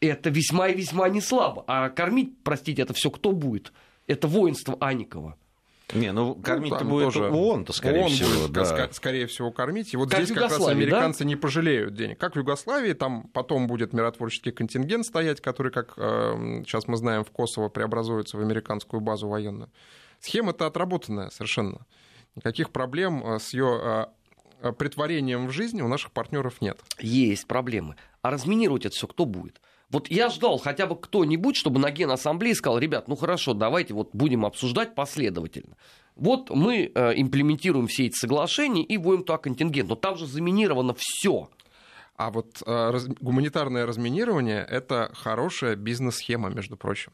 Это 0.00 0.30
весьма 0.30 0.68
и 0.68 0.74
весьма 0.74 1.08
не 1.08 1.20
слабо. 1.20 1.64
А 1.66 1.88
кормить, 1.88 2.42
простите, 2.42 2.82
это 2.82 2.92
все 2.94 3.10
кто 3.10 3.32
будет? 3.32 3.72
Это 4.06 4.28
воинство 4.28 4.76
Аникова. 4.80 5.36
Не, 5.92 6.12
ну 6.12 6.34
кормить-то 6.34 6.82
ну, 6.82 6.90
будет 6.90 7.12
тоже 7.12 7.30
ООН-то, 7.30 7.72
скорее 7.72 8.02
ООН 8.02 8.10
всего. 8.10 8.48
Будет, 8.48 8.52
да. 8.52 8.88
скорее 8.92 9.26
всего, 9.26 9.52
кормить. 9.52 9.92
И 9.92 9.96
вот 9.96 10.10
как 10.10 10.24
здесь 10.24 10.34
как 10.34 10.50
раз 10.50 10.66
американцы 10.66 11.20
да? 11.20 11.24
не 11.26 11.36
пожалеют 11.36 11.94
денег. 11.94 12.18
Как 12.18 12.34
в 12.34 12.38
Югославии, 12.38 12.94
там 12.94 13.24
потом 13.32 13.66
будет 13.66 13.92
миротворческий 13.92 14.50
контингент 14.50 15.04
стоять, 15.04 15.40
который, 15.42 15.70
как 15.70 15.92
э, 15.96 16.62
сейчас 16.64 16.88
мы 16.88 16.96
знаем, 16.96 17.22
в 17.22 17.30
Косово 17.30 17.68
преобразуется 17.68 18.38
в 18.38 18.40
американскую 18.40 19.00
базу 19.00 19.28
военную. 19.28 19.70
Схема-то 20.20 20.66
отработанная 20.66 21.28
совершенно. 21.28 21.86
Никаких 22.34 22.70
проблем 22.70 23.22
э, 23.24 23.38
с 23.38 23.52
ее 23.52 24.08
притворением 24.72 25.46
в 25.46 25.52
жизни 25.52 25.82
у 25.82 25.88
наших 25.88 26.12
партнеров 26.12 26.60
нет. 26.60 26.80
Есть 26.98 27.46
проблемы. 27.46 27.96
А 28.22 28.30
разминировать 28.30 28.86
это 28.86 28.94
все 28.94 29.06
кто 29.06 29.24
будет? 29.24 29.60
Вот 29.90 30.08
я 30.10 30.28
ждал 30.28 30.58
хотя 30.58 30.86
бы 30.86 30.96
кто-нибудь, 30.96 31.56
чтобы 31.56 31.78
на 31.78 31.90
Генассамблее 31.90 32.54
сказал, 32.54 32.78
ребят, 32.78 33.06
ну 33.06 33.16
хорошо, 33.16 33.54
давайте 33.54 33.94
вот 33.94 34.10
будем 34.12 34.44
обсуждать 34.44 34.94
последовательно. 34.94 35.76
Вот 36.16 36.50
мы 36.50 36.90
э, 36.94 37.12
имплементируем 37.16 37.86
все 37.86 38.06
эти 38.06 38.16
соглашения 38.16 38.82
и 38.82 38.96
вводим 38.96 39.24
туда 39.24 39.38
контингент. 39.38 39.88
Но 39.88 39.96
там 39.96 40.16
же 40.16 40.26
заминировано 40.26 40.94
все. 40.96 41.48
А 42.16 42.30
вот 42.30 42.62
э, 42.64 42.90
раз, 42.90 43.06
гуманитарное 43.06 43.86
разминирование 43.86 44.64
это 44.68 45.10
хорошая 45.14 45.76
бизнес-схема, 45.76 46.50
между 46.50 46.76
прочим. 46.76 47.12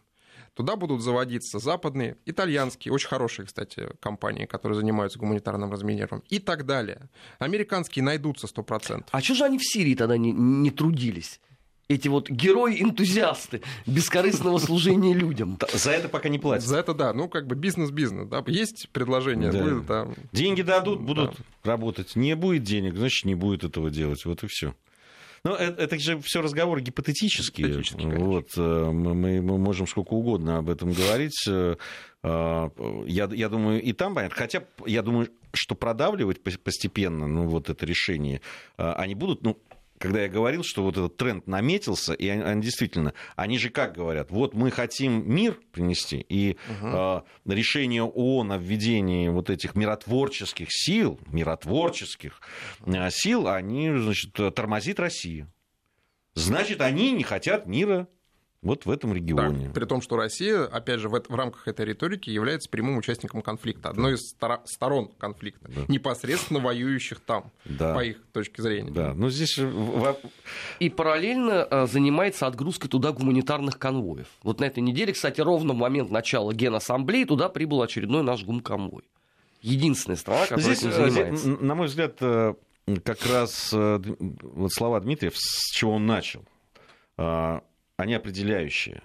Туда 0.60 0.76
будут 0.76 1.00
заводиться 1.00 1.58
западные, 1.58 2.18
итальянские, 2.26 2.92
очень 2.92 3.08
хорошие, 3.08 3.46
кстати, 3.46 3.88
компании, 3.98 4.44
которые 4.44 4.78
занимаются 4.78 5.18
гуманитарным 5.18 5.72
разминированием 5.72 6.22
и 6.28 6.38
так 6.38 6.66
далее. 6.66 7.08
Американские 7.38 8.02
найдутся 8.02 8.46
100%. 8.46 9.06
А 9.10 9.20
что 9.22 9.34
же 9.34 9.44
они 9.44 9.56
в 9.56 9.64
Сирии 9.64 9.94
тогда 9.94 10.18
не, 10.18 10.32
не 10.32 10.70
трудились? 10.70 11.40
эти 11.88 12.08
вот 12.08 12.28
герои-энтузиасты 12.28 13.62
бескорыстного 13.86 14.58
служения 14.58 15.14
людям. 15.14 15.58
За 15.72 15.92
это 15.92 16.10
пока 16.10 16.28
не 16.28 16.38
платят. 16.38 16.68
За 16.68 16.76
это 16.76 16.92
да, 16.92 17.14
ну 17.14 17.28
как 17.28 17.46
бы 17.46 17.56
бизнес-бизнес, 17.56 18.28
да, 18.28 18.44
есть 18.46 18.90
предложение, 18.92 19.50
да. 19.50 19.62
вы 19.62 19.82
там... 19.84 20.14
Деньги 20.30 20.60
дадут, 20.60 21.00
будут 21.00 21.36
да. 21.64 21.70
работать. 21.72 22.14
Не 22.16 22.36
будет 22.36 22.64
денег, 22.64 22.96
значит 22.96 23.24
не 23.24 23.34
будет 23.34 23.64
этого 23.64 23.90
делать, 23.90 24.24
вот 24.26 24.44
и 24.44 24.46
все. 24.46 24.74
Ну, 25.44 25.54
это, 25.54 25.82
это 25.82 25.98
же 25.98 26.20
все 26.20 26.42
разговоры 26.42 26.82
гипотетические. 26.82 27.68
Гипотетические 27.68 28.18
вот, 28.18 28.48
э, 28.56 28.90
мы, 28.90 29.40
мы 29.40 29.58
можем 29.58 29.86
сколько 29.86 30.12
угодно 30.12 30.58
об 30.58 30.68
этом 30.68 30.92
говорить. 30.92 31.44
Э, 31.48 31.76
э, 32.22 32.70
я, 33.06 33.28
я 33.32 33.48
думаю, 33.48 33.82
и 33.82 33.92
там 33.92 34.14
понятно. 34.14 34.36
Хотя, 34.36 34.64
я 34.84 35.02
думаю, 35.02 35.28
что 35.54 35.74
продавливать 35.74 36.42
постепенно 36.42 37.26
ну, 37.26 37.46
вот 37.46 37.70
это 37.70 37.86
решение 37.86 38.40
они 38.76 39.14
будут, 39.14 39.42
ну, 39.42 39.58
когда 40.00 40.22
я 40.22 40.28
говорил, 40.28 40.64
что 40.64 40.82
вот 40.82 40.96
этот 40.96 41.18
тренд 41.18 41.46
наметился, 41.46 42.14
и 42.14 42.26
они, 42.26 42.42
они 42.42 42.62
действительно, 42.62 43.12
они 43.36 43.58
же 43.58 43.68
как 43.68 43.94
говорят, 43.94 44.30
вот 44.30 44.54
мы 44.54 44.70
хотим 44.70 45.30
мир 45.30 45.60
принести, 45.72 46.24
и 46.26 46.56
угу. 46.68 46.86
э, 46.86 47.22
решение 47.44 48.02
ООН 48.02 48.52
о 48.52 48.56
введении 48.56 49.28
вот 49.28 49.50
этих 49.50 49.74
миротворческих 49.74 50.68
сил, 50.70 51.20
миротворческих 51.26 52.40
э, 52.86 53.10
сил, 53.10 53.46
они, 53.46 53.90
значит, 53.94 54.32
тормозит 54.54 54.98
Россию. 54.98 55.52
Значит, 56.34 56.80
они 56.80 57.12
не 57.12 57.22
хотят 57.22 57.66
мира 57.66 58.08
вот 58.62 58.84
в 58.84 58.90
этом 58.90 59.14
регионе. 59.14 59.68
Да, 59.68 59.72
при 59.72 59.86
том, 59.86 60.02
что 60.02 60.16
Россия, 60.16 60.64
опять 60.64 61.00
же, 61.00 61.08
в, 61.08 61.12
в 61.12 61.34
рамках 61.34 61.66
этой 61.66 61.86
риторики 61.86 62.28
является 62.28 62.68
прямым 62.68 62.98
участником 62.98 63.40
конфликта, 63.40 63.88
одной 63.88 64.14
из 64.14 64.34
стор- 64.34 64.60
сторон 64.66 65.08
конфликта, 65.18 65.66
да. 65.68 65.82
непосредственно 65.88 66.60
воюющих 66.60 67.20
там, 67.20 67.52
да. 67.64 67.94
по 67.94 68.04
их 68.04 68.22
точке 68.32 68.62
зрения. 68.62 68.90
Да, 68.90 69.14
но 69.14 69.30
здесь... 69.30 69.58
И 70.78 70.90
параллельно 70.90 71.66
э, 71.70 71.86
занимается 71.86 72.46
отгрузкой 72.46 72.90
туда 72.90 73.12
гуманитарных 73.12 73.78
конвоев. 73.78 74.28
Вот 74.42 74.60
на 74.60 74.64
этой 74.64 74.80
неделе, 74.80 75.14
кстати, 75.14 75.40
ровно 75.40 75.72
в 75.72 75.76
момент 75.76 76.10
начала 76.10 76.52
Генассамблеи 76.52 77.24
туда 77.24 77.48
прибыл 77.48 77.80
очередной 77.80 78.22
наш 78.22 78.44
гумконвой. 78.44 79.04
Единственная 79.62 80.16
страна, 80.16 80.42
которая 80.42 80.64
здесь, 80.64 80.80
этим 80.80 80.90
э, 80.90 81.10
занимается. 81.10 81.48
На 81.48 81.74
мой 81.74 81.86
взгляд, 81.86 82.16
э, 82.20 82.54
как 83.04 83.24
раз 83.26 83.72
вот 83.72 84.72
слова 84.72 85.00
Дмитрия, 85.00 85.30
с 85.32 85.72
чего 85.72 85.92
он 85.94 86.06
начал 86.06 86.44
они 88.00 88.14
определяющие. 88.14 89.02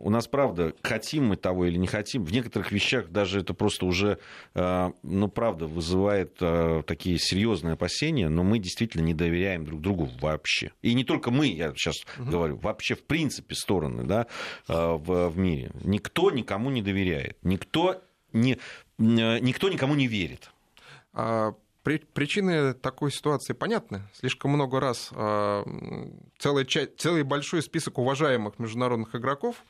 У 0.00 0.10
нас, 0.10 0.28
правда, 0.28 0.74
хотим 0.82 1.26
мы 1.26 1.36
того 1.36 1.66
или 1.66 1.76
не 1.76 1.88
хотим, 1.88 2.24
в 2.24 2.32
некоторых 2.32 2.70
вещах 2.70 3.08
даже 3.08 3.40
это 3.40 3.52
просто 3.52 3.84
уже, 3.84 4.18
э, 4.54 4.90
ну, 5.02 5.28
правда, 5.28 5.66
вызывает 5.66 6.36
э, 6.40 6.84
такие 6.86 7.18
серьезные 7.18 7.72
опасения, 7.72 8.28
но 8.28 8.44
мы 8.44 8.60
действительно 8.60 9.02
не 9.02 9.12
доверяем 9.12 9.64
друг 9.64 9.80
другу 9.80 10.08
вообще. 10.20 10.70
И 10.82 10.94
не 10.94 11.02
только 11.02 11.32
мы, 11.32 11.48
я 11.48 11.72
сейчас 11.74 11.96
угу. 12.16 12.30
говорю, 12.30 12.56
вообще 12.58 12.94
в 12.94 13.04
принципе 13.04 13.56
стороны 13.56 14.04
да, 14.04 14.28
э, 14.68 14.72
в, 14.72 15.30
в 15.30 15.36
мире. 15.38 15.72
Никто 15.82 16.30
никому 16.30 16.70
не 16.70 16.80
доверяет, 16.80 17.36
никто, 17.42 18.00
не, 18.32 18.56
никто 18.98 19.68
никому 19.68 19.96
не 19.96 20.06
верит. 20.06 20.52
А 21.12 21.54
Причины 22.12 22.74
такой 22.74 23.10
ситуации 23.10 23.52
понятны. 23.54 24.02
Слишком 24.12 24.50
много 24.50 24.80
раз 24.80 25.10
а, 25.12 25.64
целый, 26.38 26.64
целый 26.64 27.22
большой 27.22 27.62
список 27.62 27.98
уважаемых 27.98 28.58
международных 28.58 29.14
игроков 29.14 29.64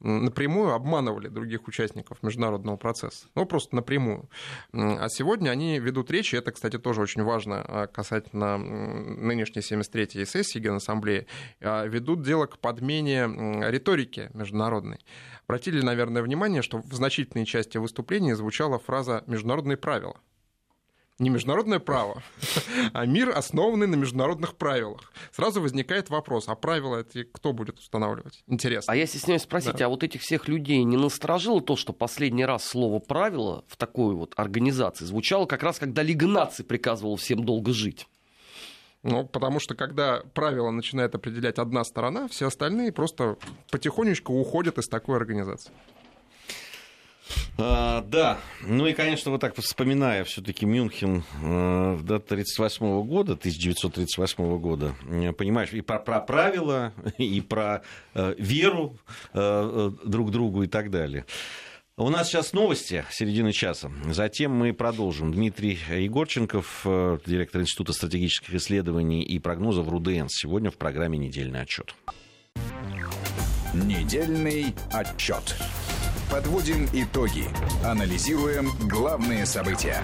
напрямую 0.00 0.72
обманывали 0.72 1.28
других 1.28 1.66
участников 1.66 2.22
международного 2.22 2.76
процесса. 2.76 3.26
Ну, 3.34 3.46
просто 3.46 3.74
напрямую. 3.74 4.28
А 4.72 5.08
сегодня 5.08 5.50
они 5.50 5.78
ведут 5.78 6.10
речи, 6.10 6.36
это, 6.36 6.52
кстати, 6.52 6.78
тоже 6.78 7.00
очень 7.00 7.22
важно 7.22 7.64
а, 7.66 7.86
касательно 7.86 8.58
нынешней 8.58 9.62
73-й 9.62 10.26
сессии 10.26 10.58
Генассамблеи, 10.58 11.26
а, 11.60 11.86
ведут 11.86 12.22
дело 12.22 12.46
к 12.46 12.58
подмене 12.58 13.24
риторики 13.70 14.30
международной. 14.34 14.98
Обратили, 15.46 15.80
наверное, 15.80 16.22
внимание, 16.22 16.62
что 16.62 16.78
в 16.78 16.92
значительной 16.92 17.46
части 17.46 17.78
выступления 17.78 18.36
звучала 18.36 18.78
фраза 18.78 19.24
«международные 19.26 19.76
правила» 19.76 20.16
не 21.18 21.30
международное 21.30 21.78
право, 21.78 22.22
а 22.92 23.06
мир, 23.06 23.30
основанный 23.30 23.86
на 23.86 23.94
международных 23.94 24.56
правилах. 24.56 25.12
Сразу 25.32 25.60
возникает 25.60 26.10
вопрос, 26.10 26.48
а 26.48 26.54
правила 26.54 26.96
это 26.96 27.24
кто 27.24 27.52
будет 27.52 27.78
устанавливать? 27.78 28.42
Интересно. 28.46 28.92
А 28.92 28.96
я 28.96 29.06
стесняюсь 29.06 29.42
спросить, 29.42 29.76
да. 29.76 29.86
а 29.86 29.88
вот 29.88 30.02
этих 30.02 30.22
всех 30.22 30.48
людей 30.48 30.82
не 30.82 30.96
насторожило 30.96 31.60
то, 31.60 31.76
что 31.76 31.92
последний 31.92 32.44
раз 32.44 32.64
слово 32.64 32.98
«правило» 32.98 33.64
в 33.68 33.76
такой 33.76 34.14
вот 34.14 34.34
организации 34.36 35.04
звучало 35.04 35.46
как 35.46 35.62
раз, 35.62 35.78
когда 35.78 36.02
Лига 36.02 36.26
наций 36.26 36.64
приказывала 36.64 37.16
всем 37.16 37.44
долго 37.44 37.72
жить? 37.72 38.06
Ну, 39.04 39.26
потому 39.26 39.60
что 39.60 39.74
когда 39.74 40.22
правила 40.32 40.70
начинает 40.70 41.14
определять 41.14 41.58
одна 41.58 41.84
сторона, 41.84 42.26
все 42.26 42.46
остальные 42.46 42.90
просто 42.90 43.36
потихонечку 43.70 44.32
уходят 44.32 44.78
из 44.78 44.88
такой 44.88 45.16
организации. 45.16 45.70
А, 47.56 48.02
да, 48.02 48.38
ну 48.62 48.86
и, 48.86 48.92
конечно, 48.92 49.30
вот 49.30 49.40
так 49.40 49.54
вспоминая 49.56 50.24
все-таки 50.24 50.66
Мюнхен 50.66 51.24
э, 51.42 51.98
до 52.02 52.16
1938 52.16 53.06
года, 53.06 53.32
1938 53.32 54.58
года, 54.58 54.94
э, 55.08 55.32
понимаешь, 55.32 55.72
и 55.72 55.80
про, 55.80 55.98
про 55.98 56.20
правила, 56.20 56.92
и 57.18 57.40
про 57.40 57.82
э, 58.14 58.34
веру 58.38 58.98
э, 59.32 59.90
друг 60.04 60.30
другу 60.32 60.64
и 60.64 60.66
так 60.66 60.90
далее. 60.90 61.26
У 61.96 62.10
нас 62.10 62.28
сейчас 62.28 62.52
новости 62.52 63.04
середины 63.10 63.52
часа. 63.52 63.88
Затем 64.10 64.50
мы 64.50 64.72
продолжим. 64.72 65.32
Дмитрий 65.32 65.78
Егорченков, 65.88 66.80
директор 66.84 67.60
Института 67.60 67.92
стратегических 67.92 68.52
исследований 68.56 69.22
и 69.22 69.38
прогнозов 69.38 69.88
РУДН. 69.88 70.26
Сегодня 70.28 70.72
в 70.72 70.76
программе 70.76 71.18
«Недельный 71.18 71.60
отчет». 71.60 71.94
Недельный 73.74 74.74
отчет. 74.90 75.56
Подводим 76.34 76.88
итоги. 76.92 77.44
Анализируем 77.84 78.70
главные 78.90 79.46
события. 79.46 80.02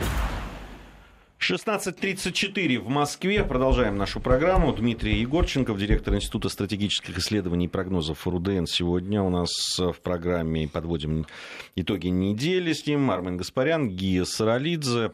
16.34 1.40 2.78
в 2.78 2.88
Москве. 2.88 3.42
Продолжаем 3.42 3.96
нашу 3.96 4.20
программу. 4.20 4.72
Дмитрий 4.72 5.18
Егорченков, 5.18 5.76
директор 5.76 6.14
Института 6.14 6.48
стратегических 6.48 7.18
исследований 7.18 7.64
и 7.64 7.68
прогнозов 7.68 8.28
РУДН. 8.28 8.66
Сегодня 8.66 9.20
у 9.22 9.28
нас 9.28 9.50
в 9.76 9.96
программе 10.04 10.68
подводим 10.68 11.26
итоги 11.74 12.06
недели 12.06 12.74
с 12.74 12.86
ним. 12.86 13.10
Армен 13.10 13.36
Гаспарян, 13.36 13.88
Гия 13.88 14.24
Саралидзе. 14.24 15.10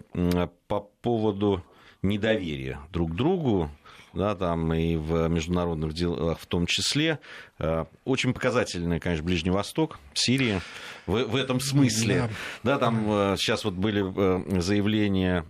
По 0.68 0.81
поводу 1.00 1.64
недоверия 2.02 2.79
друг 2.92 3.14
другу 3.14 3.70
да, 4.16 4.35
там 4.35 4.72
и 4.72 4.96
в 4.96 5.29
международных 5.29 5.92
делах 5.92 6.40
в 6.40 6.46
том 6.46 6.66
числе. 6.66 7.18
Э, 7.59 7.85
очень 8.05 8.33
показательный, 8.33 8.98
конечно, 8.98 9.24
Ближний 9.24 9.50
Восток, 9.50 9.98
Сирия 10.14 10.62
в, 11.06 11.24
в 11.24 11.36
этом 11.36 11.60
смысле. 11.60 12.30
Да. 12.62 12.72
да, 12.72 12.78
там 12.78 13.04
э, 13.08 13.36
сейчас 13.38 13.64
вот 13.64 13.74
были 13.74 14.04
э, 14.04 14.60
заявления 14.60 15.44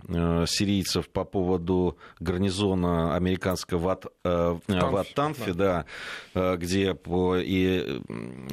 сирийцев 0.47 1.09
по 1.09 1.23
поводу 1.23 1.97
гарнизона 2.19 3.15
американского 3.15 3.99
в, 4.23 4.61
в 4.67 4.95
Аттанфе, 4.95 5.53
да. 5.53 5.85
да, 6.33 6.55
где 6.55 6.93
по 6.93 7.37
и 7.37 8.01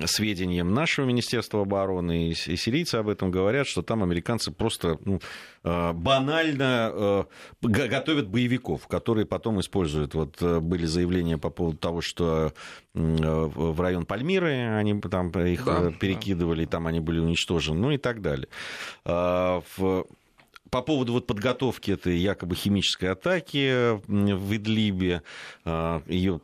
сведениям 0.07 0.73
нашего 0.73 1.05
Министерства 1.05 1.63
обороны 1.63 2.29
и, 2.29 2.31
и 2.31 2.57
сирийцы 2.57 2.97
об 2.97 3.09
этом 3.09 3.31
говорят, 3.31 3.67
что 3.67 3.83
там 3.83 4.03
американцы 4.03 4.51
просто 4.51 4.99
ну, 5.05 5.21
банально 5.63 7.27
готовят 7.63 8.29
боевиков, 8.29 8.87
которые 8.87 9.27
потом 9.27 9.61
используют. 9.61 10.15
Вот 10.15 10.43
были 10.43 10.87
заявления 10.87 11.39
по 11.39 11.51
поводу 11.51 11.77
того, 11.79 12.01
что 12.01 12.53
в 12.95 13.81
район 13.81 14.07
Пальмиры, 14.07 14.77
они 14.77 15.01
там 15.01 15.31
их 15.31 15.65
да, 15.65 15.91
перекидывали, 15.91 16.65
да. 16.65 16.73
там 16.73 16.87
они 16.87 16.94
были 17.01 17.19
уничтожены, 17.19 17.79
ну 17.79 17.91
и 17.91 17.99
так 17.99 18.23
далее. 18.23 18.49
А, 19.05 19.63
по 20.71 20.83
поводу 20.83 21.13
вот 21.13 21.27
подготовки 21.27 21.93
этой 21.93 22.17
якобы 22.19 22.57
химической 22.57 23.07
атаки 23.07 24.01
в 24.07 24.57
Идлибе, 24.57 25.23
а, 25.65 26.03
ее 26.07 26.41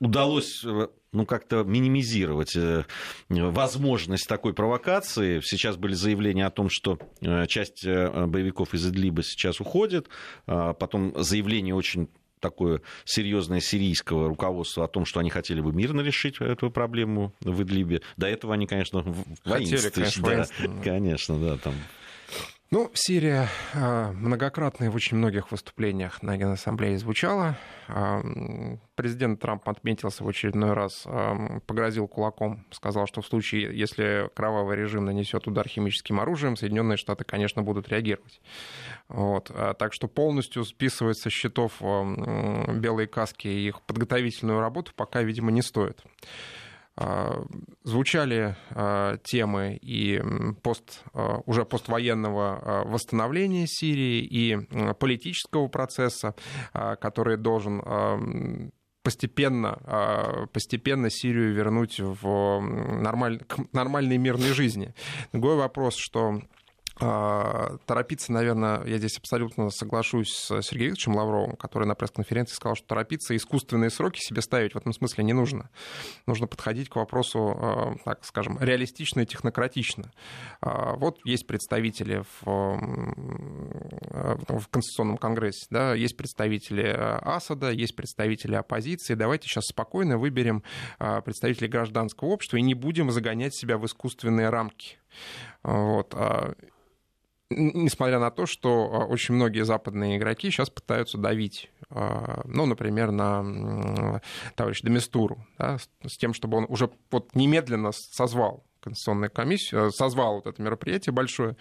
удалось 0.00 0.64
ну, 1.12 1.26
как-то 1.26 1.64
минимизировать 1.64 2.54
э, 2.56 2.84
возможность 3.28 4.28
такой 4.28 4.52
провокации. 4.52 5.40
Сейчас 5.42 5.76
были 5.76 5.94
заявления 5.94 6.46
о 6.46 6.50
том, 6.50 6.68
что 6.70 6.98
э, 7.20 7.46
часть 7.46 7.84
э, 7.84 8.26
боевиков 8.26 8.74
из 8.74 8.86
Идлиба 8.86 9.22
сейчас 9.22 9.60
уходит. 9.60 10.08
А 10.46 10.74
потом 10.74 11.14
заявление 11.16 11.74
очень 11.74 12.08
такое 12.40 12.80
серьезное 13.04 13.60
сирийского 13.60 14.28
руководства 14.28 14.84
о 14.84 14.88
том, 14.88 15.04
что 15.04 15.20
они 15.20 15.30
хотели 15.30 15.60
бы 15.60 15.72
мирно 15.72 16.00
решить 16.00 16.36
эту 16.40 16.70
проблему 16.70 17.34
в 17.40 17.62
Идлибе. 17.62 18.02
До 18.16 18.26
этого 18.26 18.54
они, 18.54 18.66
конечно, 18.66 19.04
Хотели, 19.44 19.90
конечно, 19.90 20.22
да, 20.22 20.46
конечно, 20.82 21.38
да, 21.38 21.56
там 21.58 21.74
ну, 22.70 22.90
Сирия 22.92 23.48
а, 23.74 24.12
многократно 24.12 24.84
и 24.84 24.88
в 24.88 24.94
очень 24.94 25.16
многих 25.16 25.50
выступлениях 25.50 26.22
на 26.22 26.36
Генассамблее 26.36 26.98
звучала. 26.98 27.56
А, 27.88 28.20
президент 28.94 29.40
Трамп 29.40 29.66
отметился 29.68 30.22
в 30.22 30.28
очередной 30.28 30.74
раз, 30.74 31.04
а, 31.06 31.60
погрозил 31.66 32.06
кулаком, 32.08 32.66
сказал, 32.70 33.06
что 33.06 33.22
в 33.22 33.26
случае, 33.26 33.78
если 33.78 34.30
кровавый 34.34 34.76
режим 34.76 35.06
нанесет 35.06 35.46
удар 35.46 35.66
химическим 35.66 36.20
оружием, 36.20 36.56
Соединенные 36.56 36.98
Штаты, 36.98 37.24
конечно, 37.24 37.62
будут 37.62 37.88
реагировать. 37.88 38.40
Вот. 39.08 39.50
Так 39.78 39.94
что 39.94 40.06
полностью 40.06 40.64
списывать 40.64 41.16
со 41.16 41.30
счетов 41.30 41.80
белые 41.80 43.08
каски 43.08 43.48
и 43.48 43.68
их 43.68 43.80
подготовительную 43.82 44.60
работу 44.60 44.92
пока, 44.94 45.22
видимо, 45.22 45.50
не 45.50 45.62
стоит. 45.62 46.02
А, 47.00 47.44
звучали 47.84 48.56
а, 48.70 49.18
темы 49.18 49.78
и 49.80 50.20
пост, 50.62 51.04
а, 51.12 51.40
уже 51.46 51.64
поствоенного 51.64 52.82
восстановления 52.86 53.66
Сирии 53.68 54.24
и 54.24 54.56
политического 54.94 55.68
процесса, 55.68 56.34
который 56.72 57.36
должен 57.36 58.72
постепенно, 59.04 60.48
постепенно 60.52 61.08
Сирию 61.08 61.54
вернуть 61.54 62.00
в 62.00 62.60
нормаль, 62.60 63.38
к 63.44 63.72
нормальной 63.72 64.18
мирной 64.18 64.52
жизни. 64.52 64.92
Другой 65.32 65.56
вопрос, 65.56 65.96
что 65.96 66.40
торопиться, 66.98 68.32
наверное, 68.32 68.84
я 68.84 68.98
здесь 68.98 69.18
абсолютно 69.18 69.70
соглашусь 69.70 70.32
с 70.32 70.62
Сергеем 70.62 70.94
Викторовичем 70.98 71.16
Лавровым, 71.16 71.56
который 71.56 71.86
на 71.86 71.94
пресс-конференции 71.94 72.54
сказал, 72.54 72.74
что 72.74 72.86
торопиться 72.88 73.36
искусственные 73.36 73.90
сроки 73.90 74.20
себе 74.20 74.42
ставить 74.42 74.74
в 74.74 74.76
этом 74.76 74.92
смысле 74.92 75.24
не 75.24 75.32
нужно. 75.32 75.70
Нужно 76.26 76.46
подходить 76.46 76.88
к 76.88 76.96
вопросу, 76.96 77.56
а, 77.56 77.94
так 78.04 78.24
скажем, 78.24 78.58
реалистично 78.60 79.20
и 79.20 79.26
технократично. 79.26 80.10
А, 80.60 80.94
вот 80.96 81.18
есть 81.24 81.46
представители 81.46 82.24
в, 82.42 82.46
в 84.48 84.68
Конституционном 84.68 85.18
конгрессе, 85.18 85.66
да, 85.70 85.94
есть 85.94 86.16
представители 86.16 86.82
Асада, 86.88 87.70
есть 87.70 87.94
представители 87.94 88.54
оппозиции. 88.54 89.14
Давайте 89.14 89.48
сейчас 89.48 89.66
спокойно 89.66 90.18
выберем 90.18 90.62
представителей 90.98 91.68
гражданского 91.68 92.28
общества 92.28 92.56
и 92.56 92.62
не 92.62 92.74
будем 92.74 93.10
загонять 93.10 93.54
себя 93.54 93.78
в 93.78 93.86
искусственные 93.86 94.50
рамки. 94.50 94.98
Вот 95.62 96.14
несмотря 97.50 98.18
на 98.18 98.30
то, 98.30 98.46
что 98.46 98.90
а, 98.92 99.04
очень 99.06 99.34
многие 99.34 99.64
западные 99.64 100.18
игроки 100.18 100.50
сейчас 100.50 100.70
пытаются 100.70 101.18
давить, 101.18 101.70
а, 101.90 102.42
ну, 102.44 102.66
например, 102.66 103.10
на 103.10 104.20
товарища 104.54 104.86
Демистуру, 104.86 105.46
да, 105.58 105.78
с 106.06 106.16
тем, 106.16 106.34
чтобы 106.34 106.58
он 106.58 106.66
уже 106.68 106.90
вот 107.10 107.34
немедленно 107.34 107.92
созвал 107.92 108.64
Конституционную 108.80 109.30
комиссию, 109.30 109.86
э, 109.86 109.90
созвал 109.90 110.36
вот 110.36 110.46
это 110.46 110.62
мероприятие 110.62 111.12
большое, 111.12 111.56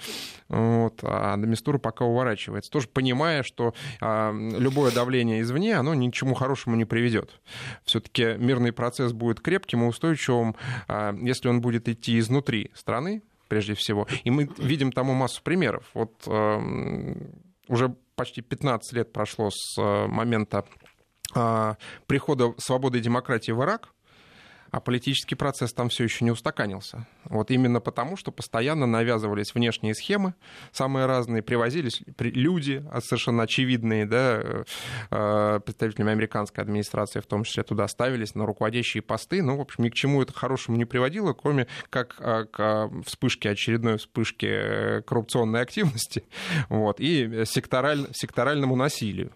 вот, 0.50 1.00
а 1.02 1.36
Демистура 1.38 1.80
пока 1.80 2.06
уворачивается, 2.06 2.70
тоже 2.70 2.88
понимая, 2.88 3.42
что 3.44 3.74
а, 4.02 4.32
любое 4.34 4.92
давление 4.92 5.42
извне, 5.42 5.76
оно 5.76 5.94
ни 5.94 6.10
к 6.10 6.14
чему 6.14 6.36
хорошему 6.36 6.76
не 6.76 6.86
приведет. 6.86 7.40
Все-таки 7.86 8.36
мирный 8.38 8.72
процесс 8.72 9.14
будет 9.14 9.40
крепким 9.40 9.84
и 9.84 9.88
устойчивым, 9.88 10.56
если 11.22 11.48
он 11.48 11.62
будет 11.62 11.90
идти 11.90 12.20
изнутри 12.20 12.72
страны, 12.76 13.24
прежде 13.48 13.74
всего. 13.74 14.08
И 14.24 14.32
мы 14.32 14.50
видим 14.58 14.92
тому 14.92 15.14
массу 15.14 15.42
примеров. 15.44 15.90
Вот 15.94 16.28
э, 16.28 17.16
уже 17.68 17.96
почти 18.16 18.42
15 18.42 18.94
лет 18.94 19.14
прошло 19.14 19.50
с 19.52 19.82
э, 19.82 20.08
момента 20.08 20.66
э, 21.36 21.76
прихода 22.08 22.54
свободы 22.58 23.00
и 23.00 23.02
демократии 23.02 23.52
в 23.52 23.62
Ирак, 23.62 23.94
а 24.72 24.80
политический 24.80 25.36
процесс 25.36 25.74
там 25.74 25.90
все 25.90 26.04
еще 26.04 26.26
не 26.26 26.32
устаканился. 26.32 27.06
Вот 27.26 27.52
именно 27.52 27.80
потому, 27.80 28.18
что 28.18 28.32
постоянно 28.32 28.86
навязывались 28.86 29.54
внешние 29.54 29.94
схемы, 29.94 30.34
самые 30.72 31.06
разные, 31.06 31.42
привозились 31.42 32.02
люди 32.20 32.84
а 32.92 33.02
совершенно 33.02 33.44
очевидные, 33.44 34.06
да, 34.06 34.64
э, 35.12 35.60
представителями 35.64 36.12
американской 36.12 36.64
администрации 36.64 37.20
в 37.20 37.26
том 37.26 37.44
числе 37.44 37.64
туда 37.64 37.88
ставились 37.88 38.36
на 38.36 38.46
руководящие 38.46 39.02
посты. 39.02 39.42
Ну, 39.42 39.58
в 39.58 39.62
общем, 39.62 39.84
ни 39.84 39.90
к 39.90 39.94
чему 39.94 40.22
это 40.22 40.34
хорошему 40.34 40.78
не 40.78 40.86
приводило, 40.86 41.34
кроме 41.34 41.68
как 41.90 42.16
э, 42.20 42.46
к 42.46 42.90
вспышке, 43.06 43.50
очередной 43.50 43.98
вспышке 43.98 44.48
э, 44.48 45.02
коррупционной 45.02 45.62
активности 45.62 46.24
вот, 46.70 47.00
и 47.00 47.44
сектораль, 47.46 48.08
секторальному 48.14 48.76
насилию 48.76 49.32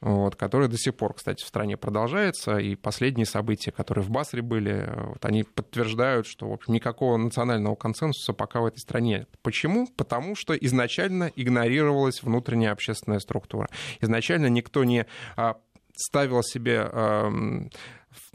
вот, 0.00 0.36
который 0.36 0.68
до 0.68 0.76
сих 0.76 0.94
пор, 0.94 1.14
кстати, 1.14 1.42
в 1.42 1.46
стране 1.46 1.76
продолжается. 1.76 2.58
И 2.58 2.76
последние 2.76 3.26
события, 3.26 3.72
которые 3.72 4.04
в 4.04 4.10
Басре 4.10 4.42
были, 4.42 4.88
вот, 4.94 5.24
они 5.24 5.42
подтверждают, 5.42 6.26
что 6.26 6.48
в 6.48 6.52
общем, 6.52 6.74
никакого 6.74 7.16
национального 7.16 7.74
консенсуса 7.74 8.32
пока 8.32 8.60
в 8.60 8.66
этой 8.66 8.78
стране 8.78 9.06
нет. 9.06 9.28
Почему? 9.42 9.86
Потому 9.96 10.34
что 10.34 10.54
изначально 10.54 11.30
игнорировалась 11.36 12.22
внутренняя 12.22 12.72
общественная 12.72 13.20
структура. 13.20 13.68
Изначально 14.00 14.46
никто 14.46 14.84
не 14.84 15.06
а, 15.36 15.56
ставил 15.96 16.42
себе 16.42 16.90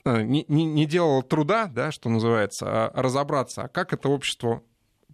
не, 0.05 0.45
не, 0.47 0.65
не 0.65 0.85
делал 0.85 1.21
труда, 1.23 1.67
да, 1.67 1.91
что 1.91 2.09
называется, 2.09 2.65
а 2.67 3.01
разобраться, 3.01 3.63
а 3.63 3.67
как 3.67 3.93
это 3.93 4.09
общество 4.09 4.63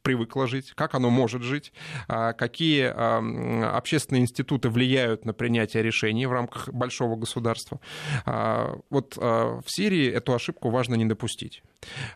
привыкло 0.07 0.47
жить, 0.47 0.71
как 0.73 0.95
оно 0.95 1.09
может 1.09 1.41
жить, 1.41 1.73
а, 2.07 2.31
какие 2.31 2.83
а, 2.85 3.75
общественные 3.75 4.21
институты 4.21 4.69
влияют 4.69 5.25
на 5.25 5.33
принятие 5.33 5.83
решений 5.83 6.25
в 6.25 6.31
рамках 6.31 6.69
большого 6.69 7.17
государства. 7.17 7.81
А, 8.25 8.77
вот 8.89 9.17
в 9.17 9.65
Сирии 9.65 10.09
эту 10.09 10.33
ошибку 10.33 10.69
важно 10.69 10.95
не 10.95 11.03
допустить. 11.03 11.61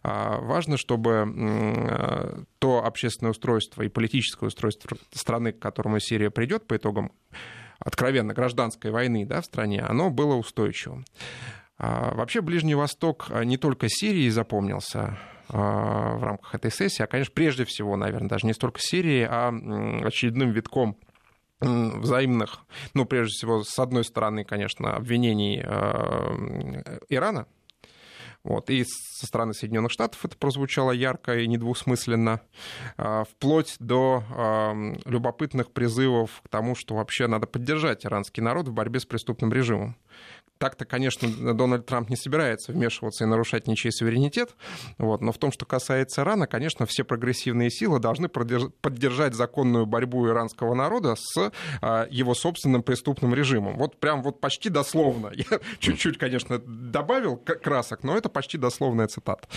Важно, 0.04 0.78
чтобы 0.78 2.46
то 2.60 2.86
общественное 2.86 3.32
устройство 3.32 3.82
и 3.84 3.90
политическое 3.90 4.46
устройство 4.46 4.98
страны, 5.14 5.52
к 5.52 5.60
которому 5.60 6.00
Сирия 6.00 6.30
придет 6.30 6.68
по 6.68 6.78
итогам 6.78 7.12
откровенно 7.80 8.34
гражданской 8.34 8.92
войны 8.92 9.26
да, 9.26 9.42
в 9.42 9.46
стране, 9.46 9.82
оно 9.82 10.10
было 10.10 10.36
устойчивым. 10.36 11.04
Вообще 11.78 12.40
Ближний 12.40 12.76
Восток 12.76 13.30
не 13.44 13.58
только 13.58 13.88
Сирии 13.90 14.30
запомнился, 14.30 15.18
в 15.52 16.24
рамках 16.24 16.56
этой 16.56 16.72
сессии, 16.72 17.04
а, 17.04 17.08
конечно, 17.08 17.34
прежде 17.34 17.66
всего, 17.66 17.96
наверное, 17.96 18.30
даже 18.30 18.48
не 18.48 18.54
столько 18.54 18.80
Сирии, 18.80 19.28
а 19.30 19.50
очередным 20.06 20.52
витком 20.52 20.98
взаимных, 21.60 22.60
ну, 22.94 23.06
прежде 23.06 23.34
всего, 23.34 23.64
с 23.64 23.78
одной 23.78 24.04
стороны, 24.04 24.44
конечно, 24.44 24.96
обвинений 24.96 25.62
э, 25.64 27.00
Ирана, 27.10 27.46
вот. 28.44 28.72
И 28.72 28.84
со 28.86 29.28
стороны 29.28 29.54
Соединенных 29.54 29.92
Штатов 29.92 30.26
это 30.26 30.36
прозвучало 30.36 30.92
ярко 30.92 31.38
и 31.38 31.48
недвусмысленно, 31.48 32.42
а, 32.98 33.26
вплоть 33.26 33.76
до 33.80 34.24
любопытных 35.06 35.72
призывов 35.72 36.42
к 36.44 36.50
тому, 36.50 36.76
что 36.76 36.96
вообще 36.96 37.28
надо 37.28 37.46
поддержать 37.46 38.06
иранский 38.06 38.42
народ 38.42 38.68
в 38.68 38.74
борьбе 38.74 39.00
с 39.00 39.06
преступным 39.06 39.54
режимом 39.54 39.96
так-то, 40.62 40.86
конечно, 40.86 41.28
Дональд 41.56 41.88
Трамп 41.88 42.12
не 42.12 42.16
собирается 42.16 42.72
вмешиваться 42.72 43.24
и 43.24 43.28
нарушать 43.28 43.66
ничей 43.66 43.92
суверенитет, 43.92 44.52
вот, 45.00 45.20
но 45.20 45.32
в 45.32 45.40
том, 45.40 45.52
что 45.52 45.66
касается 45.66 46.22
Ирана, 46.22 46.46
конечно, 46.46 46.86
все 46.86 47.04
прогрессивные 47.04 47.72
силы 47.72 47.98
должны 47.98 48.30
поддержать 48.30 49.34
законную 49.34 49.88
борьбу 49.88 50.28
иранского 50.28 50.76
народа 50.76 51.16
с 51.18 51.52
а, 51.82 52.06
его 52.12 52.36
собственным 52.36 52.84
преступным 52.84 53.34
режимом. 53.34 53.76
Вот 53.76 54.00
прям 54.00 54.22
вот 54.22 54.40
почти 54.40 54.70
дословно. 54.70 55.32
Я 55.34 55.60
чуть-чуть, 55.80 56.20
конечно, 56.20 56.60
добавил 56.60 57.38
красок, 57.38 58.04
но 58.04 58.16
это 58.16 58.30
почти 58.30 58.60
дословная 58.60 59.08
цитата. 59.08 59.48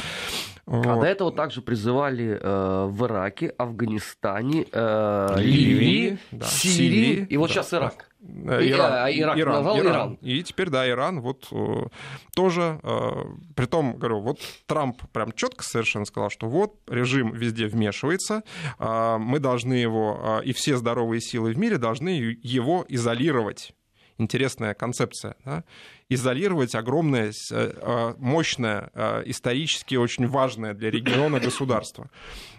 Вот. 0.65 0.87
А 0.87 0.97
до 1.01 1.07
этого 1.07 1.31
также 1.33 1.61
призывали 1.61 2.39
э, 2.41 2.87
в 2.89 3.05
Ираке, 3.05 3.49
Афганистане, 3.59 4.65
э, 4.73 5.35
Ливии, 5.37 5.65
Ливии 5.65 6.19
да, 6.31 6.47
Сирии, 6.47 6.73
Сирии 6.73 7.27
и 7.29 7.37
вот 7.37 7.49
да. 7.49 7.53
сейчас 7.53 7.75
Ирак. 7.75 8.09
Э, 8.47 8.67
Иран, 8.67 8.93
а, 8.93 9.11
Ирак 9.11 9.39
Иран, 9.39 9.55
назвал 9.55 9.79
Иран. 9.79 9.93
Иран. 9.93 10.19
И 10.23 10.43
теперь, 10.43 10.71
да, 10.71 10.89
Иран 10.89 11.21
вот 11.21 11.47
э, 11.51 11.87
тоже, 12.35 12.81
э, 12.83 13.11
при 13.55 13.67
том, 13.67 13.97
говорю, 13.97 14.21
вот 14.21 14.41
Трамп 14.67 15.01
прям 15.13 15.33
четко 15.33 15.63
совершенно 15.63 16.05
сказал, 16.05 16.31
что 16.31 16.49
вот 16.49 16.77
режим 16.89 17.33
везде 17.33 17.67
вмешивается, 17.67 18.43
э, 18.79 19.17
мы 19.19 19.41
должны 19.41 19.75
его, 19.75 20.41
э, 20.41 20.45
и 20.45 20.53
все 20.53 20.77
здоровые 20.77 21.21
силы 21.21 21.53
в 21.53 21.59
мире 21.59 21.77
должны 21.79 22.37
его 22.43 22.85
изолировать. 22.89 23.73
Интересная 24.17 24.75
концепция. 24.75 25.37
Да? 25.45 25.65
Изолировать 26.09 26.75
огромное, 26.75 27.31
э, 27.31 27.33
э 27.51 28.15
мощное, 28.19 28.91
э, 28.95 29.23
исторически 29.27 29.97
очень 29.97 30.29
важное 30.29 30.73
для 30.73 30.91
региона 30.91 31.41
государство. 31.41 32.11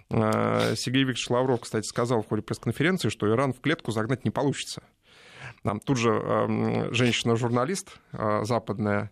Сергей 0.08 1.04
Викторович 1.04 1.30
Лавров, 1.32 1.62
кстати, 1.62 1.88
сказал 1.88 2.21
в 2.21 2.28
ходе 2.28 2.43
пресс-конференции, 2.43 3.10
что 3.10 3.28
Иран 3.28 3.54
в 3.54 3.60
клетку 3.60 3.91
загнать 3.91 4.23
не 4.23 4.30
получится. 4.30 4.84
Нам 5.65 5.80
тут 5.80 5.97
же 5.97 6.12
эм, 6.12 6.93
женщина-журналист 6.93 7.97
э, 8.13 8.41
западная 8.43 9.10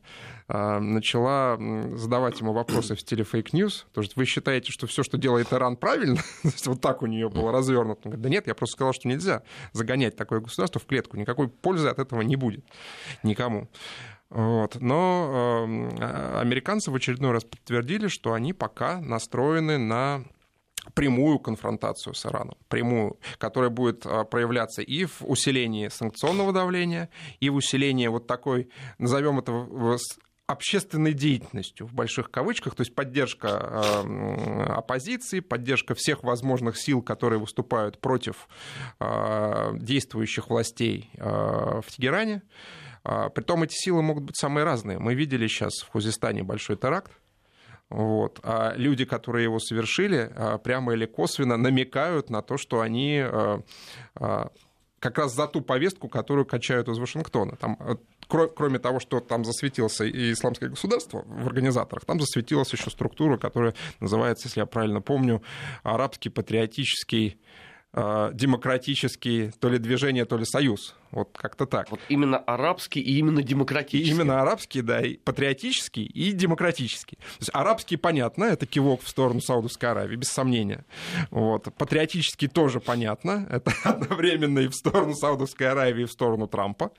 э, 0.48 0.80
начала 0.80 1.58
задавать 1.98 2.40
ему 2.40 2.54
вопросы 2.54 2.94
в 2.94 3.02
стиле 3.02 3.24
fake 3.24 3.52
news. 3.52 3.88
То 3.92 4.02
есть 4.02 4.16
вы 4.16 4.26
считаете, 4.26 4.72
что 4.72 4.86
все, 4.86 5.02
что 5.02 5.18
делает 5.18 5.52
Иран, 5.52 5.76
правильно? 5.76 6.22
вот 6.66 6.80
так 6.80 7.02
у 7.02 7.08
нее 7.08 7.28
было 7.30 7.52
развернуто. 7.52 8.02
Он 8.06 8.12
говорит, 8.12 8.22
да 8.22 8.30
нет, 8.30 8.46
я 8.46 8.54
просто 8.54 8.74
сказал, 8.74 8.94
что 8.94 9.08
нельзя 9.08 9.42
загонять 9.72 10.16
такое 10.16 10.42
государство 10.42 10.80
в 10.80 10.86
клетку. 10.86 11.18
Никакой 11.18 11.48
пользы 11.48 11.88
от 11.88 11.98
этого 11.98 12.22
не 12.22 12.36
будет 12.36 12.64
никому. 13.24 13.68
Вот. 14.30 14.78
Но 14.80 15.66
э, 16.00 16.40
американцы 16.40 16.92
в 16.92 16.96
очередной 16.96 17.32
раз 17.32 17.46
подтвердили, 17.46 18.08
что 18.10 18.34
они 18.34 18.54
пока 18.54 19.02
настроены 19.02 19.80
на 19.80 20.24
прямую 20.94 21.40
конфронтацию 21.40 22.14
с 22.14 22.26
Ираном, 22.26 22.58
прямую, 22.68 23.20
которая 23.38 23.70
будет 23.70 24.06
а, 24.06 24.24
проявляться 24.24 24.82
и 24.82 25.06
в 25.06 25.22
усилении 25.22 25.88
санкционного 25.88 26.52
давления, 26.52 27.10
и 27.40 27.50
в 27.50 27.56
усилении 27.56 28.08
вот 28.08 28.28
такой, 28.28 28.70
назовем 28.98 29.40
это 29.40 29.52
общественной 30.46 31.14
деятельностью 31.14 31.88
в 31.88 31.94
больших 31.94 32.30
кавычках, 32.30 32.76
то 32.76 32.82
есть 32.82 32.94
поддержка 32.94 33.48
э, 33.48 34.64
оппозиции, 34.74 35.40
поддержка 35.40 35.96
всех 35.96 36.22
возможных 36.24 36.78
сил, 36.78 37.02
которые 37.02 37.40
выступают 37.40 38.00
против 38.00 38.50
э, 39.00 39.72
действующих 39.78 40.50
властей 40.50 41.10
в 41.16 41.86
Тегеране. 41.88 42.44
Притом 43.04 43.64
эти 43.64 43.74
силы 43.74 44.02
могут 44.02 44.24
быть 44.24 44.38
самые 44.38 44.64
разные. 44.64 44.98
Мы 44.98 45.14
видели 45.14 45.48
сейчас 45.48 45.74
в 45.82 45.90
Хузистане 45.90 46.44
большой 46.44 46.78
теракт, 46.78 47.12
вот. 47.90 48.40
А 48.44 48.74
люди, 48.76 49.06
которые 49.06 49.44
его 49.44 49.60
совершили, 49.60 50.32
а, 50.36 50.58
прямо 50.58 50.94
или 50.94 51.06
косвенно 51.06 51.58
намекают 51.58 52.30
на 52.30 52.42
то, 52.42 52.58
что 52.58 52.82
они 52.82 53.20
а, 53.20 53.62
а, 54.16 54.52
как 55.00 55.18
раз 55.18 55.36
за 55.36 55.48
ту 55.48 55.62
повестку, 55.62 56.08
которую 56.08 56.46
качают 56.46 56.88
из 56.88 56.98
Вашингтона. 56.98 57.56
Там, 57.58 57.78
кроме 58.28 58.80
того, 58.80 59.00
что 59.00 59.20
там 59.20 59.46
засветился 59.46 60.06
и 60.06 60.32
исламское 60.32 60.70
государство 60.70 61.24
в 61.26 61.46
организаторах, 61.46 62.06
там 62.06 62.20
засветилась 62.20 62.72
еще 62.72 62.90
структура, 62.90 63.38
которая 63.38 63.76
называется, 64.00 64.48
если 64.48 64.62
я 64.62 64.66
правильно 64.66 65.02
помню, 65.02 65.44
арабский 65.84 66.30
патриотический 66.30 67.38
демократический 67.94 69.52
то 69.60 69.70
ли 69.70 69.78
движение, 69.78 70.26
то 70.26 70.36
ли 70.36 70.46
союз. 70.46 70.96
Вот 71.14 71.38
как-то 71.38 71.66
так. 71.66 71.90
Вот 71.92 72.00
именно 72.10 72.38
арабский 72.38 73.00
и 73.00 73.18
именно 73.18 73.44
демократический. 73.44 74.10
И 74.10 74.14
именно 74.14 74.42
арабский, 74.42 74.82
да, 74.82 75.02
и 75.02 75.18
патриотический 75.18 76.04
и 76.06 76.32
демократический. 76.32 77.16
То 77.16 77.40
есть 77.40 77.52
арабский, 77.54 77.98
понятно, 77.98 78.46
это 78.46 78.66
кивок 78.66 79.02
в 79.04 79.08
сторону 79.08 79.42
Саудовской 79.42 79.90
Аравии, 79.90 80.16
без 80.16 80.30
сомнения. 80.30 80.86
Вот. 81.30 81.74
Патриотический 81.76 82.48
тоже 82.48 82.80
понятно, 82.80 83.48
это 83.50 83.74
одновременно 83.84 84.60
и 84.60 84.68
в 84.68 84.76
сторону 84.76 85.14
Саудовской 85.14 85.70
Аравии, 85.70 86.04
и 86.04 86.06
в 86.06 86.12
сторону 86.12 86.48
Трампа. 86.48 86.92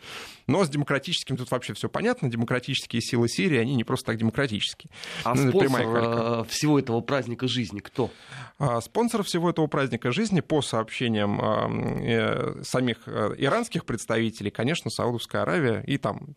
Но 0.46 0.64
с 0.64 0.68
демократическим 0.68 1.37
тут 1.37 1.50
вообще 1.50 1.74
все 1.74 1.88
понятно. 1.88 2.31
Демократические 2.31 3.00
силы 3.03 3.29
Сирии, 3.29 3.59
они 3.59 3.74
не 3.74 3.85
просто 3.85 4.07
так 4.07 4.18
демократические. 4.18 4.90
А 5.24 5.35
ну, 5.35 5.50
спонсор 5.50 5.83
э, 5.83 6.44
всего 6.48 6.79
этого 6.79 7.00
праздника 7.00 7.48
жизни 7.48 7.81
кто? 7.81 8.11
А 8.59 8.81
спонсор 8.81 9.22
всего 9.22 9.50
этого 9.50 9.66
праздника 9.66 10.12
жизни, 10.12 10.40
по 10.40 10.62
сообщениям 10.62 11.40
э, 11.40 12.62
самих 12.62 12.98
э, 13.07 13.35
иранских 13.38 13.85
представителей, 13.85 14.04
представителей, 14.05 14.51
конечно, 14.51 14.90
Саудовская 14.90 15.43
Аравия 15.43 15.83
и 15.87 15.99
там 15.99 16.37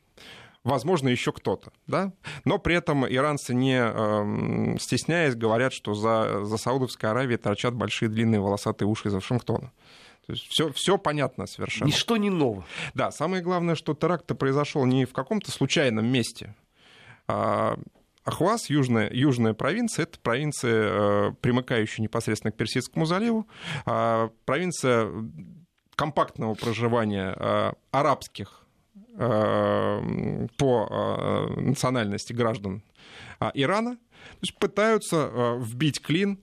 возможно, 0.63 1.07
еще 1.07 1.31
кто-то. 1.31 1.71
Да? 1.87 2.11
Но 2.43 2.59
при 2.59 2.75
этом 2.75 3.07
иранцы, 3.07 3.53
не 3.53 3.79
э, 3.79 4.77
стесняясь, 4.79 5.33
говорят, 5.33 5.71
что 5.71 5.93
за, 5.93 6.43
за 6.43 6.57
Саудовской 6.57 7.09
Аравией 7.09 7.37
торчат 7.37 7.73
большие 7.73 8.09
длинные 8.09 8.41
волосатые 8.41 8.87
уши 8.87 9.07
из 9.07 9.13
Вашингтона. 9.13 9.71
То 10.25 10.33
есть 10.33 10.45
все, 10.49 10.69
все 10.73 10.97
понятно 10.97 11.47
совершенно. 11.47 11.87
Ничто 11.87 12.17
не 12.17 12.29
ново. 12.29 12.65
Да, 12.93 13.11
самое 13.11 13.41
главное, 13.41 13.75
что 13.75 13.93
теракт 13.93 14.27
произошел 14.37 14.83
не 14.85 15.05
в 15.05 15.13
каком-то 15.13 15.51
случайном 15.51 16.05
месте. 16.05 16.53
А 17.29 17.79
Ахваз, 18.25 18.69
южная, 18.69 19.09
южная 19.09 19.53
провинция, 19.53 20.03
это 20.03 20.19
провинция, 20.19 21.29
э, 21.29 21.31
примыкающая 21.39 22.03
непосредственно 22.03 22.51
к 22.51 22.57
Персидскому 22.57 23.05
заливу, 23.05 23.47
а 23.85 24.31
провинция 24.43 25.09
компактного 25.97 26.53
проживания 26.53 27.35
э, 27.35 27.73
арабских 27.91 28.65
э, 29.15 30.47
по 30.57 30.87
э, 30.89 31.59
национальности 31.59 32.33
граждан 32.33 32.83
Ирана, 33.53 33.95
то 33.95 34.41
есть 34.41 34.57
пытаются 34.57 35.57
вбить 35.59 36.01
клин 36.01 36.39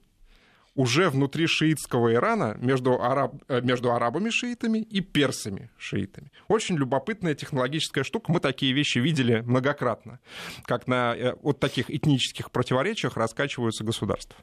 уже 0.75 1.09
внутри 1.09 1.47
шиитского 1.47 2.13
Ирана 2.13 2.57
между, 2.61 3.01
араб, 3.01 3.35
между 3.49 3.93
арабами-шиитами 3.93 4.79
и 4.79 5.01
персами-шиитами. 5.01 6.33
Очень 6.49 6.77
любопытная 6.77 7.35
технологическая 7.35 8.03
штука. 8.03 8.33
Мы 8.33 8.41
такие 8.41 8.73
вещи 8.73 8.99
видели 8.99 9.41
многократно, 9.41 10.19
как 10.65 10.89
на 10.89 11.35
вот 11.43 11.61
таких 11.61 11.91
этнических 11.91 12.51
противоречиях 12.51 13.17
раскачиваются 13.17 13.85
государства. 13.85 14.37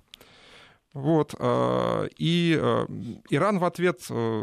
Вот. 0.93 1.33
Э, 1.39 2.07
и 2.17 2.57
э, 2.59 2.85
Иран 3.29 3.59
в 3.59 3.63
ответ 3.63 4.01
э, 4.09 4.41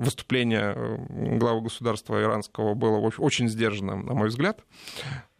выступление 0.00 1.06
главы 1.38 1.62
государства 1.62 2.20
иранского 2.20 2.74
было 2.74 2.98
очень 3.18 3.48
сдержанным, 3.48 4.06
на 4.06 4.14
мой 4.14 4.28
взгляд. 4.28 4.64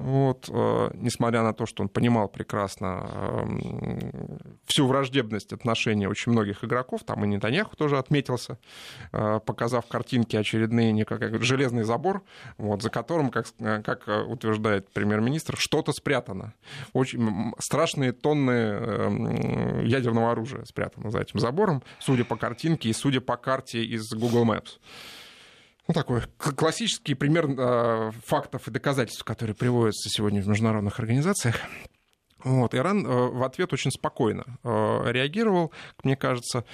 Вот, 0.01 0.49
э, 0.49 0.91
несмотря 0.95 1.43
на 1.43 1.53
то, 1.53 1.67
что 1.67 1.83
он 1.83 1.91
понимал 1.91 2.27
прекрасно 2.27 3.07
э, 3.13 4.11
всю 4.65 4.87
враждебность 4.87 5.53
отношений 5.53 6.07
очень 6.07 6.33
многих 6.33 6.65
игроков, 6.65 7.03
там 7.05 7.23
и 7.23 7.29
Нетаньяху 7.29 7.77
тоже 7.77 7.99
отметился, 7.99 8.59
э, 9.13 9.41
показав 9.45 9.87
картинки 9.87 10.37
очередные, 10.37 10.93
не 10.93 11.05
как 11.05 11.43
железный 11.43 11.83
забор, 11.83 12.23
вот, 12.57 12.81
за 12.81 12.89
которым, 12.89 13.29
как, 13.29 13.49
как 13.59 14.09
утверждает 14.27 14.91
премьер-министр, 14.91 15.59
что-то 15.59 15.93
спрятано. 15.93 16.55
Очень 16.95 17.53
страшные 17.59 18.13
тонны 18.13 19.83
ядерного 19.85 20.33
оружия 20.33 20.65
спрятано 20.65 21.11
за 21.11 21.21
этим 21.21 21.41
забором, 21.41 21.83
судя 21.99 22.25
по 22.25 22.37
картинке 22.37 22.89
и 22.89 22.95
судя 22.95 23.21
по 23.21 23.37
карте 23.37 23.85
из 23.85 24.11
Google 24.15 24.47
Maps 24.47 24.79
ну, 25.89 25.95
такой 25.95 26.23
классический 26.39 27.15
пример 27.15 27.47
э, 27.49 28.13
фактов 28.25 28.69
и 28.69 28.71
доказательств, 28.71 29.25
которые 29.25 29.57
приводятся 29.57 30.09
сегодня 30.09 30.43
в 30.43 30.49
международных 30.49 30.99
организациях. 30.99 31.57
Вот, 32.45 32.75
Иран 32.75 33.07
э, 33.07 33.11
в 33.11 33.43
ответ 33.43 33.73
очень 33.73 33.91
спокойно 33.91 34.45
э, 34.63 35.13
реагировал. 35.13 35.73
Мне 36.05 36.17
кажется, 36.17 36.65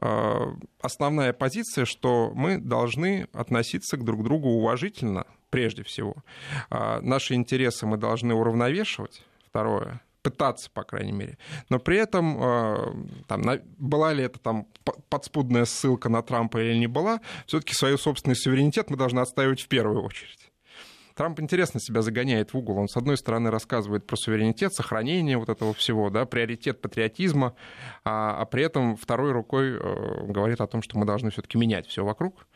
э, 0.00 0.38
основная 0.80 1.32
позиция, 1.32 1.84
что 1.84 2.30
мы 2.34 2.58
должны 2.58 3.28
относиться 3.32 3.96
к 3.96 4.04
друг 4.04 4.22
другу 4.22 4.50
уважительно, 4.50 5.26
прежде 5.50 5.82
всего. 5.82 6.14
Э, 6.70 7.00
наши 7.00 7.34
интересы 7.34 7.86
мы 7.86 7.96
должны 7.96 8.34
уравновешивать. 8.34 9.22
Второе 9.48 10.00
пытаться, 10.26 10.68
по 10.72 10.82
крайней 10.82 11.12
мере. 11.12 11.38
Но 11.68 11.78
при 11.78 11.98
этом, 11.98 12.42
э, 12.42 12.94
там, 13.28 13.42
была 13.78 14.12
ли 14.12 14.24
это 14.24 14.40
там 14.40 14.66
подспудная 15.08 15.66
ссылка 15.66 16.08
на 16.08 16.20
Трампа 16.20 16.58
или 16.58 16.76
не 16.76 16.88
была, 16.88 17.20
все-таки 17.46 17.74
свой 17.74 17.96
собственный 17.96 18.34
суверенитет 18.34 18.90
мы 18.90 18.96
должны 18.96 19.20
отстаивать 19.20 19.60
в 19.60 19.68
первую 19.68 20.02
очередь. 20.02 20.45
Трамп 21.16 21.40
интересно 21.40 21.80
себя 21.80 22.02
загоняет 22.02 22.52
в 22.52 22.58
угол. 22.58 22.76
Он, 22.76 22.88
с 22.88 22.96
одной 22.96 23.16
стороны, 23.16 23.50
рассказывает 23.50 24.06
про 24.06 24.16
суверенитет, 24.16 24.74
сохранение 24.74 25.38
вот 25.38 25.48
этого 25.48 25.72
всего, 25.72 26.10
да, 26.10 26.26
приоритет 26.26 26.82
патриотизма, 26.82 27.54
а, 28.04 28.42
а 28.42 28.44
при 28.44 28.64
этом 28.64 28.96
второй 28.96 29.32
рукой 29.32 29.78
э, 29.78 30.26
говорит 30.26 30.60
о 30.60 30.66
том, 30.66 30.82
что 30.82 30.98
мы 30.98 31.06
должны 31.06 31.30
все-таки 31.30 31.56
менять 31.56 31.86
все 31.86 32.04
вокруг. 32.04 32.46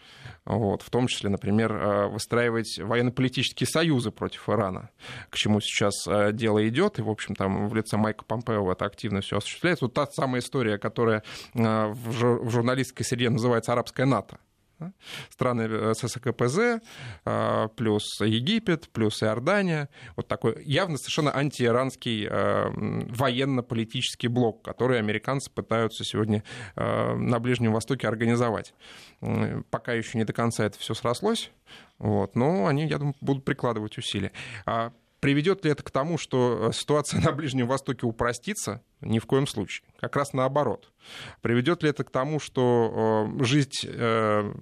Вот, 0.44 0.83
в 0.83 0.90
том 0.90 1.07
числе, 1.07 1.31
например, 1.31 1.73
э, 1.73 2.07
выстраивать 2.09 2.79
военно-политические 2.79 3.66
союзы 3.66 4.11
против 4.11 4.46
Ирана, 4.51 4.90
к 5.31 5.37
чему 5.37 5.61
сейчас 5.62 5.94
э, 6.07 6.33
дело 6.35 6.68
идет, 6.68 6.99
и, 6.99 7.03
в 7.03 7.09
общем, 7.09 7.35
там 7.35 7.66
в 7.66 7.75
лице 7.75 7.96
Майка 7.96 8.27
Помпео 8.27 8.70
это 8.70 8.85
активно 8.85 9.23
все 9.23 9.38
осуществляется. 9.38 9.87
Вот 9.87 9.94
та 9.94 10.07
самая 10.07 10.42
история, 10.42 10.77
которая 10.77 11.23
в 11.55 12.51
журналистской 12.51 13.07
среде 13.07 13.31
называется 13.31 13.73
арабская 13.73 14.05
НАТО 14.05 14.38
страны 15.29 15.62
э, 15.62 15.95
ССКПЗ, 15.95 16.81
а, 17.25 17.69
плюс 17.69 18.21
Египет, 18.21 18.88
плюс 18.90 19.23
Иордания. 19.23 19.88
Вот 20.16 20.29
такой 20.29 20.62
явно 20.64 20.97
совершенно 20.97 21.37
антииранский 21.37 22.27
э, 22.29 22.71
военно-политический 22.71 24.29
блок, 24.29 24.62
который 24.62 24.99
американцы 24.99 25.51
пытаются 25.51 26.05
сегодня 26.05 26.43
э, 26.77 27.14
на 27.14 27.38
Ближнем 27.38 27.73
Востоке 27.73 28.09
организовать. 28.09 28.75
Пока 29.71 29.93
еще 29.93 30.19
не 30.19 30.25
до 30.25 30.33
конца 30.33 30.64
это 30.64 30.79
все 30.79 30.95
срослось, 30.95 31.51
вот, 31.99 32.35
но 32.37 32.66
они, 32.66 32.87
я 32.87 32.99
думаю, 32.99 33.14
будут 33.21 33.45
прикладывать 33.45 33.99
усилия. 33.99 34.33
Приведет 35.20 35.64
ли 35.64 35.70
это 35.70 35.83
к 35.83 35.90
тому, 35.90 36.18
что 36.18 36.70
э, 36.70 36.72
ситуация 36.72 37.20
на 37.20 37.33
Ближнем 37.33 37.66
Востоке 37.66 38.06
упростится? 38.06 38.83
Ни 39.00 39.18
в 39.18 39.26
коем 39.26 39.46
случае. 39.46 39.87
Как 40.00 40.16
раз 40.16 40.33
наоборот. 40.33 40.92
Приведет 41.42 41.83
ли 41.83 41.90
это 41.90 42.04
к 42.04 42.11
тому, 42.11 42.40
что 42.40 43.28
э, 43.38 43.44
жизнь 43.44 43.80
э, 43.85 44.52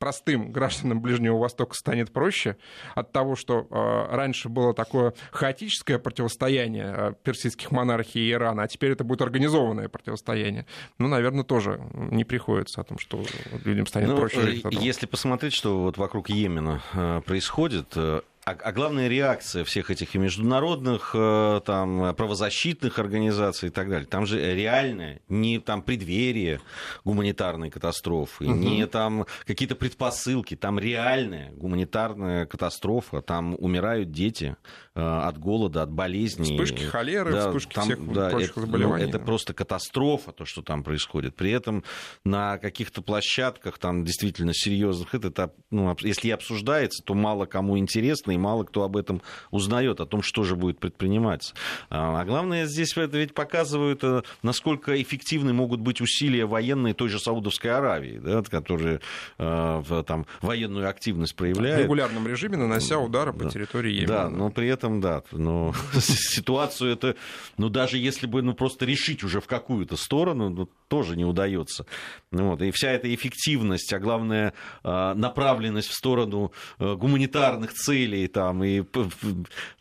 простым 0.00 0.50
гражданам 0.50 1.00
Ближнего 1.00 1.36
Востока 1.36 1.76
станет 1.76 2.10
проще 2.10 2.56
от 2.94 3.12
того, 3.12 3.36
что 3.36 3.68
э, 3.70 4.14
раньше 4.16 4.48
было 4.48 4.74
такое 4.74 5.12
хаотическое 5.30 5.98
противостояние 5.98 6.94
э, 6.96 7.12
персидских 7.22 7.70
монархий 7.70 8.28
и 8.28 8.32
Ирана, 8.32 8.62
а 8.62 8.68
теперь 8.68 8.92
это 8.92 9.04
будет 9.04 9.20
организованное 9.20 9.88
противостояние. 9.88 10.66
Ну, 10.98 11.06
наверное, 11.06 11.44
тоже 11.44 11.80
не 11.92 12.24
приходится 12.24 12.80
о 12.80 12.84
том, 12.84 12.98
что 12.98 13.22
людям 13.64 13.86
станет 13.86 14.08
ну, 14.08 14.16
проще. 14.16 14.62
Если 14.70 15.04
посмотреть, 15.04 15.52
что 15.52 15.82
вот 15.82 15.98
вокруг 15.98 16.30
Йемена 16.30 16.82
э, 16.94 17.20
происходит, 17.24 17.92
э, 17.94 18.22
а, 18.44 18.52
а 18.52 18.72
главная 18.72 19.08
реакция 19.08 19.64
всех 19.64 19.90
этих 19.90 20.14
и 20.14 20.18
международных 20.18 21.12
э, 21.14 21.60
там, 21.64 22.14
правозащитных 22.14 22.98
организаций 22.98 23.68
и 23.68 23.72
так 23.72 23.90
далее, 23.90 24.06
там 24.06 24.24
же 24.24 24.54
реальное, 24.54 25.20
не 25.28 25.58
там 25.58 25.82
преддверие 25.82 26.60
гуманитарной 27.04 27.70
катастрофы, 27.70 28.44
угу. 28.46 28.54
не 28.54 28.86
там 28.86 29.26
какие-то 29.44 29.76
предпосылки, 29.76 30.56
там 30.56 30.78
реальная 30.78 31.52
гуманитарная 31.52 32.46
катастрофа, 32.46 33.20
там 33.20 33.56
умирают 33.58 34.10
дети 34.10 34.56
э, 34.89 34.89
от 35.00 35.38
голода, 35.38 35.82
от 35.82 35.90
болезней. 35.90 36.56
Вспышки 36.56 36.82
холеры, 36.82 37.32
да, 37.32 37.48
вспышки 37.48 37.74
там, 37.74 37.84
всех 37.84 38.12
да, 38.12 38.30
прочих 38.30 38.50
это, 38.50 38.60
заболеваний. 38.60 39.04
Ну, 39.04 39.08
это 39.08 39.18
просто 39.18 39.54
катастрофа, 39.54 40.32
то, 40.32 40.44
что 40.44 40.62
там 40.62 40.82
происходит. 40.82 41.36
При 41.36 41.50
этом 41.50 41.84
на 42.24 42.58
каких-то 42.58 43.02
площадках, 43.02 43.78
там 43.78 44.04
действительно 44.04 44.52
серьезных, 44.54 45.14
это, 45.14 45.52
ну, 45.70 45.94
если 46.00 46.28
и 46.28 46.30
обсуждается, 46.30 47.02
то 47.04 47.14
мало 47.14 47.46
кому 47.46 47.78
интересно, 47.78 48.32
и 48.32 48.36
мало 48.36 48.64
кто 48.64 48.82
об 48.82 48.96
этом 48.96 49.22
узнает, 49.50 50.00
о 50.00 50.06
том, 50.06 50.22
что 50.22 50.44
же 50.44 50.56
будет 50.56 50.78
предприниматься. 50.78 51.54
А, 51.88 52.20
а 52.20 52.24
главное, 52.24 52.66
здесь 52.66 52.96
это 52.96 53.18
ведь 53.18 53.34
показывают, 53.34 54.02
э, 54.02 54.22
насколько 54.42 55.00
эффективны 55.00 55.52
могут 55.52 55.80
быть 55.80 56.00
усилия 56.00 56.46
военные 56.46 56.94
той 56.94 57.08
же 57.08 57.18
Саудовской 57.18 57.70
Аравии, 57.70 58.18
да, 58.18 58.42
которые 58.42 59.00
э, 59.38 60.02
там, 60.06 60.26
военную 60.40 60.88
активность 60.88 61.34
проявляют. 61.36 61.80
В 61.80 61.84
регулярном 61.84 62.26
режиме 62.26 62.56
нанося 62.56 62.98
удары 62.98 63.32
да. 63.32 63.44
по 63.44 63.50
территории 63.50 63.92
Йемена. 63.92 64.08
Да, 64.08 64.28
но 64.28 64.50
при 64.50 64.68
этом, 64.68 64.89
да, 64.98 65.22
но 65.30 65.74
ситуацию 66.00 66.92
это, 66.92 67.16
ну 67.56 67.68
даже 67.68 67.98
если 67.98 68.26
бы 68.26 68.42
ну, 68.42 68.54
просто 68.54 68.86
решить 68.86 69.22
уже 69.22 69.40
в 69.40 69.46
какую-то 69.46 69.96
сторону, 69.96 70.48
ну, 70.48 70.68
тоже 70.88 71.16
не 71.16 71.24
удается. 71.24 71.86
Вот. 72.30 72.62
И 72.62 72.70
вся 72.72 72.90
эта 72.90 73.14
эффективность, 73.14 73.92
а 73.92 73.98
главное 73.98 74.54
э, 74.82 75.14
направленность 75.14 75.88
в 75.88 75.94
сторону 75.94 76.52
гуманитарных 76.78 77.72
целей, 77.72 78.26
там, 78.26 78.64
и 78.64 78.82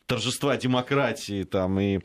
торжества 0.09 0.57
демократии, 0.57 1.43
там, 1.43 1.79
и 1.79 1.99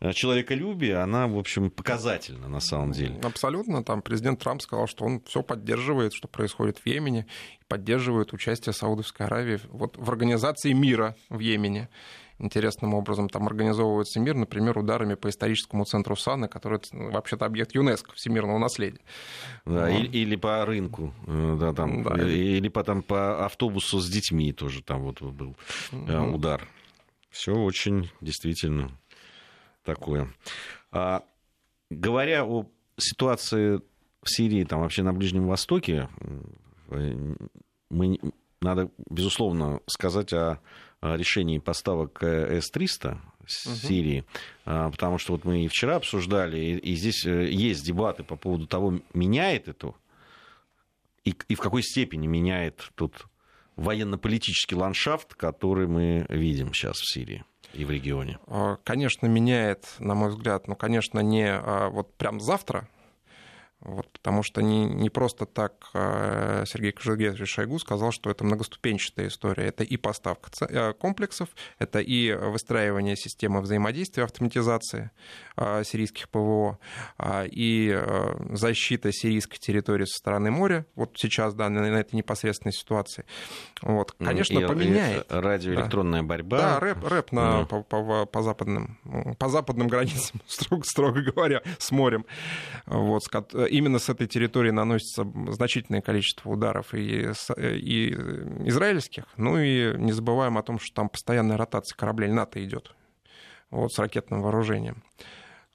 э, 0.00 0.12
человеколюбия, 0.12 1.02
она, 1.02 1.26
в 1.26 1.38
общем, 1.38 1.70
показательна 1.70 2.48
на 2.48 2.60
самом 2.60 2.92
деле. 2.92 3.18
Абсолютно. 3.22 3.82
Там 3.82 4.02
президент 4.02 4.40
Трамп 4.40 4.60
сказал, 4.60 4.86
что 4.86 5.06
он 5.06 5.22
все 5.22 5.42
поддерживает, 5.42 6.12
что 6.12 6.28
происходит 6.28 6.78
в 6.78 6.86
Йемене, 6.86 7.26
поддерживает 7.66 8.34
участие 8.34 8.74
Саудовской 8.74 9.24
Аравии 9.24 9.58
вот 9.70 9.96
в 9.96 10.10
организации 10.10 10.72
мира 10.72 11.16
в 11.30 11.38
Йемене 11.38 11.88
интересным 12.40 12.94
образом 12.94 13.28
там 13.28 13.46
организовывается 13.46 14.18
мир, 14.20 14.34
например, 14.34 14.78
ударами 14.78 15.14
по 15.14 15.28
историческому 15.28 15.84
центру 15.84 16.16
Сана, 16.16 16.48
который 16.48 16.80
ну, 16.92 17.10
вообще-то 17.10 17.44
объект 17.44 17.74
ЮНЕСКО, 17.74 18.12
всемирного 18.14 18.58
наследия. 18.58 19.00
Да, 19.64 19.86
ну. 19.86 19.98
или, 19.98 20.08
или 20.08 20.36
по 20.36 20.64
рынку, 20.64 21.14
э, 21.26 21.56
да, 21.60 21.72
там, 21.72 22.02
да. 22.02 22.14
Или, 22.16 22.68
по, 22.68 22.82
там, 22.82 23.02
по 23.02 23.44
автобусу 23.44 24.00
с 24.00 24.08
детьми 24.08 24.52
тоже 24.52 24.82
там 24.82 25.02
вот 25.02 25.20
был 25.20 25.56
угу. 25.92 26.34
удар. 26.34 26.66
Все 27.30 27.54
очень 27.54 28.10
действительно 28.20 28.90
такое. 29.84 30.32
А, 30.90 31.22
говоря 31.90 32.44
о 32.44 32.66
ситуации 32.96 33.80
в 34.22 34.28
Сирии, 34.28 34.64
там 34.64 34.80
вообще 34.80 35.02
на 35.02 35.12
Ближнем 35.12 35.46
Востоке, 35.46 36.08
мы, 36.88 38.18
надо, 38.60 38.90
безусловно, 39.08 39.80
сказать 39.86 40.32
о 40.32 40.60
решении 41.02 41.58
поставок 41.58 42.22
С-300 42.22 43.18
с 43.46 43.66
угу. 43.66 43.74
Сирии, 43.74 44.24
а, 44.64 44.90
потому 44.90 45.18
что 45.18 45.32
вот 45.32 45.44
мы 45.44 45.64
и 45.64 45.68
вчера 45.68 45.96
обсуждали, 45.96 46.58
и, 46.58 46.94
здесь 46.94 47.26
э, 47.26 47.50
есть 47.50 47.84
дебаты 47.84 48.22
по 48.22 48.36
поводу 48.36 48.66
того, 48.66 49.00
меняет 49.12 49.68
это, 49.68 49.94
и, 51.24 51.34
и 51.48 51.54
в 51.54 51.60
какой 51.60 51.82
степени 51.82 52.26
меняет 52.26 52.90
тут 52.94 53.26
военно-политический 53.76 54.74
ландшафт, 54.74 55.34
который 55.34 55.86
мы 55.86 56.26
видим 56.28 56.72
сейчас 56.72 56.98
в 56.98 57.12
Сирии 57.12 57.44
и 57.72 57.84
в 57.84 57.90
регионе? 57.90 58.38
Конечно, 58.84 59.26
меняет, 59.26 59.86
на 59.98 60.14
мой 60.14 60.30
взгляд, 60.30 60.68
но, 60.68 60.74
конечно, 60.74 61.20
не 61.20 61.58
вот 61.90 62.14
прям 62.14 62.40
завтра, 62.40 62.88
вот, 63.80 64.10
потому 64.12 64.42
что 64.42 64.60
не, 64.60 64.84
не 64.84 65.08
просто 65.08 65.46
так 65.46 65.72
э, 65.94 66.64
Сергей 66.66 66.92
Кожегетович 66.92 67.48
Шойгу 67.48 67.78
сказал, 67.78 68.12
что 68.12 68.30
это 68.30 68.44
многоступенчатая 68.44 69.28
история. 69.28 69.68
Это 69.68 69.84
и 69.84 69.96
поставка 69.96 70.50
э, 70.68 70.92
комплексов, 70.92 71.48
это 71.78 72.00
и 72.00 72.32
выстраивание 72.32 73.16
системы 73.16 73.62
взаимодействия, 73.62 74.24
автоматизации 74.24 75.10
э, 75.56 75.82
сирийских 75.84 76.28
ПВО, 76.28 76.78
и 77.46 77.98
защита 78.50 79.12
сирийской 79.12 79.58
территории 79.58 80.04
со 80.04 80.18
стороны 80.18 80.50
моря. 80.50 80.86
Вот 80.94 81.12
сейчас, 81.16 81.54
да, 81.54 81.68
на 81.68 81.86
этой 81.98 82.16
непосредственной 82.16 82.72
ситуации. 82.72 83.24
Вот, 83.82 84.12
конечно, 84.12 84.58
и, 84.58 84.66
поменяет. 84.66 85.30
И 85.30 85.34
радиоэлектронная 85.34 86.20
да. 86.20 86.26
борьба. 86.26 86.58
Да, 86.58 86.80
рэп, 86.80 87.04
рэп 87.04 87.32
на, 87.32 87.60
mm. 87.60 87.66
по, 87.66 87.82
по, 87.82 88.26
по, 88.26 88.42
западным, 88.42 88.98
по 89.38 89.48
западным 89.48 89.88
границам, 89.88 90.40
строго, 90.46 90.84
строго 90.84 91.22
говоря, 91.22 91.62
с 91.78 91.90
морем. 91.90 92.26
Вот, 92.86 93.24
именно 93.70 93.98
с 93.98 94.08
этой 94.08 94.26
территории 94.26 94.70
наносится 94.70 95.24
значительное 95.48 96.00
количество 96.00 96.50
ударов 96.50 96.94
и, 96.94 97.32
и 97.58 98.10
израильских, 98.66 99.24
ну 99.36 99.58
и 99.58 99.96
не 99.96 100.12
забываем 100.12 100.58
о 100.58 100.62
том, 100.62 100.78
что 100.78 100.94
там 100.94 101.08
постоянная 101.08 101.56
ротация 101.56 101.96
кораблей 101.96 102.30
НАТО 102.30 102.62
идет 102.64 102.94
вот, 103.70 103.92
с 103.92 103.98
ракетным 103.98 104.42
вооружением. 104.42 105.02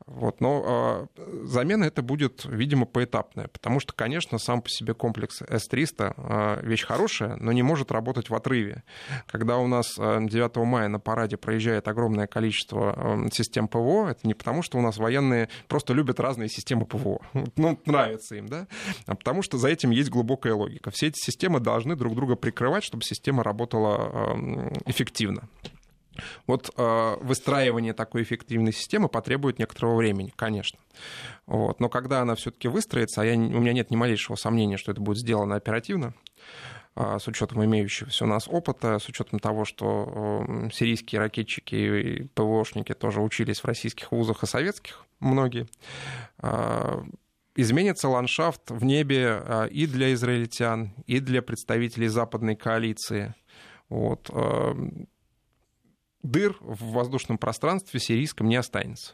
Вот, 0.06 0.40
но 0.40 1.10
э, 1.18 1.24
замена 1.46 1.86
это 1.86 2.04
будет, 2.04 2.46
видимо, 2.46 2.86
поэтапная, 2.86 3.48
потому 3.48 3.80
что, 3.80 3.94
конечно, 3.94 4.38
сам 4.38 4.62
по 4.62 4.70
себе 4.70 4.94
комплекс 4.94 5.42
С-300 5.42 6.14
э, 6.16 6.66
вещь 6.66 6.86
хорошая, 6.86 7.38
но 7.38 7.52
не 7.52 7.64
может 7.64 7.92
работать 7.92 8.30
в 8.30 8.36
отрыве. 8.36 8.84
Когда 9.26 9.58
у 9.58 9.66
нас 9.66 9.96
э, 9.98 10.20
9 10.22 10.58
мая 10.58 10.90
на 10.90 11.00
параде 11.00 11.38
проезжает 11.38 11.88
огромное 11.88 12.28
количество 12.28 12.94
э, 12.96 13.30
систем 13.34 13.68
ПВО, 13.68 14.10
это 14.10 14.28
не 14.28 14.36
потому, 14.36 14.62
что 14.62 14.78
у 14.78 14.82
нас 14.82 14.98
военные 14.98 15.50
просто 15.68 15.94
любят 15.94 16.20
разные 16.20 16.50
системы 16.50 16.86
ПВО, 16.86 17.22
ну, 17.56 17.80
нравится 17.86 18.36
им, 18.36 18.48
да, 18.48 18.68
а 19.08 19.16
потому 19.16 19.42
что 19.42 19.58
за 19.58 19.70
этим 19.70 19.90
есть 19.90 20.12
глубокая 20.12 20.54
логика. 20.54 20.92
Все 20.92 21.08
эти 21.08 21.18
системы 21.18 21.60
должны 21.60 21.96
друг 21.96 22.14
друга 22.14 22.36
прикрывать, 22.36 22.84
чтобы 22.84 23.04
система 23.04 23.42
работала 23.42 24.36
э, 24.36 24.74
эффективно. 24.86 25.50
Вот 26.48 26.70
э, 26.76 27.16
выстраивание 27.22 27.94
такой 27.94 28.24
эффективной 28.24 28.74
системы 28.74 29.10
потребует 29.10 29.60
некоторого 29.60 29.96
времени, 29.96 30.34
конечно. 30.36 30.80
Вот. 31.46 31.80
Но 31.80 31.90
когда 31.90 32.22
она 32.22 32.36
все-таки 32.36 32.68
выстроится, 32.68 33.22
а 33.22 33.26
я, 33.26 33.34
у 33.34 33.38
меня 33.38 33.74
нет 33.74 33.92
ни 33.92 33.96
малейшего 33.96 34.36
сомнения, 34.36 34.78
что 34.78 34.92
это 34.92 35.02
будет 35.02 35.18
сделано 35.18 35.56
оперативно, 35.56 36.14
э, 36.96 37.18
с 37.20 37.28
учетом 37.28 37.64
имеющегося 37.64 38.26
у 38.26 38.28
нас 38.28 38.48
опыта, 38.48 39.00
с 39.00 39.08
учетом 39.08 39.40
того, 39.40 39.66
что 39.66 40.46
э, 40.48 40.70
сирийские 40.74 41.20
ракетчики 41.20 41.76
и 41.76 42.24
ПВОшники 42.34 42.94
тоже 42.94 43.22
учились 43.22 43.60
в 43.60 43.66
российских 43.66 44.12
вузах 44.12 44.44
и 44.44 44.48
советских, 44.48 45.06
многие, 45.20 45.68
э, 46.42 47.04
изменится 47.56 48.10
ландшафт 48.10 48.72
в 48.72 48.84
небе 48.84 49.42
э, 49.44 49.70
и 49.70 49.88
для 49.88 50.14
израильтян, 50.14 50.94
и 51.06 51.20
для 51.20 51.42
представителей 51.42 52.08
западной 52.08 52.56
коалиции. 52.56 53.34
Вот 53.88 54.32
дыр 56.26 56.58
в 56.60 56.92
воздушном 56.92 57.38
пространстве 57.38 58.00
сирийском 58.00 58.48
не 58.48 58.56
останется. 58.56 59.14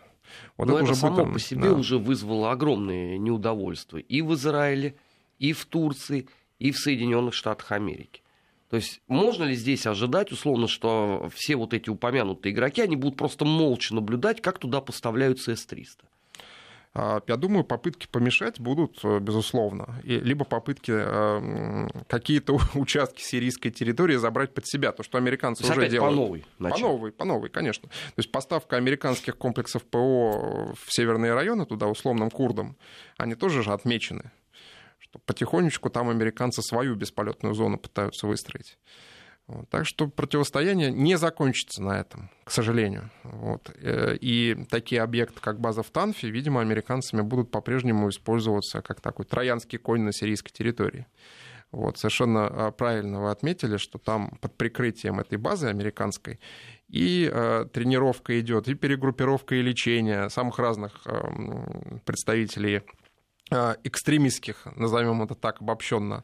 Вот 0.57 0.67
Но 0.67 0.75
это, 0.75 0.83
это 0.83 0.91
уже 0.91 0.99
само 0.99 1.23
будет, 1.23 1.33
по 1.33 1.39
себе 1.39 1.69
да. 1.69 1.73
уже 1.73 1.97
вызвало 1.97 2.51
огромное 2.51 3.17
неудовольствие 3.17 4.03
и 4.03 4.21
в 4.21 4.33
Израиле, 4.33 4.95
и 5.39 5.53
в 5.53 5.65
Турции, 5.65 6.27
и 6.59 6.71
в 6.71 6.77
Соединенных 6.77 7.33
Штатах 7.33 7.71
Америки. 7.71 8.21
То 8.69 8.77
есть 8.77 9.01
можно 9.07 9.43
ли 9.43 9.55
здесь 9.55 9.85
ожидать, 9.85 10.31
условно, 10.31 10.67
что 10.67 11.29
все 11.35 11.57
вот 11.57 11.73
эти 11.73 11.89
упомянутые 11.89 12.53
игроки, 12.53 12.81
они 12.81 12.95
будут 12.95 13.17
просто 13.17 13.43
молча 13.43 13.93
наблюдать, 13.93 14.41
как 14.41 14.59
туда 14.59 14.79
поставляются 14.79 15.53
С-300? 15.53 16.05
А, 16.93 17.21
я 17.27 17.37
думаю, 17.37 17.63
попытки 17.63 18.07
помешать 18.11 18.59
будут, 18.59 18.99
э, 19.03 19.19
безусловно. 19.19 20.01
И 20.03 20.19
либо 20.19 20.43
попытки 20.43 20.91
э, 20.93 21.87
какие-то 22.07 22.59
участки 22.75 23.21
сирийской 23.21 23.69
территории 23.69 24.17
забрать 24.17 24.53
под 24.53 24.67
себя. 24.67 24.91
То, 24.91 25.01
что 25.01 25.17
американцы 25.17 25.63
уже 25.63 25.87
делают. 25.87 26.15
по 26.15 26.21
новой. 26.21 26.45
По 26.57 26.77
новой, 26.77 27.11
по 27.13 27.25
новой, 27.25 27.49
конечно. 27.49 27.87
То 27.87 28.17
есть 28.17 28.31
поставка 28.31 28.75
американских 28.75 29.37
комплексов 29.37 29.83
ПО 29.85 30.73
в 30.75 30.93
северные 30.93 31.33
районы, 31.33 31.65
туда 31.65 31.87
условным 31.87 32.29
курдам, 32.29 32.75
они 33.17 33.35
тоже 33.35 33.63
же 33.63 33.71
отмечены. 33.71 34.31
Что 34.99 35.19
потихонечку 35.19 35.89
там 35.89 36.09
американцы 36.09 36.61
свою 36.61 36.95
бесполетную 36.95 37.55
зону 37.55 37.77
пытаются 37.77 38.27
выстроить. 38.27 38.77
Так 39.69 39.85
что 39.85 40.07
противостояние 40.07 40.91
не 40.91 41.17
закончится 41.17 41.81
на 41.81 41.99
этом, 41.99 42.29
к 42.43 42.51
сожалению. 42.51 43.09
Вот. 43.23 43.71
Э, 43.75 44.15
и 44.19 44.65
такие 44.69 45.01
объекты, 45.01 45.39
как 45.39 45.59
база 45.59 45.83
в 45.83 45.89
Танфе, 45.89 46.29
видимо, 46.29 46.61
американцами 46.61 47.21
будут 47.21 47.51
по-прежнему 47.51 48.09
использоваться 48.09 48.81
как 48.81 49.01
такой 49.01 49.25
троянский 49.25 49.77
конь 49.77 50.01
на 50.01 50.13
сирийской 50.13 50.51
территории. 50.51 51.05
Вот, 51.71 51.97
совершенно 51.97 52.47
а, 52.47 52.71
правильно 52.71 53.21
вы 53.21 53.31
отметили, 53.31 53.77
что 53.77 53.97
там 53.97 54.37
под 54.41 54.57
прикрытием 54.57 55.21
этой 55.21 55.37
базы 55.37 55.67
американской 55.67 56.39
и 56.89 57.29
э, 57.31 57.65
тренировка 57.71 58.37
идет, 58.41 58.67
и 58.67 58.73
перегруппировка 58.73 59.55
и 59.55 59.61
лечение 59.61 60.29
самых 60.29 60.59
разных 60.59 61.01
э, 61.05 61.99
представителей 62.03 62.81
экстремистских, 63.51 64.65
назовем 64.77 65.21
это 65.23 65.35
так 65.35 65.61
обобщенно, 65.61 66.23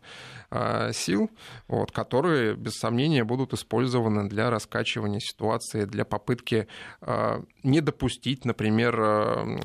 э, 0.50 0.92
сил, 0.94 1.30
вот, 1.68 1.92
которые, 1.92 2.56
без 2.56 2.74
сомнения, 2.74 3.24
будут 3.24 3.54
использованы 3.54 4.30
для 4.30 4.50
раскачивания 4.50 5.20
ситуации, 5.20 5.86
для 5.86 6.06
попытки 6.06 6.68
э, 7.02 7.42
не 7.64 7.82
допустить, 7.82 8.46
например, 8.46 8.98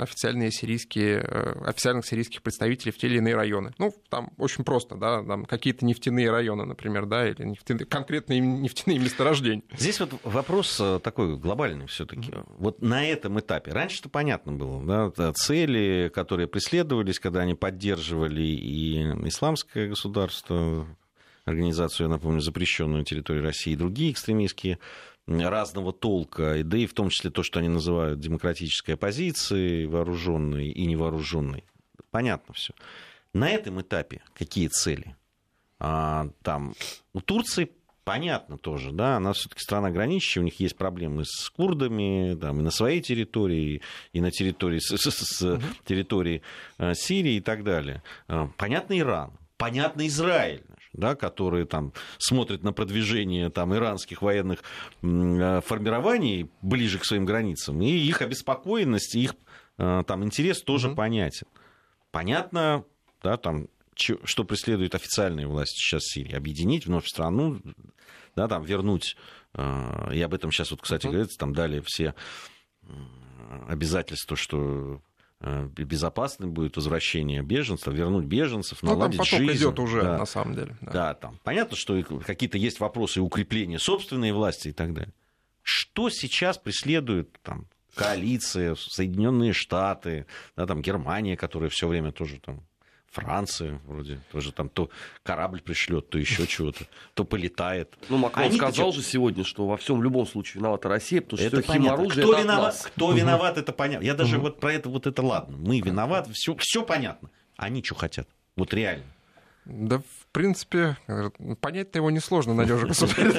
официальные 0.00 0.50
сирийские, 0.50 1.20
официальных 1.64 2.04
сирийских 2.04 2.42
представителей 2.42 2.90
в 2.90 2.98
те 2.98 3.06
или 3.06 3.18
иные 3.18 3.36
районы. 3.36 3.72
Ну, 3.78 3.94
там 4.08 4.32
очень 4.38 4.64
просто, 4.64 4.96
да, 4.96 5.22
там 5.22 5.44
какие-то 5.44 5.84
нефтяные 5.84 6.30
районы, 6.30 6.64
например, 6.64 7.06
да, 7.06 7.28
или 7.28 7.44
нефтяные, 7.44 7.86
конкретные 7.86 8.40
нефтяные 8.40 8.98
месторождения. 8.98 9.62
Здесь 9.76 10.00
вот 10.00 10.14
вопрос 10.24 10.82
такой 11.02 11.36
глобальный 11.36 11.86
все-таки. 11.86 12.30
Mm-hmm. 12.30 12.54
Вот 12.58 12.82
на 12.82 13.06
этом 13.06 13.38
этапе, 13.38 13.70
раньше-то 13.70 14.08
понятно 14.08 14.52
было, 14.52 15.12
да, 15.12 15.32
цели, 15.32 16.10
которые 16.12 16.48
преследовались, 16.48 17.20
когда 17.20 17.40
они 17.40 17.51
они 17.52 17.54
поддерживали 17.54 18.42
и 18.42 19.02
исламское 19.28 19.88
государство, 19.88 20.86
организацию, 21.44 22.06
я 22.06 22.10
напомню, 22.10 22.40
запрещенную 22.40 23.00
на 23.00 23.04
территории 23.04 23.40
России, 23.40 23.72
и 23.72 23.76
другие 23.76 24.12
экстремистские 24.12 24.78
разного 25.26 25.92
толка, 25.92 26.62
да 26.64 26.76
и 26.76 26.86
в 26.86 26.94
том 26.94 27.10
числе 27.10 27.30
то, 27.30 27.42
что 27.42 27.60
они 27.60 27.68
называют 27.68 28.20
демократической 28.20 28.92
оппозицией, 28.92 29.86
вооруженной 29.86 30.68
и 30.68 30.86
невооруженной. 30.86 31.64
Понятно 32.10 32.54
все. 32.54 32.74
На 33.32 33.48
этом 33.48 33.80
этапе 33.80 34.22
какие 34.34 34.68
цели? 34.68 35.16
А, 35.78 36.28
там 36.42 36.74
у 37.12 37.20
Турции 37.20 37.70
понятно 38.04 38.58
тоже, 38.58 38.92
да, 38.92 39.16
она 39.16 39.32
все-таки 39.32 39.60
страна 39.60 39.90
граничащая, 39.90 40.42
у 40.42 40.44
них 40.44 40.58
есть 40.60 40.76
проблемы 40.76 41.24
с 41.24 41.50
курдами, 41.50 42.36
там, 42.40 42.60
и 42.60 42.62
на 42.62 42.70
своей 42.70 43.00
территории, 43.00 43.82
и 44.12 44.20
на 44.20 44.30
территории, 44.30 44.78
с, 44.78 44.96
с, 44.96 45.10
с 45.10 45.60
территории 45.84 46.42
э, 46.78 46.94
Сирии 46.94 47.34
и 47.34 47.40
так 47.40 47.64
далее. 47.64 48.02
Э, 48.28 48.48
понятно 48.56 48.98
Иран, 48.98 49.32
понятно 49.56 50.06
Израиль, 50.06 50.64
да, 50.92 51.14
которые 51.14 51.64
там 51.64 51.92
смотрят 52.18 52.62
на 52.62 52.72
продвижение 52.72 53.50
там, 53.50 53.74
иранских 53.74 54.22
военных 54.22 54.60
э, 55.02 55.60
формирований 55.64 56.50
ближе 56.60 56.98
к 56.98 57.04
своим 57.04 57.24
границам, 57.24 57.80
и 57.82 57.90
их 57.90 58.22
обеспокоенность, 58.22 59.14
их 59.14 59.34
там, 59.78 60.22
интерес 60.22 60.62
тоже 60.62 60.88
угу. 60.88 60.96
понятен. 60.96 61.46
Понятно, 62.10 62.84
да, 63.22 63.36
там 63.38 63.68
что 63.94 64.44
преследует 64.44 64.94
официальные 64.94 65.46
власти 65.46 65.76
сейчас 65.76 66.04
Сирии? 66.04 66.34
Объединить 66.34 66.86
вновь 66.86 67.06
страну, 67.06 67.60
да, 68.34 68.48
там, 68.48 68.64
вернуть, 68.64 69.16
э, 69.54 70.14
и 70.14 70.22
об 70.22 70.34
этом 70.34 70.50
сейчас, 70.50 70.70
вот, 70.70 70.82
кстати, 70.82 71.06
uh-huh. 71.06 71.10
говорится, 71.10 71.38
там 71.38 71.54
дали 71.54 71.82
все 71.84 72.14
обязательства, 73.68 74.36
что 74.36 75.00
э, 75.40 75.68
безопасным 75.76 76.52
будет 76.52 76.76
возвращение 76.76 77.42
беженцев, 77.42 77.92
вернуть 77.92 78.24
беженцев, 78.24 78.82
ну, 78.82 78.90
наладить 78.90 79.18
там 79.18 79.26
поток 79.26 79.40
жизнь. 79.40 79.62
идет 79.62 79.78
уже, 79.78 80.02
да. 80.02 80.18
на 80.18 80.26
самом 80.26 80.54
деле. 80.54 80.76
Да. 80.80 80.92
да, 80.92 81.14
там 81.14 81.40
понятно, 81.44 81.76
что 81.76 82.02
какие-то 82.02 82.58
есть 82.58 82.80
вопросы 82.80 83.20
укрепления 83.20 83.78
собственной 83.78 84.32
власти 84.32 84.68
и 84.68 84.72
так 84.72 84.94
далее. 84.94 85.12
Что 85.62 86.10
сейчас 86.10 86.58
преследует 86.58 87.38
там, 87.42 87.68
коалиция, 87.94 88.74
Соединенные 88.74 89.52
Штаты, 89.52 90.26
да, 90.56 90.66
там, 90.66 90.82
Германия, 90.82 91.36
которая 91.36 91.70
все 91.70 91.86
время 91.86 92.10
тоже 92.10 92.40
там 92.40 92.64
Франция 93.12 93.78
вроде 93.86 94.20
тоже 94.32 94.52
там 94.52 94.68
то 94.70 94.88
корабль 95.22 95.60
пришлет, 95.60 96.08
то 96.08 96.18
еще 96.18 96.46
чего-то, 96.46 96.86
то 97.14 97.24
полетает. 97.24 97.94
Ну, 98.08 98.16
Макрон 98.16 98.46
Они 98.46 98.56
сказал 98.56 98.92
же 98.92 99.02
сегодня, 99.02 99.44
что 99.44 99.66
во 99.66 99.76
всем 99.76 100.00
в 100.00 100.02
любом 100.02 100.26
случае 100.26 100.60
виновата 100.60 100.88
Россия, 100.88 101.20
потому 101.20 101.38
что 101.38 101.46
это 101.58 101.62
химоружие 101.62 102.24
кто 102.24 102.32
это 102.32 102.42
виноват, 102.42 102.90
Кто 102.94 103.12
виноват, 103.12 103.58
это 103.58 103.72
понятно. 103.72 104.04
Я 104.04 104.14
даже 104.14 104.38
вот 104.38 104.58
про 104.58 104.72
это 104.72 104.88
вот 104.88 105.06
это 105.06 105.22
ладно. 105.22 105.56
Мы 105.58 105.80
виноваты, 105.80 106.32
все, 106.32 106.56
все 106.56 106.82
понятно. 106.84 107.30
Они 107.56 107.82
что 107.82 107.94
хотят? 107.94 108.26
Вот 108.56 108.72
реально. 108.72 109.04
Да, 109.64 109.98
в 109.98 110.21
принципе, 110.32 110.96
понять-то 111.60 111.98
его 111.98 112.10
несложно, 112.10 112.54
надежный 112.54 112.88
государь. 112.88 113.32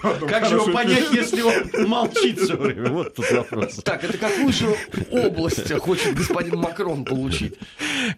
Как 0.28 0.46
же 0.46 0.56
его 0.56 0.72
понять, 0.72 1.12
если 1.12 1.42
он 1.42 1.88
молчит 1.88 2.38
все 2.38 2.56
время? 2.56 2.90
Вот 2.90 3.14
тут 3.14 3.30
вопрос. 3.30 3.76
Так, 3.84 4.04
это 4.04 4.18
какую 4.18 4.52
же 4.52 4.74
область 5.10 5.72
хочет 5.78 6.14
господин 6.14 6.58
Макрон 6.58 7.04
получить? 7.04 7.58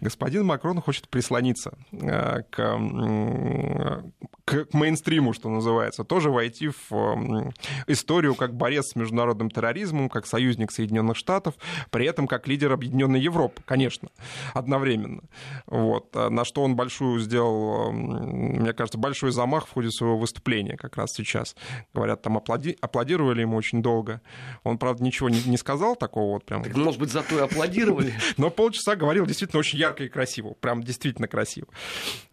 Господин 0.01 0.45
Макрон 0.45 0.81
хочет 0.81 1.09
прислониться 1.09 1.77
э, 1.91 2.43
к, 2.49 4.03
к 4.45 4.73
мейнстриму, 4.73 5.33
что 5.33 5.49
называется, 5.49 6.03
тоже 6.03 6.29
войти 6.29 6.69
в 6.89 7.53
историю 7.87 8.35
как 8.35 8.55
борец 8.55 8.89
с 8.89 8.95
международным 8.95 9.49
терроризмом, 9.49 10.09
как 10.09 10.25
союзник 10.25 10.71
Соединенных 10.71 11.17
Штатов, 11.17 11.55
при 11.91 12.05
этом 12.05 12.27
как 12.27 12.47
лидер 12.47 12.71
Объединенной 12.71 13.19
Европы, 13.19 13.61
конечно, 13.65 14.09
одновременно. 14.53 15.21
Вот. 15.67 16.15
Э, 16.15 16.29
на 16.29 16.45
что 16.45 16.63
он 16.63 16.75
большую 16.75 17.19
сделал 17.19 17.42
сделал, 17.43 17.91
мне 17.91 18.73
кажется, 18.73 18.97
большой 18.97 19.31
замах 19.31 19.67
в 19.67 19.73
ходе 19.73 19.89
своего 19.91 20.17
выступления 20.17 20.77
как 20.77 20.97
раз 20.97 21.11
сейчас. 21.13 21.55
Говорят, 21.93 22.21
там 22.21 22.37
аплоди... 22.37 22.77
аплодировали 22.81 23.41
ему 23.41 23.57
очень 23.57 23.81
долго. 23.81 24.21
Он, 24.63 24.77
правда, 24.77 25.03
ничего 25.03 25.29
не, 25.29 25.41
не 25.43 25.57
сказал 25.57 25.95
такого 25.95 26.33
вот 26.33 26.45
прям. 26.45 26.63
Так, 26.63 26.75
может 26.75 26.99
быть, 26.99 27.11
зато 27.11 27.37
и 27.37 27.41
аплодировали. 27.41 28.13
Но 28.37 28.49
полчаса 28.49 28.95
говорил 28.95 29.25
действительно 29.25 29.59
очень 29.59 29.79
ярко 29.79 30.03
и 30.03 30.09
красиво. 30.09 30.53
Прям 30.59 30.83
действительно 30.83 31.27
красиво. 31.27 31.67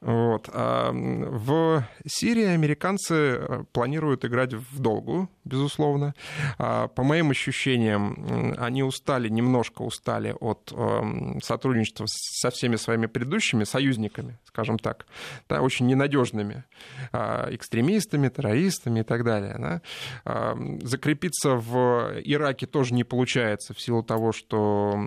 Вот. 0.00 0.48
А 0.52 0.90
в 0.92 1.84
Сирии 2.06 2.44
американцы 2.44 3.14
э, 3.14 3.64
планируют 3.72 4.24
играть 4.24 4.54
в 4.54 4.78
долгую, 4.78 5.28
безусловно. 5.44 6.14
А 6.58 6.88
по 6.88 7.02
моим 7.02 7.30
ощущениям, 7.30 8.54
они 8.58 8.82
устали, 8.82 9.28
немножко 9.28 9.82
устали 9.82 10.36
от 10.40 10.72
эм, 10.72 11.40
сотрудничества 11.42 12.04
со 12.06 12.50
всеми 12.50 12.76
своими 12.76 13.06
предыдущими 13.06 13.64
союзниками, 13.64 14.38
скажем 14.44 14.78
так, 14.78 14.90
так, 14.90 15.06
да, 15.48 15.62
очень 15.62 15.86
ненадежными 15.86 16.64
а, 17.12 17.48
экстремистами, 17.50 18.28
террористами 18.28 19.00
и 19.00 19.02
так 19.02 19.24
далее. 19.24 19.56
Да. 19.58 19.82
А, 20.24 20.56
закрепиться 20.82 21.50
в 21.54 22.20
Ираке 22.24 22.66
тоже 22.66 22.94
не 22.94 23.04
получается 23.04 23.74
в 23.74 23.80
силу 23.80 24.02
того, 24.02 24.32
что 24.32 24.98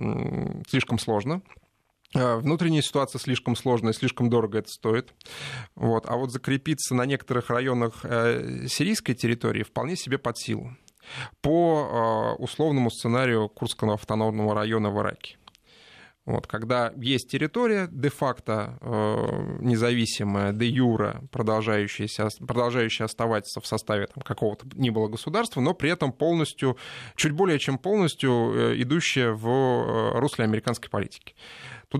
слишком 0.67 0.99
сложно. 0.99 1.41
А, 2.15 2.37
внутренняя 2.37 2.81
ситуация 2.81 3.19
слишком 3.19 3.55
сложная, 3.55 3.93
слишком 3.93 4.29
дорого 4.29 4.59
это 4.59 4.69
стоит. 4.69 5.13
Вот. 5.75 6.05
А 6.07 6.15
вот 6.15 6.31
закрепиться 6.31 6.95
на 6.95 7.05
некоторых 7.05 7.49
районах 7.49 8.01
э, 8.03 8.67
сирийской 8.67 9.13
территории 9.13 9.63
вполне 9.63 9.95
себе 9.95 10.17
под 10.17 10.37
силу. 10.37 10.75
По 11.41 12.35
условному 12.39 12.89
сценарию 12.89 13.49
Курского 13.49 13.95
автономного 13.95 14.55
района 14.55 14.89
в 14.89 14.99
Ираке. 15.01 15.37
Вот, 16.25 16.47
когда 16.47 16.93
есть 16.95 17.29
территория 17.29 17.89
де-факто 17.91 18.77
э, 18.79 19.57
независимая, 19.59 20.53
де 20.53 20.67
юра, 20.67 21.21
продолжающая, 21.31 22.07
оставаться 23.03 23.59
в 23.59 23.67
составе 23.67 24.07
там, 24.07 24.23
какого-то 24.23 24.65
ни 24.75 24.89
было 24.89 25.09
государства, 25.09 25.59
но 25.59 25.73
при 25.73 25.89
этом 25.89 26.13
полностью, 26.13 26.77
чуть 27.17 27.33
более 27.33 27.59
чем 27.59 27.77
полностью 27.77 28.53
э, 28.55 28.81
идущая 28.81 29.33
в 29.33 29.47
э, 29.47 30.19
русле 30.19 30.45
американской 30.45 30.89
политики. 30.89 31.35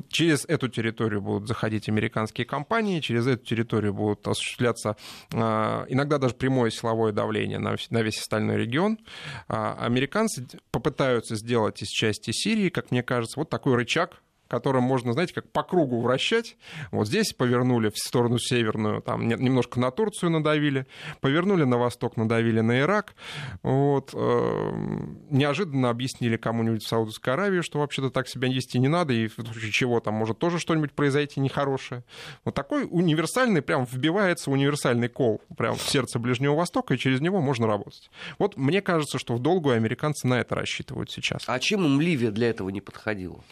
Через 0.10 0.46
эту 0.46 0.70
территорию 0.70 1.22
будут 1.22 1.48
заходить 1.48 1.90
американские 1.90 2.46
компании, 2.46 3.00
через 3.00 3.28
эту 3.28 3.46
территорию 3.46 3.94
будут 3.94 4.28
осуществляться 4.28 4.96
а, 5.34 5.86
иногда 5.90 6.18
даже 6.18 6.36
прямое 6.36 6.72
силовое 6.72 7.12
давление 7.12 7.60
на 7.60 8.02
весь 8.02 8.20
остальной 8.20 8.58
регион. 8.58 9.00
А, 9.48 9.78
американцы 9.80 10.48
попытаются 10.72 11.36
сделать 11.36 11.82
из 11.82 11.90
части 11.90 12.32
Сирии, 12.32 12.70
как 12.70 12.92
мне 12.92 13.04
кажется, 13.04 13.40
вот 13.40 13.50
такой 13.50 13.76
рычаг 13.76 14.22
которым 14.54 14.84
можно, 14.84 15.14
знаете, 15.14 15.34
как 15.34 15.52
по 15.52 15.64
кругу 15.64 16.00
вращать. 16.00 16.58
Вот 16.92 17.08
здесь 17.08 17.34
повернули 17.34 17.90
в 17.90 17.98
сторону 17.98 18.38
северную, 18.38 19.02
там 19.02 19.28
немножко 19.28 19.80
на 19.80 19.90
Турцию 19.90 20.30
надавили, 20.30 20.86
повернули 21.22 21.64
на 21.64 21.80
восток, 21.80 22.18
надавили 22.18 22.60
на 22.60 22.82
Ирак. 22.82 23.16
Вот. 23.64 24.12
Э, 24.14 24.72
неожиданно 25.32 25.90
объяснили 25.90 26.38
кому-нибудь 26.38 26.84
в 26.84 26.88
Саудовской 26.88 27.34
Аравии, 27.34 27.62
что 27.62 27.80
вообще-то 27.80 28.12
так 28.12 28.28
себя 28.28 28.48
вести 28.48 28.78
не 28.78 28.90
надо, 28.90 29.12
и 29.12 29.28
в 29.28 29.34
случае 29.34 29.72
чего 29.72 30.00
там 30.00 30.14
может 30.14 30.38
тоже 30.38 30.60
что-нибудь 30.60 30.92
произойти 30.92 31.40
нехорошее. 31.40 32.04
Вот 32.46 32.54
такой 32.54 32.88
универсальный, 32.88 33.64
прям 33.64 33.88
вбивается 33.92 34.52
универсальный 34.52 35.08
кол 35.08 35.42
прям 35.58 35.78
в 35.78 35.82
сердце 35.82 36.20
Ближнего 36.20 36.54
Востока, 36.54 36.94
и 36.94 37.00
через 37.00 37.22
него 37.22 37.42
можно 37.42 37.66
работать. 37.66 38.12
Вот 38.38 38.56
мне 38.56 38.84
кажется, 38.84 39.18
что 39.18 39.34
в 39.34 39.40
долгую 39.40 39.78
американцы 39.78 40.28
на 40.28 40.36
это 40.36 40.54
рассчитывают 40.54 41.10
сейчас. 41.10 41.42
А 41.48 41.58
чем 41.58 41.84
им 41.86 42.00
Ливия 42.00 42.30
для 42.30 42.52
этого 42.52 42.70
не 42.70 42.82
подходила? 42.82 43.44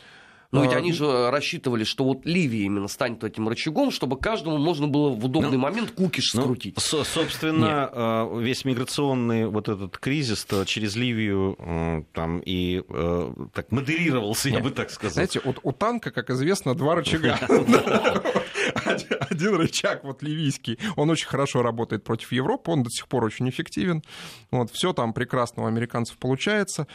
Но 0.52 0.64
ведь 0.64 0.74
А, 0.74 0.78
они 0.78 0.91
же 0.91 1.30
рассчитывали, 1.32 1.84
что 1.86 2.04
вот 2.04 2.26
Ливия 2.26 2.66
именно 2.66 2.88
станет 2.89 3.24
этим 3.24 3.47
рычагом, 3.47 3.89
чтобы 3.91 4.18
каждому 4.18 4.58
можно 4.58 4.88
было 4.88 5.10
в 5.10 5.24
удобный 5.26 5.52
Ну, 5.54 5.60
момент 5.60 5.91
кукиш 5.91 6.34
Ну, 6.34 6.41
скрутить. 6.41 6.78
со- 6.80 7.04
собственно, 7.06 7.89
э, 8.34 8.39
весь 8.41 8.66
миграционный 8.66 9.47
вот 9.47 9.70
этот 9.70 9.97
кризис 9.97 10.45
через 10.66 10.95
Ливию 10.97 12.06
там 12.14 12.39
и 12.45 12.84
э, 12.88 13.34
так 13.54 13.72
модерировался, 13.72 14.49
я 14.49 14.56
Нет. 14.56 14.64
бы 14.66 14.72
так 14.72 14.89
сказал. 14.91 15.14
Знаете, 15.14 15.39
у, 15.43 15.54
у 15.64 15.72
танка, 15.72 16.12
как 16.12 16.30
известно, 16.30 16.76
два 16.76 16.95
рычага. 16.95 17.36
Один- 18.86 19.18
Один 19.32 19.56
рычаг, 19.56 20.04
вот 20.04 20.22
ливийский, 20.22 20.78
он 20.97 21.10
очень 21.10 21.28
хорошо 21.28 21.62
работает 21.62 22.04
против 22.04 22.32
Европы, 22.34 22.72
он 22.72 22.84
до 22.84 22.89
сих 22.89 23.08
пор 23.08 23.24
очень 23.24 23.49
эффективен. 23.49 24.04
Вот, 24.52 24.70
все 24.72 24.91
там 24.93 25.14
прекрасно 25.14 25.64
у 25.64 25.66
американцев 25.68 26.18
получается. 26.18 26.88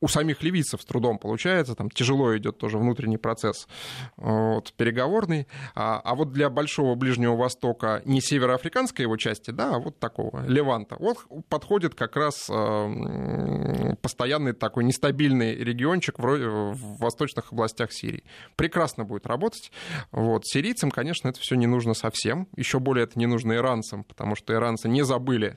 У 0.00 0.08
самих 0.08 0.42
ливийцев 0.42 0.80
с 0.80 0.84
трудом 0.84 1.18
получается, 1.18 1.74
там 1.74 1.90
тяжело 1.90 2.36
идет 2.36 2.58
тоже 2.58 2.78
внутренний 2.78 3.18
процесс 3.18 3.68
вот, 4.16 4.72
переговорный. 4.74 5.46
А, 5.74 6.00
а 6.02 6.14
вот 6.14 6.32
для 6.32 6.48
Большого 6.48 6.94
Ближнего 6.94 7.36
Востока 7.36 8.02
не 8.04 8.20
североафриканской 8.20 9.04
его 9.04 9.16
части, 9.16 9.50
да, 9.50 9.76
а 9.76 9.78
вот 9.78 9.98
такого, 9.98 10.44
Леванта, 10.46 10.96
вот 10.98 11.18
подходит 11.48 11.94
как 11.94 12.16
раз 12.16 12.48
э, 12.50 13.94
постоянный 14.00 14.52
такой 14.52 14.84
нестабильный 14.84 15.54
региончик 15.56 16.18
вроде 16.18 16.46
в 16.48 16.98
восточных 16.98 17.52
областях 17.52 17.92
Сирии. 17.92 18.24
Прекрасно 18.56 19.04
будет 19.04 19.26
работать. 19.26 19.70
Вот. 20.12 20.46
Сирийцам, 20.46 20.90
конечно, 20.90 21.28
это 21.28 21.40
все 21.40 21.56
не 21.56 21.66
нужно 21.66 21.94
совсем. 21.94 22.48
Еще 22.56 22.78
более 22.78 23.04
это 23.04 23.18
не 23.18 23.26
нужно 23.26 23.54
иранцам, 23.54 24.04
потому 24.04 24.34
что 24.34 24.54
иранцы 24.54 24.88
не 24.88 25.02
забыли 25.02 25.56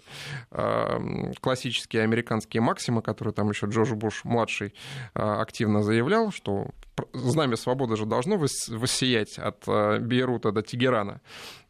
э, 0.52 1.32
классические 1.40 2.04
американские 2.04 2.62
максимы, 2.62 3.02
которые 3.02 3.34
там 3.34 3.50
еще 3.50 3.68
Джордж 3.68 3.94
Буш 3.94 4.24
младший 4.34 4.74
э, 5.16 5.22
активно 5.22 5.84
заявлял, 5.84 6.32
что 6.32 6.68
знамя 7.14 7.56
свободы 7.56 7.96
же 7.96 8.06
должно 8.06 8.38
воссиять 8.38 9.40
от 9.40 9.64
э, 9.68 10.00
Бейрута 10.00 10.52
до 10.52 10.62
Тегерана. 10.62 11.22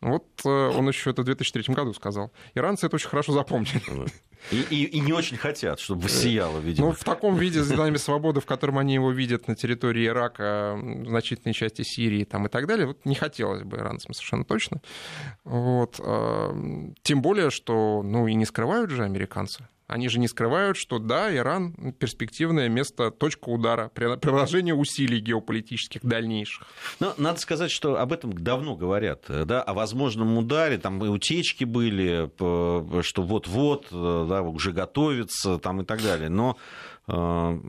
Вот 0.02 0.26
э, 0.46 0.50
он 0.50 0.88
еще 0.90 1.12
это 1.12 1.22
в 1.22 1.26
2003 1.26 1.74
году 1.74 1.94
сказал. 1.94 2.32
Иранцы 2.56 2.88
это 2.88 2.96
очень 2.96 3.10
хорошо 3.10 3.32
запомнили. 3.34 4.08
И, 4.52 4.58
и- 4.70 4.84
и 4.84 5.00
не 5.00 5.14
очень 5.14 5.38
хотят, 5.38 5.80
чтобы 5.80 6.02
воссияло, 6.02 6.60
видимо. 6.60 6.88
Ну, 6.88 6.94
в 6.94 7.04
таком 7.06 7.38
виде 7.38 7.64
знамя 7.64 7.98
свободы, 7.98 8.42
в 8.42 8.46
котором 8.46 8.78
они 8.78 8.94
его 8.96 9.12
видят 9.12 9.48
на 9.48 9.56
территории 9.56 10.06
Ирака, 10.08 10.78
значительной 11.08 11.54
части 11.54 11.84
Сирии 11.84 12.26
там, 12.26 12.46
и 12.48 12.50
так 12.50 12.68
далее, 12.68 12.88
вот 12.88 13.06
не 13.06 13.16
хотелось 13.16 13.64
бы 13.64 13.78
иранцам 13.78 14.14
совершенно 14.14 14.44
точно. 14.44 14.82
Вот. 15.46 15.96
а, 16.04 16.54
Тем 17.04 17.22
более, 17.22 17.50
что 17.52 18.02
ну, 18.04 18.28
и 18.28 18.34
не 18.34 18.46
скрывают 18.46 18.90
же 18.92 19.04
американцы. 19.06 19.66
Они 19.88 20.08
же 20.10 20.20
не 20.20 20.28
скрывают, 20.28 20.78
что 20.78 21.00
да, 21.00 21.36
Иран 21.36 21.94
перспективное 21.94 22.70
место, 22.70 23.12
точка 23.12 23.50
удара, 23.50 23.90
при- 23.94 24.18
приложение 24.18 24.74
усилий 24.74 25.20
геополитических 25.20 26.04
дальнейших. 26.04 26.68
Но 27.00 27.14
надо 27.18 27.40
сказать, 27.40 27.72
что 27.72 28.00
об 28.00 28.14
этом 28.14 28.34
давно 28.34 28.76
говорят, 28.76 29.26
э, 29.30 29.46
да, 29.46 29.62
о 29.62 29.74
возможном 29.74 30.38
ударе, 30.38 30.78
там 30.78 31.04
и 31.04 31.08
утечки 31.10 31.64
были, 31.64 32.30
что 32.38 33.22
вот-вот, 33.22 33.88
э, 33.92 34.26
да, 34.30 34.42
уже 34.42 34.72
готовится, 34.72 35.58
там 35.60 35.82
и 35.82 35.86
так 35.86 36.02
далее. 36.02 36.30
Но 36.30 36.58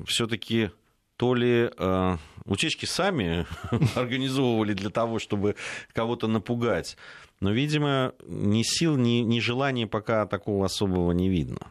все-таки 0.06 0.70
то 1.16 1.34
ли 1.34 1.70
э, 1.76 2.16
утечки 2.44 2.86
сами 2.86 3.46
организовывали 3.96 4.72
для 4.74 4.90
того, 4.90 5.18
чтобы 5.18 5.56
кого-то 5.92 6.26
напугать, 6.26 6.96
но, 7.40 7.50
видимо, 7.50 8.12
ни 8.26 8.62
сил, 8.62 8.96
ни, 8.96 9.20
ни 9.20 9.40
желания 9.40 9.86
пока 9.86 10.26
такого 10.26 10.66
особого 10.66 11.12
не 11.12 11.28
видно. 11.28 11.70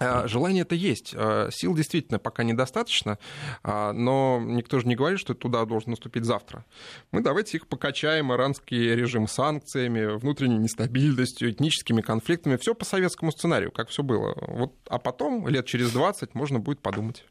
А, 0.00 0.26
Желание 0.26 0.62
это 0.62 0.74
есть. 0.74 1.14
А, 1.16 1.48
Сил 1.50 1.74
действительно 1.74 2.18
пока 2.18 2.42
недостаточно, 2.42 3.18
а, 3.62 3.92
но 3.92 4.40
никто 4.44 4.80
же 4.80 4.86
не 4.86 4.96
говорит, 4.96 5.18
что 5.18 5.34
туда 5.34 5.64
должен 5.64 5.90
наступить 5.90 6.24
завтра. 6.24 6.64
Мы 7.12 7.20
давайте 7.20 7.56
их 7.56 7.66
покачаем, 7.66 8.32
иранский 8.32 8.94
режим 8.94 9.28
санкциями, 9.28 10.16
внутренней 10.16 10.58
нестабильностью, 10.58 11.50
этническими 11.50 12.00
конфликтами. 12.00 12.56
Все 12.56 12.74
по 12.74 12.84
советскому 12.84 13.32
сценарию, 13.32 13.72
как 13.72 13.88
все 13.88 14.02
было. 14.02 14.34
Вот, 14.46 14.74
а 14.88 14.98
потом, 14.98 15.48
лет 15.48 15.66
через 15.66 15.90
20, 15.92 16.34
можно 16.34 16.58
будет 16.58 16.80
подумать. 16.80 17.24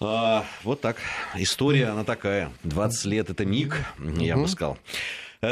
А, 0.00 0.44
вот 0.64 0.80
так. 0.80 0.96
История, 1.34 1.86
она 1.86 2.04
такая. 2.04 2.52
20 2.64 3.04
лет 3.06 3.30
это 3.30 3.46
миг, 3.46 3.76
я 3.98 4.36
бы 4.36 4.48
сказал. 4.48 4.78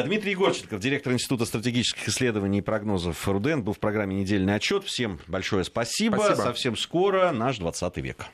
Дмитрий 0.05 0.33
Егорченков, 0.33 0.81
директор 0.81 1.13
Института 1.13 1.45
стратегических 1.45 2.09
исследований 2.09 2.59
и 2.59 2.63
прогнозов 2.63 3.29
РУДН, 3.29 3.61
был 3.61 3.73
в 3.73 3.79
программе 3.79 4.17
«Недельный 4.17 4.55
отчет». 4.55 4.85
Всем 4.85 5.19
большое 5.27 5.65
спасибо. 5.65 6.17
Спасибо. 6.17 6.43
Совсем 6.43 6.77
скоро 6.77 7.33
наш 7.33 7.59
20 7.59 7.97
век. 7.99 8.27